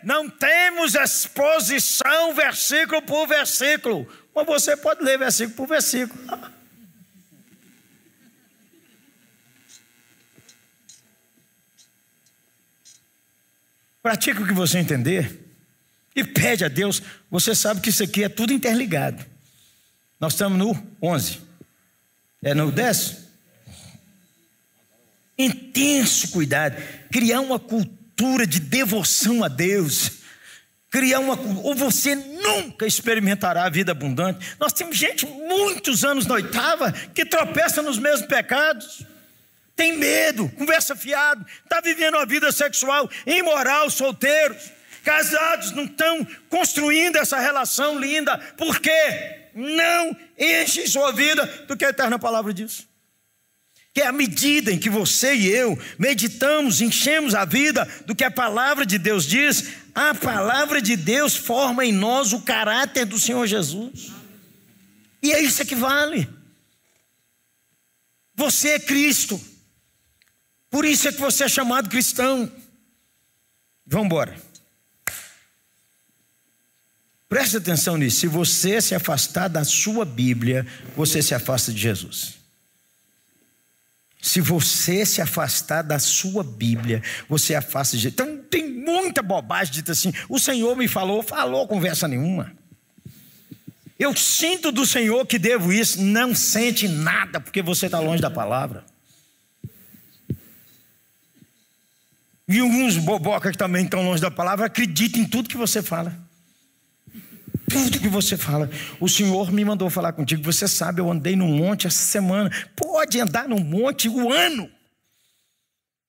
não 0.01 0.30
temos 0.30 0.95
exposição 0.95 2.34
versículo 2.34 3.01
por 3.01 3.28
versículo. 3.28 4.07
Mas 4.34 4.45
você 4.45 4.78
pode 4.78 5.03
ler 5.03 5.19
versículo 5.19 5.57
por 5.57 5.67
versículo. 5.67 6.56
Pratica 14.07 14.41
o 14.41 14.47
que 14.47 14.53
você 14.53 14.77
entender 14.77 15.37
e 16.15 16.23
pede 16.23 16.63
a 16.63 16.69
Deus. 16.69 17.03
Você 17.29 17.53
sabe 17.53 17.81
que 17.81 17.89
isso 17.89 18.01
aqui 18.01 18.23
é 18.23 18.29
tudo 18.29 18.53
interligado. 18.53 19.21
Nós 20.17 20.31
estamos 20.31 20.57
no 20.57 20.81
11. 21.03 21.41
É 22.41 22.53
no 22.53 22.71
10? 22.71 23.17
Intenso 25.37 26.29
cuidado. 26.29 26.81
Criar 27.11 27.41
uma 27.41 27.59
cultura 27.59 28.47
de 28.47 28.61
devoção 28.61 29.43
a 29.43 29.49
Deus. 29.49 30.19
Criar 30.89 31.19
uma. 31.19 31.37
Ou 31.61 31.75
você 31.75 32.15
nunca 32.15 32.87
experimentará 32.87 33.65
a 33.65 33.69
vida 33.69 33.91
abundante. 33.91 34.55
Nós 34.57 34.71
temos 34.71 34.95
gente, 34.95 35.25
muitos 35.25 36.05
anos 36.05 36.25
na 36.25 36.35
oitava, 36.35 36.93
que 36.93 37.25
tropeça 37.25 37.81
nos 37.81 37.99
mesmos 37.99 38.25
pecados 38.25 39.05
tem 39.78 39.95
medo, 39.95 40.49
conversa 40.57 40.95
fiado, 40.95 41.45
está 41.63 41.80
vivendo 41.80 42.15
uma 42.15 42.25
vida 42.25 42.51
sexual 42.51 43.07
imoral, 43.28 43.89
solteiros, 43.91 44.71
casados 45.03 45.71
não 45.71 45.86
estão 45.86 46.28
construindo 46.49 47.15
essa 47.15 47.39
relação 47.39 47.97
linda, 47.99 48.38
porque 48.57 48.91
não 49.53 50.17
enche 50.38 50.88
sua 50.88 51.11
vida 51.11 51.45
do 51.67 51.78
que 51.78 51.86
a 51.86 51.89
eterna 51.89 52.17
palavra 52.17 52.51
diz. 52.51 52.88
Que 53.93 54.01
é 54.01 54.07
a 54.07 54.11
medida 54.11 54.71
em 54.71 54.80
que 54.80 54.89
você 54.89 55.36
e 55.36 55.47
eu 55.47 55.80
meditamos, 55.97 56.82
enchemos 56.82 57.36
a 57.36 57.45
vida 57.45 57.88
do 58.05 58.15
que 58.15 58.23
a 58.23 58.32
palavra 58.32 58.84
de 58.86 58.97
Deus 58.97 59.25
diz, 59.25 59.69
a 59.93 60.13
palavra 60.15 60.82
de 60.82 60.95
Deus 60.95 61.36
forma 61.36 61.86
em 61.86 61.91
nós 61.91 62.34
o 62.34 62.41
caráter 62.41 63.05
do 63.05 63.19
Senhor 63.19 63.45
Jesus. 63.45 64.11
E 65.21 65.32
é 65.32 65.39
isso 65.39 65.63
que 65.65 65.75
vale. 65.75 66.28
Você 68.36 68.69
é 68.69 68.80
Cristo. 68.80 69.39
Por 70.70 70.86
isso 70.86 71.07
é 71.07 71.11
que 71.11 71.20
você 71.20 71.45
é 71.45 71.49
chamado 71.49 71.89
cristão. 71.89 72.51
Vamos 73.86 74.05
embora. 74.07 74.36
Preste 77.30 77.57
atenção 77.57 77.97
nisso. 77.97 78.22
Se 78.22 78.28
você 78.28 78.82
se 78.82 78.95
afastar 78.95 79.47
da 79.47 79.63
sua 79.63 80.05
Bíblia, 80.05 80.65
você 80.95 81.22
se 81.22 81.34
afasta 81.34 81.74
de 81.74 81.80
Jesus. 81.80 82.36
Se 84.22 84.41
você 84.41 85.05
se 85.05 85.22
afastar 85.22 85.84
da 85.84 85.99
sua 85.99 86.43
Bíblia, 86.43 87.01
você 87.30 87.53
afasta 87.53 87.95
de 87.95 88.03
Jesus. 88.03 88.13
Então 88.13 88.43
tem 88.49 88.70
muita 88.70 89.22
bobagem 89.22 89.74
dita 89.74 89.91
assim. 89.91 90.13
O 90.30 90.39
Senhor 90.39 90.76
me 90.76 90.88
falou, 90.88 91.22
falou 91.22 91.68
conversa 91.68 92.07
nenhuma. 92.07 92.51
Eu 93.99 94.15
sinto 94.15 94.72
do 94.72 94.86
Senhor 94.86 95.26
que 95.26 95.39
devo 95.39 95.74
isso. 95.74 96.01
Não 96.01 96.34
sente 96.34 96.88
nada, 96.88 97.39
porque 97.39 97.61
você 97.61 97.88
está 97.88 97.99
longe 97.99 98.22
da 98.22 98.30
palavra. 98.30 98.86
E 102.47 102.59
alguns 102.59 102.97
boboca 102.97 103.51
que 103.51 103.57
também 103.57 103.83
estão 103.83 104.03
longe 104.03 104.21
da 104.21 104.31
palavra 104.31 104.67
acreditam 104.67 105.21
em 105.21 105.25
tudo 105.25 105.49
que 105.49 105.57
você 105.57 105.81
fala. 105.81 106.17
Tudo 107.69 107.99
que 107.99 108.07
você 108.07 108.37
fala. 108.37 108.69
O 108.99 109.09
Senhor 109.09 109.51
me 109.51 109.65
mandou 109.65 109.89
falar 109.89 110.13
contigo. 110.13 110.41
Você 110.43 110.67
sabe, 110.67 111.01
eu 111.01 111.11
andei 111.11 111.35
num 111.35 111.57
monte 111.57 111.85
essa 111.85 112.05
semana. 112.05 112.49
Pode 112.75 113.19
andar 113.19 113.49
num 113.49 113.59
monte 113.59 114.07
o 114.07 114.31
ano. 114.31 114.71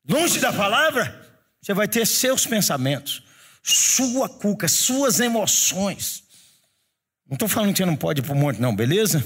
Longe 0.09 0.39
da 0.39 0.53
palavra, 0.53 1.29
você 1.61 1.75
vai 1.75 1.89
ter 1.89 2.07
seus 2.07 2.47
pensamentos, 2.47 3.23
sua 3.63 4.29
cuca, 4.29 4.69
suas 4.69 5.21
emoções. 5.21 6.23
Não 7.27 7.35
estou 7.35 7.49
falando 7.49 7.73
que 7.73 7.79
você 7.79 7.85
não 7.85 7.97
pode 7.97 8.21
ir 8.21 8.23
para 8.23 8.33
o 8.33 8.37
monte, 8.37 8.59
não, 8.59 8.75
beleza? 8.75 9.23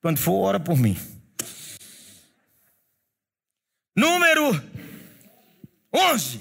Quando 0.00 0.18
for, 0.18 0.34
ora 0.34 0.60
por 0.60 0.78
mim. 0.78 0.96
Número 3.96 4.52
11. 5.92 6.40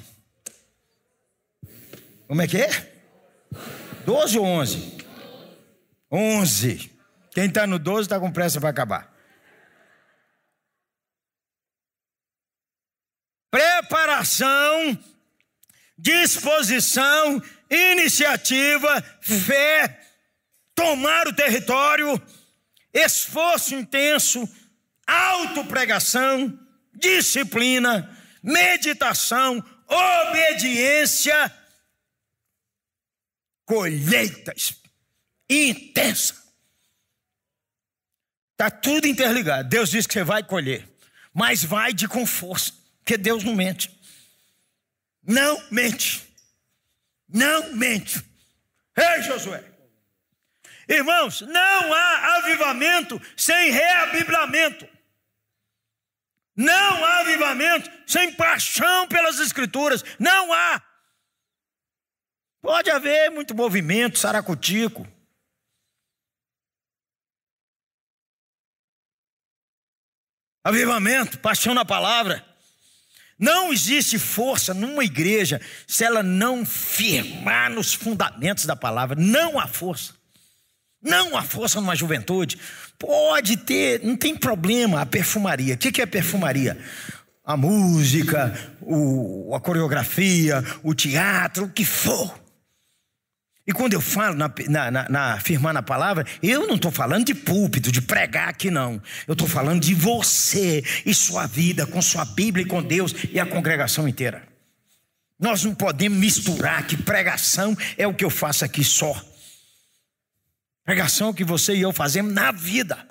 Como 2.27 2.41
é 2.41 2.47
que 2.47 2.57
é? 2.57 2.69
12 4.05 4.39
ou 4.39 4.45
11? 4.45 4.97
11. 6.11 6.91
Quem 7.33 7.45
está 7.45 7.67
no 7.67 7.77
12 7.77 8.01
está 8.01 8.19
com 8.19 8.31
pressa 8.31 8.59
para 8.59 8.69
acabar. 8.69 9.11
Preparação, 13.49 14.97
disposição, 15.97 17.41
iniciativa, 17.69 19.01
fé, 19.21 19.99
tomar 20.73 21.27
o 21.27 21.35
território, 21.35 22.21
esforço 22.93 23.75
intenso, 23.75 24.47
autopregação, 25.05 26.57
disciplina, 26.93 28.17
meditação, 28.41 29.63
obediência, 29.87 31.53
colheitas 33.65 34.81
intensa. 35.51 36.35
Está 38.53 38.69
tudo 38.69 39.07
interligado. 39.07 39.67
Deus 39.67 39.89
diz 39.89 40.07
que 40.07 40.13
você 40.13 40.23
vai 40.23 40.43
colher, 40.43 40.87
mas 41.33 41.63
vai 41.63 41.93
de 41.93 42.07
com 42.07 42.25
força, 42.25 42.73
porque 42.99 43.17
Deus 43.17 43.43
não 43.43 43.55
mente. 43.55 43.89
Não 45.23 45.61
mente. 45.69 46.27
Não 47.27 47.73
mente. 47.73 48.23
Ei, 48.95 49.21
Josué. 49.23 49.63
Irmãos, 50.87 51.41
não 51.41 51.93
há 51.93 52.37
avivamento 52.37 53.21
sem 53.37 53.71
reabiblamento. 53.71 54.87
Não 56.55 57.05
há 57.05 57.19
avivamento 57.19 57.89
sem 58.05 58.33
paixão 58.33 59.07
pelas 59.07 59.39
Escrituras. 59.39 60.03
Não 60.19 60.53
há. 60.53 60.81
Pode 62.61 62.91
haver 62.91 63.31
muito 63.31 63.55
movimento, 63.55 64.19
saracutico. 64.19 65.07
Avivamento, 70.63 71.39
paixão 71.39 71.73
na 71.73 71.83
palavra. 71.83 72.45
Não 73.39 73.73
existe 73.73 74.19
força 74.19 74.71
numa 74.71 75.03
igreja 75.03 75.59
se 75.87 76.03
ela 76.03 76.21
não 76.21 76.63
firmar 76.63 77.71
nos 77.71 77.91
fundamentos 77.91 78.67
da 78.67 78.75
palavra. 78.75 79.19
Não 79.19 79.59
há 79.59 79.67
força. 79.67 80.20
Não 81.01 81.35
há 81.35 81.41
força 81.41 81.81
numa 81.81 81.95
juventude. 81.95 82.59
Pode 82.99 83.57
ter, 83.57 84.03
não 84.03 84.15
tem 84.15 84.35
problema 84.35 85.01
a 85.01 85.05
perfumaria. 85.05 85.73
O 85.73 85.77
que 85.77 86.01
é 86.01 86.05
perfumaria? 86.05 86.77
A 87.43 87.57
música, 87.57 88.55
o, 88.81 89.53
a 89.55 89.59
coreografia, 89.59 90.63
o 90.83 90.93
teatro, 90.93 91.65
o 91.65 91.69
que 91.69 91.83
for. 91.83 92.39
E 93.65 93.73
quando 93.73 93.93
eu 93.93 94.01
falo 94.01 94.35
na, 94.35 94.51
na, 94.67 94.91
na, 94.91 95.09
na 95.09 95.33
afirmar 95.33 95.73
na 95.73 95.81
palavra, 95.81 96.25
eu 96.41 96.67
não 96.67 96.75
estou 96.75 96.91
falando 96.91 97.25
de 97.25 97.33
púlpito, 97.33 97.91
de 97.91 98.01
pregar 98.01 98.49
aqui, 98.49 98.69
não. 98.69 99.01
Eu 99.27 99.33
estou 99.33 99.47
falando 99.47 99.81
de 99.81 99.93
você 99.93 100.83
e 101.05 101.13
sua 101.13 101.47
vida, 101.47 101.85
com 101.85 102.01
sua 102.01 102.25
Bíblia 102.25 102.65
e 102.65 102.67
com 102.67 102.81
Deus 102.81 103.13
e 103.31 103.39
a 103.39 103.45
congregação 103.45 104.07
inteira. 104.07 104.43
Nós 105.39 105.63
não 105.63 105.73
podemos 105.73 106.19
misturar 106.19 106.85
que 106.85 106.97
pregação 106.97 107.75
é 107.97 108.05
o 108.05 108.13
que 108.13 108.23
eu 108.23 108.29
faço 108.29 108.63
aqui 108.63 108.83
só. 108.83 109.19
Pregação 110.83 111.33
que 111.33 111.43
você 111.43 111.75
e 111.75 111.81
eu 111.81 111.93
fazemos 111.93 112.33
na 112.33 112.51
vida. 112.51 113.07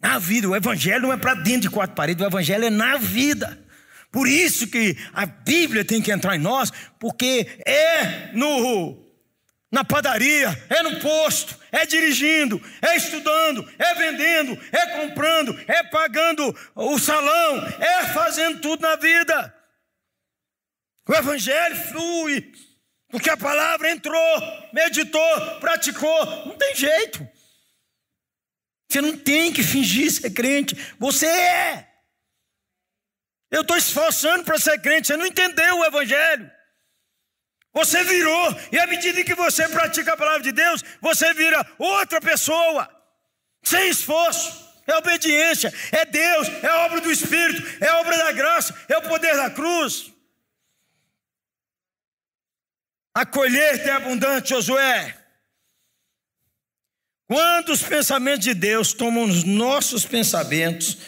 Na 0.00 0.18
vida. 0.18 0.48
O 0.48 0.56
Evangelho 0.56 1.02
não 1.02 1.12
é 1.12 1.16
para 1.16 1.34
dentro 1.34 1.62
de 1.62 1.70
quatro 1.70 1.94
paredes, 1.94 2.22
o 2.22 2.28
Evangelho 2.28 2.64
é 2.64 2.70
na 2.70 2.96
vida. 2.96 3.64
Por 4.10 4.28
isso 4.28 4.66
que 4.66 4.96
a 5.12 5.26
Bíblia 5.26 5.84
tem 5.84 6.00
que 6.00 6.10
entrar 6.10 6.36
em 6.36 6.40
nós, 6.40 6.72
porque 6.98 7.60
é 7.66 8.30
no 8.32 9.04
na 9.70 9.84
padaria, 9.84 10.48
é 10.70 10.82
no 10.82 11.00
posto, 11.00 11.58
é 11.72 11.84
dirigindo, 11.84 12.62
é 12.80 12.96
estudando, 12.96 13.68
é 13.78 13.94
vendendo, 13.94 14.58
é 14.72 14.86
comprando, 14.86 15.58
é 15.66 15.82
pagando 15.82 16.56
o 16.74 16.98
salão, 16.98 17.66
é 17.78 18.04
fazendo 18.06 18.60
tudo 18.60 18.80
na 18.80 18.96
vida. 18.96 19.54
O 21.08 21.14
evangelho 21.14 21.76
flui, 21.76 22.52
porque 23.08 23.30
a 23.30 23.36
palavra 23.36 23.90
entrou, 23.90 24.40
meditou, 24.72 25.60
praticou, 25.60 26.26
não 26.46 26.56
tem 26.56 26.74
jeito. 26.74 27.26
Você 28.88 29.00
não 29.00 29.16
tem 29.16 29.52
que 29.52 29.62
fingir 29.62 30.10
ser 30.10 30.30
crente, 30.30 30.76
você 30.98 31.26
é. 31.26 31.88
Eu 33.50 33.62
estou 33.62 33.76
esforçando 33.76 34.44
para 34.44 34.58
ser 34.58 34.80
crente, 34.80 35.06
você 35.06 35.16
não 35.16 35.26
entendeu 35.26 35.78
o 35.78 35.84
evangelho. 35.84 36.50
Você 37.72 38.02
virou, 38.04 38.56
e 38.72 38.78
à 38.78 38.86
medida 38.86 39.22
que 39.22 39.34
você 39.34 39.68
pratica 39.68 40.14
a 40.14 40.16
palavra 40.16 40.42
de 40.42 40.50
Deus, 40.50 40.82
você 41.00 41.34
vira 41.34 41.64
outra 41.78 42.20
pessoa, 42.20 42.88
sem 43.62 43.90
esforço. 43.90 44.64
É 44.86 44.96
obediência, 44.96 45.74
é 45.90 46.04
Deus, 46.04 46.48
é 46.62 46.70
obra 46.84 47.00
do 47.00 47.10
Espírito, 47.10 47.84
é 47.84 47.92
obra 47.94 48.16
da 48.16 48.30
graça, 48.30 48.74
é 48.88 48.96
o 48.96 49.02
poder 49.02 49.36
da 49.36 49.50
cruz. 49.50 50.12
A 53.16 53.24
colheita 53.24 53.88
é 53.88 53.92
abundante, 53.92 54.50
Josué. 54.50 55.16
Quando 57.26 57.70
os 57.70 57.82
pensamentos 57.82 58.44
de 58.44 58.52
Deus 58.52 58.92
tomam 58.92 59.24
os 59.24 59.42
nossos 59.42 60.04
pensamentos, 60.04 60.98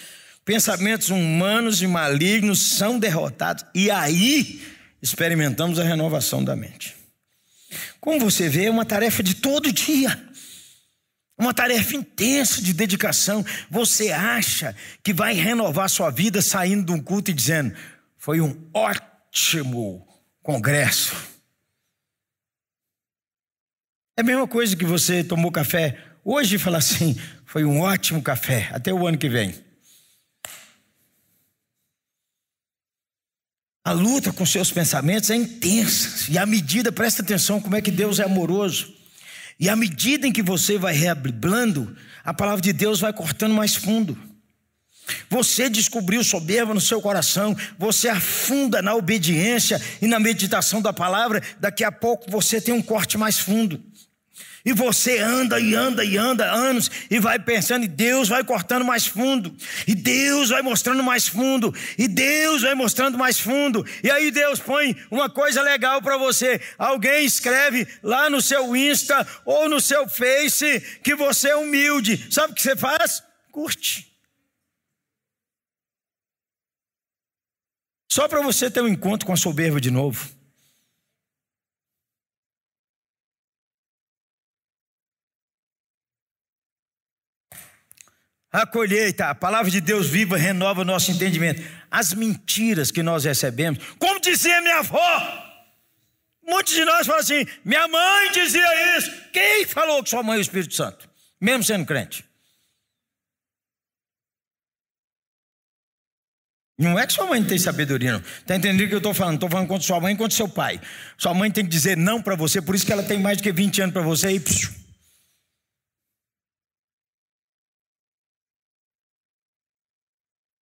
pensamentos 0.42 1.11
humanos 1.11 1.82
e 1.82 1.86
malignos 1.86 2.78
são 2.78 2.98
derrotados, 2.98 3.66
e 3.74 3.90
aí 3.90 4.59
experimentamos 5.02 5.78
a 5.78 5.84
renovação 5.84 6.42
da 6.42 6.56
mente. 6.56 6.96
Como 8.00 8.18
você 8.20 8.48
vê, 8.48 8.64
é 8.64 8.70
uma 8.70 8.86
tarefa 8.86 9.22
de 9.22 9.34
todo 9.34 9.70
dia. 9.70 10.18
Uma 11.38 11.52
tarefa 11.52 11.94
intensa 11.94 12.62
de 12.62 12.72
dedicação. 12.72 13.44
Você 13.70 14.12
acha 14.12 14.74
que 15.04 15.12
vai 15.12 15.34
renovar 15.34 15.90
sua 15.90 16.09
vida 16.09 16.40
saindo 16.40 16.86
de 16.86 16.92
um 16.92 17.02
culto 17.02 17.30
e 17.30 17.34
dizendo: 17.34 17.76
Foi 18.16 18.40
um 18.40 18.66
ótimo 18.72 20.09
congresso. 20.42 21.38
É 24.19 24.21
a 24.21 24.25
mesma 24.25 24.49
coisa 24.49 24.75
que 24.75 24.85
você 24.85 25.23
tomou 25.23 25.53
café 25.53 25.97
hoje 26.25 26.57
e 26.57 26.59
fala 26.59 26.79
assim: 26.79 27.16
Foi 27.47 27.64
um 27.64 27.83
ótimo 27.83 28.21
café, 28.21 28.69
até 28.73 28.93
o 28.93 29.07
ano 29.07 29.16
que 29.16 29.29
vem. 29.29 29.55
A 33.85 33.93
luta 33.93 34.33
com 34.33 34.45
seus 34.45 34.73
pensamentos 34.73 35.31
é 35.31 35.37
intensa. 35.37 36.33
E 36.33 36.37
à 36.37 36.45
medida, 36.45 36.91
presta 36.91 37.23
atenção 37.23 37.61
como 37.61 37.77
é 37.77 37.81
que 37.81 37.93
Deus 37.93 38.19
é 38.19 38.25
amoroso. 38.25 38.93
E 39.57 39.69
à 39.69 39.77
medida 39.77 40.27
em 40.27 40.33
que 40.33 40.43
você 40.43 40.77
vai 40.77 40.95
reablando, 40.95 41.97
a 42.25 42.35
palavra 42.35 42.61
de 42.61 42.73
Deus 42.73 42.99
vai 42.99 43.12
cortando 43.12 43.55
mais 43.55 43.77
fundo. 43.77 44.19
Você 45.31 45.71
descobriu 45.71 46.25
soberba 46.25 46.75
no 46.75 46.81
seu 46.81 47.01
coração, 47.01 47.57
você 47.79 48.09
afunda 48.09 48.83
na 48.83 48.97
obediência 48.97 49.81
e 50.03 50.09
na 50.09 50.19
meditação 50.19 50.83
da 50.83 50.93
palavra, 50.93 51.41
daqui 51.61 51.85
a 51.85 51.93
pouco 51.93 52.29
você 52.29 52.61
tem 52.61 52.75
um 52.75 52.83
corte 52.83 53.16
mais 53.16 53.39
fundo. 53.39 53.81
E 54.69 54.73
você 54.75 55.16
anda 55.19 55.59
e 55.59 55.75
anda 55.75 56.05
e 56.05 56.19
anda 56.19 56.45
anos 56.45 56.91
e 57.11 57.19
vai 57.19 57.39
pensando, 57.39 57.85
e 57.85 57.89
Deus 57.89 58.29
vai 58.29 58.45
cortando 58.45 58.85
mais 58.85 59.07
fundo, 59.07 59.57
e 59.87 59.95
Deus 59.95 60.51
vai 60.51 60.61
mostrando 60.61 61.03
mais 61.03 61.27
fundo, 61.27 61.75
e 61.97 62.07
Deus 62.07 62.61
vai 62.61 62.75
mostrando 62.75 63.16
mais 63.16 63.41
fundo. 63.41 63.83
E 64.05 64.11
aí 64.11 64.31
Deus 64.31 64.61
põe 64.61 64.95
uma 65.11 65.31
coisa 65.31 65.62
legal 65.62 66.03
para 66.03 66.19
você. 66.19 66.61
Alguém 66.77 67.25
escreve 67.25 67.89
lá 68.03 68.29
no 68.29 68.43
seu 68.43 68.77
Insta 68.77 69.27
ou 69.47 69.71
no 69.71 69.81
seu 69.81 70.07
Face 70.07 70.81
que 71.03 71.14
você 71.14 71.49
é 71.49 71.57
humilde. 71.57 72.31
Sabe 72.31 72.53
o 72.53 72.55
que 72.55 72.61
você 72.61 72.77
faz? 72.77 73.23
Curte. 73.51 74.07
Só 78.12 78.29
para 78.29 78.43
você 78.43 78.71
ter 78.71 78.83
um 78.83 78.89
encontro 78.89 79.27
com 79.27 79.33
a 79.33 79.37
soberba 79.39 79.81
de 79.81 79.91
novo. 79.91 80.38
A 88.51 88.66
colheita, 88.66 89.26
a 89.28 89.34
palavra 89.34 89.70
de 89.70 89.80
Deus 89.80 90.09
viva 90.09 90.36
renova 90.36 90.80
o 90.80 90.84
nosso 90.84 91.11
entendimento. 91.11 91.62
As 91.90 92.14
mentiras 92.14 92.90
que 92.90 93.03
nós 93.03 93.24
recebemos, 93.24 93.78
como 93.99 94.20
dizia 94.20 94.61
minha 94.62 94.78
avó, 94.78 95.62
muitos 96.46 96.72
de 96.72 96.84
nós 96.84 97.07
falam 97.07 97.20
assim: 97.20 97.46
minha 97.62 97.86
mãe 97.86 98.32
dizia 98.32 98.99
isso. 98.99 99.12
Quem 99.32 99.66
falou 99.66 100.03
que 100.03 100.09
sua 100.09 100.22
mãe 100.22 100.36
é 100.36 100.38
o 100.38 100.42
Espírito 100.42 100.74
Santo, 100.74 101.09
mesmo 101.38 101.62
sendo 101.62 101.84
crente? 101.84 102.24
Não 106.78 106.99
é 106.99 107.07
que 107.07 107.12
sua 107.12 107.26
mãe 107.26 107.40
não 107.40 107.49
tem 107.49 107.59
sabedoria, 107.59 108.12
não. 108.12 108.20
Está 108.20 108.55
entendendo 108.55 108.86
o 108.86 108.88
que 108.88 108.94
eu 108.94 108.99
estou 108.99 109.12
falando? 109.12 109.34
Estou 109.34 109.51
falando 109.51 109.66
contra 109.66 109.86
sua 109.86 110.01
mãe 110.01 110.14
e 110.14 110.16
contra 110.16 110.36
seu 110.36 110.49
pai. 110.49 110.80
Sua 111.18 111.34
mãe 111.34 111.51
tem 111.51 111.64
que 111.64 111.70
dizer 111.70 111.96
não 111.96 112.22
para 112.22 112.36
você, 112.36 112.62
por 112.62 112.74
isso 112.74 112.86
que 112.86 112.92
ela 112.92 113.03
tem 113.03 113.18
mais 113.18 113.38
do 113.38 113.42
que 113.42 113.51
20 113.51 113.82
anos 113.82 113.92
para 113.92 114.03
você 114.03 114.30
e. 114.30 114.40
Psiu, 114.40 114.78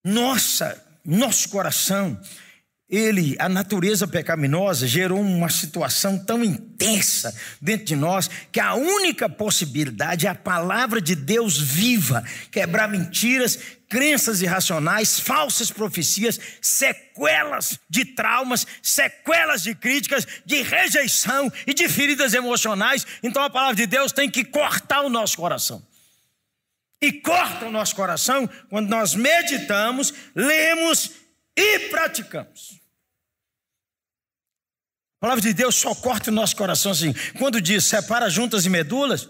Nossa, 0.07 0.81
nosso 1.03 1.49
coração, 1.49 2.17
ele, 2.89 3.35
a 3.39 3.49
natureza 3.49 4.07
pecaminosa 4.07 4.87
gerou 4.87 5.19
uma 5.19 5.49
situação 5.49 6.17
tão 6.17 6.41
intensa 6.45 7.35
dentro 7.61 7.87
de 7.87 7.95
nós 7.97 8.29
que 8.49 8.61
a 8.61 8.73
única 8.73 9.27
possibilidade 9.27 10.25
é 10.25 10.29
a 10.29 10.35
palavra 10.35 11.01
de 11.01 11.13
Deus 11.13 11.59
viva, 11.59 12.23
quebrar 12.49 12.87
mentiras, 12.87 13.59
crenças 13.89 14.41
irracionais, 14.41 15.19
falsas 15.19 15.71
profecias, 15.71 16.39
sequelas 16.61 17.77
de 17.89 18.05
traumas, 18.05 18.65
sequelas 18.81 19.61
de 19.61 19.75
críticas, 19.75 20.25
de 20.45 20.61
rejeição 20.61 21.51
e 21.65 21.73
de 21.73 21.89
feridas 21.89 22.33
emocionais. 22.33 23.05
Então 23.21 23.43
a 23.43 23.49
palavra 23.49 23.75
de 23.75 23.85
Deus 23.85 24.13
tem 24.13 24.31
que 24.31 24.45
cortar 24.45 25.01
o 25.01 25.09
nosso 25.09 25.35
coração 25.35 25.85
e 27.01 27.11
corta 27.13 27.65
o 27.65 27.71
nosso 27.71 27.95
coração 27.95 28.47
quando 28.69 28.89
nós 28.89 29.13
meditamos, 29.13 30.13
lemos 30.35 31.11
e 31.55 31.79
praticamos. 31.89 32.79
A 35.17 35.21
palavra 35.21 35.41
de 35.41 35.53
Deus 35.53 35.75
só 35.75 35.95
corta 35.95 36.29
o 36.29 36.33
nosso 36.33 36.55
coração 36.55 36.91
assim. 36.91 37.13
Quando 37.37 37.61
diz 37.61 37.85
separa 37.85 38.29
juntas 38.29 38.65
e 38.65 38.69
medulas, 38.69 39.29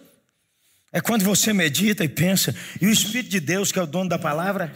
é 0.92 1.00
quando 1.02 1.24
você 1.24 1.54
medita 1.54 2.04
e 2.04 2.10
pensa, 2.10 2.56
e 2.82 2.88
o 2.88 2.92
Espírito 2.92 3.30
de 3.30 3.40
Deus, 3.40 3.72
que 3.72 3.80
é 3.80 3.82
o 3.82 3.88
dono 3.88 4.10
da 4.10 4.20
palavra, 4.20 4.74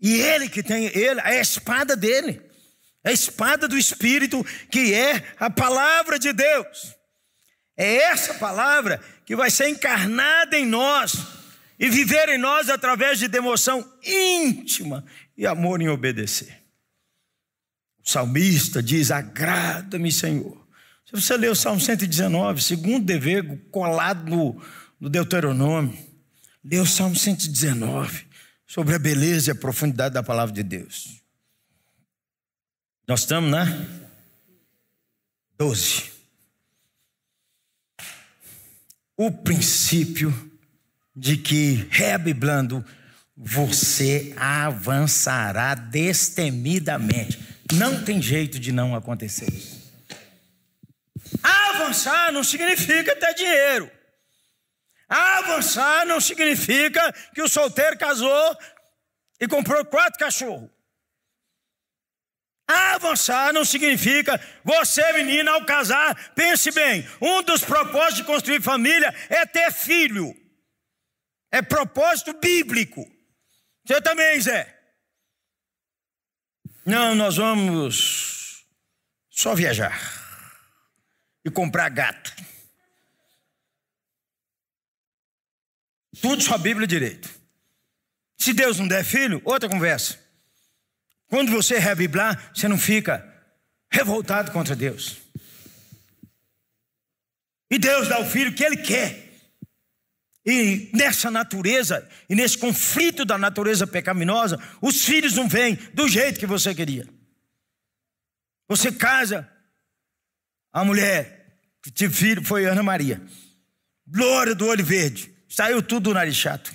e 0.00 0.20
ele 0.20 0.48
que 0.48 0.62
tem, 0.62 0.86
ele, 0.86 1.20
é 1.20 1.38
a 1.38 1.40
espada 1.40 1.96
dele, 1.96 2.40
a 3.02 3.12
espada 3.12 3.66
do 3.66 3.76
Espírito, 3.76 4.44
que 4.70 4.94
é 4.94 5.34
a 5.38 5.48
palavra 5.50 6.18
de 6.18 6.32
Deus. 6.32 6.94
É 7.76 7.96
essa 7.96 8.34
palavra 8.34 9.00
que 9.26 9.36
vai 9.36 9.50
ser 9.50 9.68
encarnada 9.68 10.58
em 10.58 10.64
nós 10.64 11.35
e 11.78 11.88
viver 11.90 12.28
em 12.30 12.38
nós 12.38 12.68
através 12.68 13.18
de 13.18 13.28
devoção 13.28 13.86
íntima 14.02 15.04
e 15.36 15.46
amor 15.46 15.80
em 15.80 15.88
obedecer. 15.88 16.62
O 18.04 18.08
salmista 18.08 18.82
diz: 18.82 19.10
Agrada-me, 19.10 20.10
Senhor. 20.10 20.66
Se 21.04 21.12
você 21.12 21.36
ler 21.36 21.50
o 21.50 21.56
Salmo 21.56 21.80
119, 21.80 22.62
segundo 22.62 23.04
dever, 23.04 23.68
colado 23.70 24.28
no, 24.28 24.62
no 24.98 25.08
Deuteronômio, 25.08 25.96
lê 26.64 26.78
o 26.78 26.86
Salmo 26.86 27.14
119 27.14 28.26
sobre 28.66 28.94
a 28.94 28.98
beleza 28.98 29.50
e 29.50 29.52
a 29.52 29.54
profundidade 29.54 30.14
da 30.14 30.22
palavra 30.22 30.54
de 30.54 30.62
Deus. 30.62 31.22
Nós 33.06 33.20
estamos 33.20 33.50
na 33.50 33.66
12. 35.56 36.12
O 39.16 39.30
princípio 39.30 40.55
de 41.16 41.38
que, 41.38 41.88
rebiblando, 41.90 42.84
você 43.34 44.34
avançará 44.36 45.74
destemidamente. 45.74 47.40
Não 47.72 48.04
tem 48.04 48.20
jeito 48.20 48.58
de 48.58 48.70
não 48.70 48.94
acontecer 48.94 49.50
isso. 49.50 49.86
Avançar 51.42 52.30
não 52.32 52.44
significa 52.44 53.16
ter 53.16 53.34
dinheiro. 53.34 53.90
Avançar 55.08 56.04
não 56.04 56.20
significa 56.20 57.12
que 57.34 57.42
o 57.42 57.48
solteiro 57.48 57.96
casou 57.96 58.56
e 59.40 59.48
comprou 59.48 59.84
quatro 59.86 60.18
cachorros. 60.18 60.68
Avançar 62.68 63.52
não 63.52 63.64
significa 63.64 64.40
você, 64.64 65.12
menina, 65.12 65.52
ao 65.52 65.64
casar, 65.64 66.32
pense 66.34 66.70
bem: 66.72 67.06
um 67.20 67.42
dos 67.42 67.62
propósitos 67.62 68.16
de 68.16 68.24
construir 68.24 68.60
família 68.60 69.14
é 69.28 69.46
ter 69.46 69.72
filho. 69.72 70.34
É 71.56 71.62
propósito 71.62 72.38
bíblico. 72.38 73.10
Você 73.82 73.98
também, 74.02 74.38
Zé? 74.38 74.78
Não, 76.84 77.14
nós 77.14 77.38
vamos 77.38 78.66
só 79.30 79.54
viajar 79.54 79.98
e 81.42 81.50
comprar 81.50 81.88
gato. 81.88 82.30
Tudo 86.20 86.42
sua 86.42 86.58
Bíblia 86.58 86.86
direito. 86.86 87.26
Se 88.36 88.52
Deus 88.52 88.78
não 88.78 88.86
der 88.86 89.02
filho, 89.02 89.40
outra 89.42 89.66
conversa. 89.66 90.22
Quando 91.26 91.50
você 91.50 91.78
rebiblar, 91.78 92.54
você 92.54 92.68
não 92.68 92.76
fica 92.76 93.26
revoltado 93.90 94.52
contra 94.52 94.76
Deus. 94.76 95.16
E 97.70 97.78
Deus 97.78 98.08
dá 98.08 98.20
o 98.20 98.28
filho 98.28 98.54
que 98.54 98.62
Ele 98.62 98.76
quer. 98.76 99.25
E 100.46 100.90
nessa 100.94 101.28
natureza, 101.28 102.08
e 102.28 102.34
nesse 102.36 102.56
conflito 102.56 103.24
da 103.24 103.36
natureza 103.36 103.84
pecaminosa, 103.84 104.62
os 104.80 105.04
filhos 105.04 105.34
não 105.34 105.48
vêm 105.48 105.74
do 105.92 106.08
jeito 106.08 106.38
que 106.38 106.46
você 106.46 106.72
queria. 106.72 107.04
Você 108.68 108.92
casa, 108.92 109.50
a 110.72 110.84
mulher 110.84 111.58
que 111.82 111.90
tive 111.90 112.14
filho 112.14 112.44
foi 112.44 112.64
Ana 112.64 112.82
Maria, 112.82 113.20
loura 114.06 114.54
do 114.54 114.66
olho 114.66 114.84
verde, 114.84 115.34
saiu 115.48 115.82
tudo 115.82 116.10
do 116.10 116.14
nariz 116.14 116.36
chato. 116.36 116.72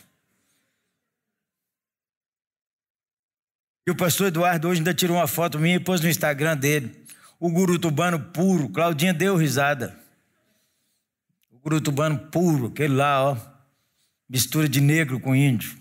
E 3.88 3.92
o 3.92 3.96
pastor 3.96 4.28
Eduardo 4.28 4.68
hoje 4.68 4.82
ainda 4.82 4.94
tirou 4.94 5.16
uma 5.16 5.28
foto 5.28 5.58
minha 5.58 5.78
e 5.78 5.80
pôs 5.80 6.02
no 6.02 6.10
Instagram 6.10 6.58
dele. 6.58 7.06
O 7.40 7.50
guru 7.50 7.80
tubano 7.80 8.20
puro. 8.20 8.70
Claudinha 8.70 9.14
deu 9.14 9.36
risada. 9.36 9.98
O 11.50 11.58
guru 11.58 11.82
tubano 11.82 12.20
puro, 12.30 12.68
aquele 12.68 12.94
lá, 12.94 13.32
ó. 13.32 13.51
Mistura 14.32 14.70
de 14.70 14.80
negro 14.80 15.20
com 15.20 15.36
índio. 15.36 15.78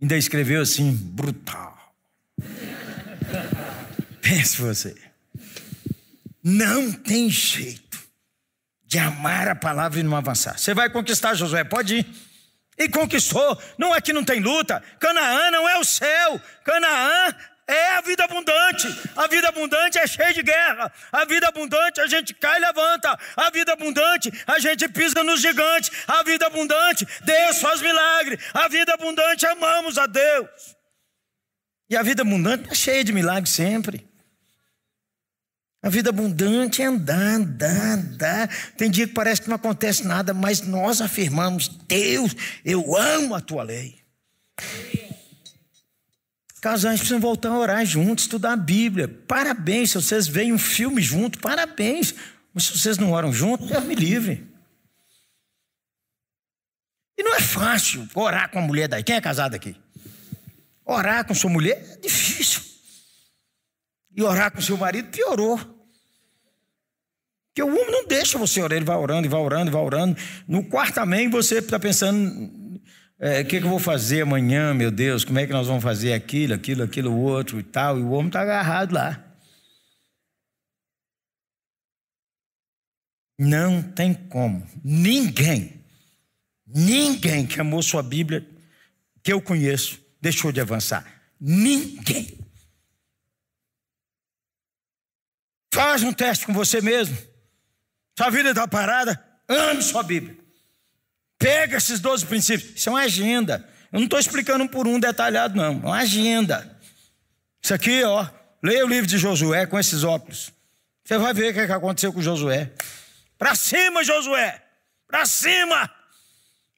Ainda 0.00 0.16
escreveu 0.16 0.62
assim, 0.62 0.90
brutal. 0.90 1.94
Pense 4.22 4.56
você. 4.56 4.96
Não 6.42 6.90
tem 6.90 7.28
jeito 7.28 8.00
de 8.86 8.98
amar 8.98 9.48
a 9.48 9.54
palavra 9.54 10.00
e 10.00 10.02
não 10.02 10.16
avançar. 10.16 10.58
Você 10.58 10.72
vai 10.72 10.88
conquistar 10.88 11.34
Josué, 11.34 11.62
pode 11.62 11.96
ir. 11.96 12.06
E 12.78 12.88
conquistou. 12.88 13.60
Não 13.76 13.94
é 13.94 14.00
que 14.00 14.14
não 14.14 14.24
tem 14.24 14.40
luta. 14.40 14.82
Canaã 14.98 15.50
não 15.50 15.68
é 15.68 15.78
o 15.78 15.84
céu. 15.84 16.40
Canaã 16.64 17.34
é 17.66 17.96
a 17.96 18.00
vida 18.00 18.24
abundante. 18.24 18.88
A 19.16 19.26
vida 19.26 19.48
abundante 19.48 19.98
é 19.98 20.06
cheia 20.06 20.34
de 20.34 20.42
guerra. 20.42 20.92
A 21.12 21.24
vida 21.24 21.48
abundante 21.48 22.00
a 22.00 22.06
gente 22.06 22.34
cai 22.34 22.58
e 22.58 22.60
levanta. 22.60 23.18
A 23.36 23.50
vida 23.50 23.72
abundante 23.72 24.32
a 24.46 24.58
gente 24.58 24.88
pisa 24.88 25.22
nos 25.22 25.40
gigantes. 25.40 25.90
A 26.06 26.22
vida 26.22 26.46
abundante 26.46 27.06
Deus 27.22 27.58
faz 27.60 27.80
milagre. 27.80 28.38
A 28.52 28.68
vida 28.68 28.94
abundante 28.94 29.46
amamos 29.46 29.96
a 29.98 30.06
Deus. 30.06 30.76
E 31.88 31.96
a 31.96 32.02
vida 32.02 32.22
abundante 32.22 32.68
é 32.70 32.74
cheia 32.74 33.04
de 33.04 33.12
milagres 33.12 33.54
sempre. 33.54 34.06
A 35.82 35.88
vida 35.88 36.10
abundante 36.10 36.80
é 36.80 36.86
andar, 36.86 37.16
andar, 37.16 37.98
andar. 37.98 38.48
Tem 38.76 38.90
dia 38.90 39.06
que 39.06 39.12
parece 39.12 39.42
que 39.42 39.48
não 39.48 39.56
acontece 39.56 40.06
nada, 40.06 40.32
mas 40.32 40.60
nós 40.60 41.00
afirmamos: 41.00 41.68
Deus, 41.68 42.36
eu 42.64 42.96
amo 42.96 43.34
a 43.34 43.40
tua 43.40 43.64
lei. 43.64 44.00
Casais 46.62 47.00
precisam 47.00 47.18
voltar 47.18 47.48
a 47.48 47.58
orar 47.58 47.84
juntos, 47.84 48.22
estudar 48.22 48.52
a 48.52 48.56
Bíblia. 48.56 49.08
Parabéns, 49.08 49.90
se 49.90 49.96
vocês 49.96 50.28
veem 50.28 50.52
um 50.52 50.58
filme 50.58 51.02
junto, 51.02 51.40
parabéns. 51.40 52.14
Mas 52.54 52.66
se 52.66 52.78
vocês 52.78 52.98
não 52.98 53.10
oram 53.10 53.32
juntos, 53.32 53.66
Deus 53.66 53.82
me 53.82 53.96
livre. 53.96 54.46
E 57.18 57.22
não 57.24 57.34
é 57.34 57.40
fácil 57.40 58.08
orar 58.14 58.48
com 58.48 58.60
a 58.60 58.62
mulher 58.62 58.86
daí. 58.86 59.02
Quem 59.02 59.16
é 59.16 59.20
casado 59.20 59.56
aqui? 59.56 59.74
Orar 60.84 61.26
com 61.26 61.34
sua 61.34 61.50
mulher 61.50 61.84
é 61.94 61.96
difícil. 61.96 62.62
E 64.14 64.22
orar 64.22 64.52
com 64.52 64.60
seu 64.60 64.76
marido 64.76 65.08
piorou. 65.10 65.58
Porque 67.48 67.62
o 67.64 67.66
homem 67.66 67.90
não 67.90 68.06
deixa 68.06 68.38
você 68.38 68.62
orar, 68.62 68.76
ele 68.76 68.84
vai 68.84 68.96
orando, 68.96 69.26
e 69.26 69.28
vai 69.28 69.40
orando, 69.40 69.68
e 69.68 69.72
vai 69.72 69.82
orando. 69.82 70.16
No 70.46 70.64
quarto 70.68 70.98
amém, 70.98 71.28
você 71.28 71.58
está 71.58 71.80
pensando: 71.80 72.61
é, 73.22 73.40
o 73.40 73.46
que, 73.46 73.60
que 73.60 73.64
eu 73.64 73.70
vou 73.70 73.78
fazer 73.78 74.22
amanhã, 74.22 74.74
meu 74.74 74.90
Deus? 74.90 75.24
Como 75.24 75.38
é 75.38 75.46
que 75.46 75.52
nós 75.52 75.68
vamos 75.68 75.84
fazer 75.84 76.12
aquilo, 76.12 76.54
aquilo, 76.54 76.82
aquilo, 76.82 77.16
outro 77.16 77.60
e 77.60 77.62
tal? 77.62 77.96
E 77.96 78.02
o 78.02 78.10
homem 78.10 78.26
está 78.26 78.40
agarrado 78.40 78.92
lá. 78.92 79.24
Não 83.38 83.80
tem 83.80 84.12
como. 84.12 84.66
Ninguém, 84.82 85.84
ninguém 86.66 87.46
que 87.46 87.60
amou 87.60 87.80
sua 87.80 88.02
Bíblia, 88.02 88.44
que 89.22 89.32
eu 89.32 89.40
conheço, 89.40 90.04
deixou 90.20 90.50
de 90.50 90.60
avançar. 90.60 91.22
Ninguém. 91.40 92.36
Faz 95.72 96.02
um 96.02 96.12
teste 96.12 96.44
com 96.44 96.52
você 96.52 96.80
mesmo. 96.80 97.16
Sua 98.18 98.30
vida 98.30 98.50
está 98.50 98.66
parada, 98.66 99.24
ame 99.48 99.80
sua 99.80 100.02
Bíblia. 100.02 100.41
Pega 101.42 101.76
esses 101.76 101.98
12 101.98 102.24
princípios. 102.26 102.76
Isso 102.76 102.88
é 102.88 102.92
uma 102.92 103.02
agenda. 103.02 103.68
Eu 103.92 103.98
não 103.98 104.04
estou 104.04 104.18
explicando 104.18 104.62
um 104.62 104.68
por 104.68 104.86
um 104.86 105.00
detalhado, 105.00 105.56
não. 105.56 105.64
É 105.64 105.68
uma 105.70 105.98
agenda. 105.98 106.78
Isso 107.60 107.74
aqui, 107.74 108.04
ó. 108.04 108.26
Leia 108.62 108.86
o 108.86 108.88
livro 108.88 109.06
de 109.06 109.18
Josué 109.18 109.66
com 109.66 109.78
esses 109.78 110.04
óculos. 110.04 110.52
Você 111.04 111.18
vai 111.18 111.34
ver 111.34 111.50
o 111.50 111.54
que, 111.54 111.60
é 111.60 111.66
que 111.66 111.72
aconteceu 111.72 112.12
com 112.12 112.22
Josué. 112.22 112.70
Para 113.36 113.56
cima, 113.56 114.04
Josué. 114.04 114.62
Para 115.08 115.26
cima. 115.26 115.90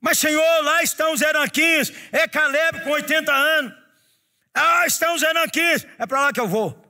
Mas, 0.01 0.19
Senhor, 0.19 0.65
lá 0.65 0.83
estão 0.83 1.13
os 1.13 1.21
Eranquins. 1.21 1.93
É 2.11 2.27
Caleb 2.27 2.81
com 2.85 2.91
80 2.91 3.33
anos. 3.33 3.73
Ah, 4.55 4.87
estão 4.87 5.15
os 5.15 5.23
Eranquins. 5.23 5.87
É 5.99 6.07
para 6.07 6.21
lá 6.23 6.33
que 6.33 6.41
eu 6.41 6.49
vou. 6.49 6.84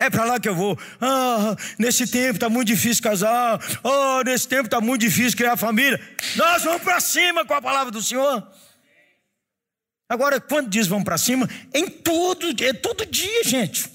É 0.00 0.08
para 0.08 0.24
lá 0.24 0.40
que 0.40 0.48
eu 0.48 0.54
vou. 0.54 0.78
Ah, 0.98 1.54
nesse 1.78 2.06
tempo 2.06 2.36
está 2.36 2.48
muito 2.48 2.68
difícil 2.68 3.02
casar. 3.02 3.60
Oh, 3.84 4.22
nesse 4.24 4.48
tempo 4.48 4.64
está 4.64 4.80
muito 4.80 5.02
difícil 5.02 5.36
criar 5.36 5.58
família. 5.58 6.00
Nós 6.36 6.64
vamos 6.64 6.80
para 6.80 6.98
cima 7.00 7.44
com 7.44 7.52
a 7.52 7.60
palavra 7.60 7.92
do 7.92 8.02
Senhor. 8.02 8.50
Agora, 10.08 10.40
quando 10.40 10.70
diz 10.70 10.86
vamos 10.86 11.04
para 11.04 11.18
cima, 11.18 11.46
em 11.74 11.86
todo, 11.86 12.46
é 12.64 12.72
todo 12.72 13.04
dia, 13.04 13.44
gente. 13.44 13.90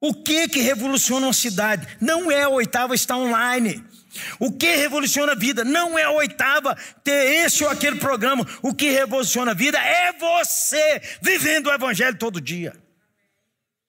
O 0.00 0.14
que 0.14 0.46
que 0.46 0.60
revoluciona 0.60 1.26
uma 1.26 1.32
cidade? 1.32 1.88
Não 2.00 2.30
é 2.30 2.44
a 2.44 2.48
oitava 2.48 2.94
estar 2.94 3.16
online. 3.16 3.84
O 4.38 4.52
que 4.52 4.76
revoluciona 4.76 5.32
a 5.32 5.34
vida 5.34 5.64
não 5.64 5.98
é 5.98 6.04
a 6.04 6.12
oitava 6.12 6.76
ter 7.02 7.44
esse 7.44 7.64
ou 7.64 7.70
aquele 7.70 7.96
programa. 7.96 8.46
O 8.62 8.72
que 8.72 8.88
revoluciona 8.88 9.50
a 9.50 9.54
vida 9.54 9.78
é 9.78 10.12
você 10.12 11.02
vivendo 11.20 11.66
o 11.66 11.72
evangelho 11.72 12.16
todo 12.16 12.40
dia 12.40 12.72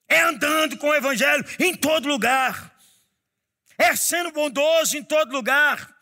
é 0.10 0.22
andando 0.22 0.78
com 0.78 0.88
o 0.88 0.96
Evangelho 0.96 1.46
em 1.60 1.76
todo 1.76 2.08
lugar, 2.08 2.76
é 3.78 3.96
sendo 3.96 4.32
bondoso 4.32 4.98
em 4.98 5.04
todo 5.04 5.32
lugar, 5.32 5.96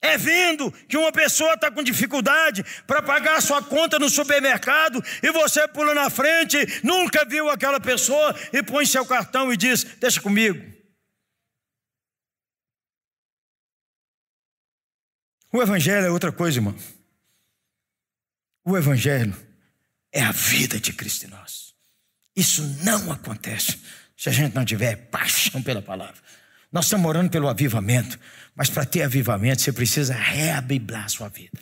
é 0.00 0.16
vendo 0.16 0.70
que 0.70 0.96
uma 0.96 1.10
pessoa 1.10 1.54
está 1.54 1.70
com 1.70 1.82
dificuldade 1.82 2.64
para 2.86 3.02
pagar 3.02 3.42
sua 3.42 3.60
conta 3.62 3.98
no 3.98 4.08
supermercado 4.08 5.02
e 5.22 5.32
você 5.32 5.66
pula 5.66 5.92
na 5.92 6.08
frente, 6.08 6.56
nunca 6.84 7.24
viu 7.24 7.50
aquela 7.50 7.80
pessoa 7.80 8.34
e 8.52 8.62
põe 8.62 8.86
seu 8.86 9.04
cartão 9.04 9.52
e 9.52 9.56
diz: 9.56 9.82
Deixa 9.82 10.20
comigo. 10.20 10.78
O 15.52 15.62
Evangelho 15.62 16.06
é 16.06 16.10
outra 16.10 16.30
coisa, 16.30 16.58
irmão. 16.58 16.76
O 18.64 18.76
Evangelho 18.76 19.34
é 20.12 20.22
a 20.22 20.30
vida 20.30 20.78
de 20.78 20.92
Cristo 20.92 21.24
em 21.24 21.30
nós. 21.30 21.67
Isso 22.38 22.62
não 22.84 23.10
acontece 23.10 23.80
se 24.16 24.28
a 24.28 24.32
gente 24.32 24.54
não 24.54 24.64
tiver 24.64 24.94
paixão 24.94 25.60
pela 25.60 25.82
palavra. 25.82 26.14
Nós 26.70 26.84
estamos 26.84 27.04
orando 27.08 27.30
pelo 27.30 27.48
avivamento, 27.48 28.16
mas 28.54 28.70
para 28.70 28.84
ter 28.84 29.02
avivamento 29.02 29.60
você 29.60 29.72
precisa 29.72 30.14
reabiblar 30.14 31.06
a 31.06 31.08
sua 31.08 31.28
vida. 31.28 31.58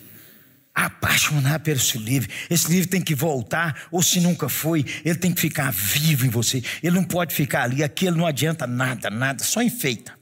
Apaixonar 0.74 1.60
pelo 1.60 1.78
esse 1.78 1.96
livro. 1.96 2.30
Esse 2.50 2.70
livro 2.70 2.90
tem 2.90 3.00
que 3.00 3.14
voltar, 3.14 3.86
ou 3.90 4.02
se 4.02 4.20
nunca 4.20 4.50
foi, 4.50 4.84
ele 5.02 5.18
tem 5.18 5.32
que 5.32 5.40
ficar 5.40 5.72
vivo 5.72 6.26
em 6.26 6.28
você. 6.28 6.62
Ele 6.82 6.94
não 6.94 7.04
pode 7.04 7.34
ficar 7.34 7.62
ali, 7.62 7.82
aquilo 7.82 8.18
não 8.18 8.26
adianta 8.26 8.66
nada, 8.66 9.08
nada, 9.08 9.42
só 9.42 9.62
enfeita. 9.62 10.14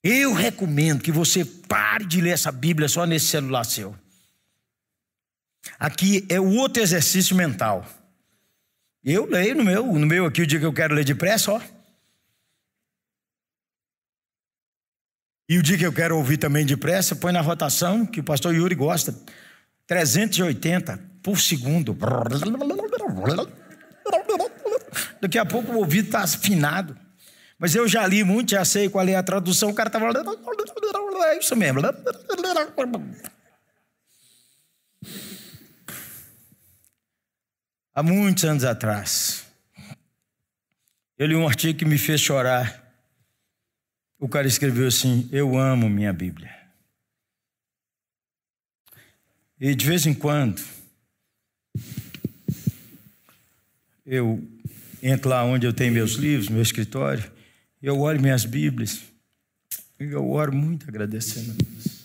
Eu 0.00 0.32
recomendo 0.32 1.02
que 1.02 1.10
você 1.10 1.44
pare 1.44 2.04
de 2.04 2.20
ler 2.20 2.30
essa 2.30 2.52
Bíblia 2.52 2.88
só 2.88 3.04
nesse 3.04 3.26
celular 3.26 3.64
seu. 3.64 3.96
Aqui 5.78 6.26
é 6.28 6.40
o 6.40 6.54
outro 6.54 6.82
exercício 6.82 7.36
mental. 7.36 7.84
Eu 9.04 9.26
leio 9.26 9.54
no 9.54 9.64
meu, 9.64 9.86
no 9.86 10.06
meu 10.06 10.26
aqui 10.26 10.42
o 10.42 10.46
dia 10.46 10.58
que 10.58 10.66
eu 10.66 10.72
quero 10.72 10.94
ler 10.94 11.04
depressa, 11.04 11.52
ó. 11.52 11.60
E 15.48 15.58
o 15.58 15.62
dia 15.62 15.78
que 15.78 15.86
eu 15.86 15.92
quero 15.92 16.16
ouvir 16.16 16.38
também 16.38 16.66
depressa, 16.66 17.14
põe 17.14 17.32
na 17.32 17.40
rotação, 17.40 18.04
que 18.04 18.18
o 18.18 18.24
pastor 18.24 18.52
Yuri 18.52 18.74
gosta. 18.74 19.14
380 19.86 20.98
por 21.22 21.38
segundo. 21.38 21.96
Daqui 25.20 25.38
a 25.38 25.46
pouco 25.46 25.72
o 25.72 25.76
ouvido 25.76 26.06
está 26.06 26.22
afinado. 26.22 26.96
Mas 27.58 27.74
eu 27.74 27.88
já 27.88 28.06
li 28.06 28.22
muito, 28.24 28.50
já 28.50 28.64
sei 28.64 28.88
qual 28.88 29.06
é 29.06 29.14
a 29.14 29.22
tradução. 29.22 29.70
O 29.70 29.74
cara 29.74 29.88
estava. 29.88 30.12
É 31.28 31.38
isso 31.38 31.56
mesmo. 31.56 31.80
Há 37.96 38.02
muitos 38.02 38.44
anos 38.44 38.62
atrás, 38.62 39.46
eu 41.16 41.26
li 41.26 41.34
um 41.34 41.48
artigo 41.48 41.78
que 41.78 41.84
me 41.86 41.96
fez 41.96 42.20
chorar. 42.20 42.94
O 44.18 44.28
cara 44.28 44.46
escreveu 44.46 44.86
assim: 44.86 45.26
Eu 45.32 45.56
amo 45.56 45.88
minha 45.88 46.12
Bíblia. 46.12 46.54
E 49.58 49.74
de 49.74 49.86
vez 49.86 50.04
em 50.04 50.12
quando, 50.12 50.62
eu 54.04 54.46
entro 55.02 55.30
lá 55.30 55.42
onde 55.42 55.66
eu 55.66 55.72
tenho 55.72 55.94
meus 55.94 56.16
livros, 56.16 56.50
meu 56.50 56.60
escritório, 56.60 57.32
eu 57.80 57.98
olho 57.98 58.20
minhas 58.20 58.44
Bíblias, 58.44 59.04
e 59.98 60.04
eu 60.04 60.30
oro 60.30 60.54
muito 60.54 60.86
agradecendo 60.86 61.52
a 61.52 61.54
Deus. 61.54 61.95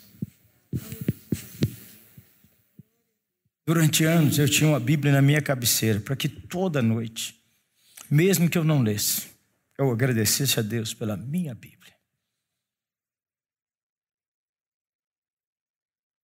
Durante 3.71 4.03
anos 4.03 4.37
eu 4.37 4.49
tinha 4.49 4.69
uma 4.69 4.81
Bíblia 4.81 5.13
na 5.13 5.21
minha 5.21 5.41
cabeceira, 5.41 6.01
para 6.01 6.13
que 6.13 6.27
toda 6.27 6.81
noite, 6.81 7.41
mesmo 8.09 8.49
que 8.49 8.57
eu 8.57 8.65
não 8.65 8.81
lesse, 8.81 9.29
eu 9.79 9.89
agradecesse 9.89 10.59
a 10.59 10.61
Deus 10.61 10.93
pela 10.93 11.15
minha 11.15 11.55
Bíblia. 11.55 11.93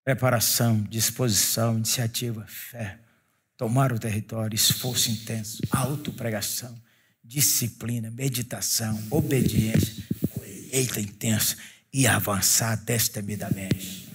Preparação, 0.03 0.81
disposição, 0.89 1.77
iniciativa, 1.77 2.45
fé, 2.47 2.99
tomar 3.55 3.93
o 3.93 3.99
território, 3.99 4.53
esforço 4.53 5.09
intenso, 5.09 5.61
autopregação, 5.71 6.77
disciplina, 7.23 8.11
meditação, 8.11 9.01
obediência, 9.09 10.03
colheita 10.31 10.99
intensa 10.99 11.55
e 11.93 12.05
avançar 12.05 12.75
destemidamente. 12.83 14.09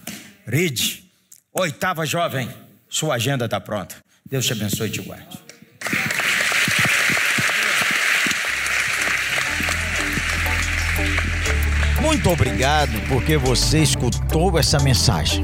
Ride, 0.45 1.11
oitava 1.51 2.05
jovem. 2.05 2.72
Sua 2.93 3.15
agenda 3.15 3.45
está 3.45 3.59
pronta. 3.59 3.95
Deus 4.23 4.45
te 4.45 4.53
abençoe 4.53 4.87
e 4.87 4.91
te 4.91 5.01
guarde. 5.01 5.39
Muito 11.99 12.29
obrigado 12.29 12.91
porque 13.09 13.35
você 13.35 13.79
escutou 13.79 14.59
essa 14.59 14.77
mensagem. 14.77 15.43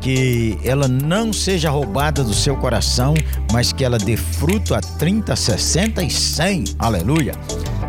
Que 0.00 0.56
ela 0.62 0.86
não 0.86 1.32
seja 1.32 1.68
roubada 1.68 2.22
do 2.22 2.32
seu 2.32 2.56
coração, 2.56 3.12
mas 3.50 3.72
que 3.72 3.84
ela 3.84 3.98
dê 3.98 4.16
fruto 4.16 4.72
a 4.72 4.80
30, 4.80 5.34
60 5.34 6.04
e 6.04 6.10
100. 6.12 6.64
Aleluia. 6.78 7.32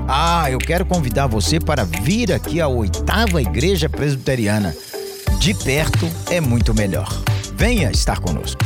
Ah, 0.08 0.50
eu 0.50 0.58
quero 0.58 0.84
convidar 0.84 1.28
você 1.28 1.60
para 1.60 1.84
vir 1.84 2.34
aqui 2.34 2.60
à 2.60 2.68
oitava 2.68 3.40
igreja 3.40 3.88
presbiteriana. 3.88 4.76
De 5.40 5.54
perto 5.54 6.10
é 6.32 6.42
muito 6.42 6.74
melhor. 6.74 7.08
Venha 7.62 7.92
estar 7.92 8.20
conosco. 8.20 8.58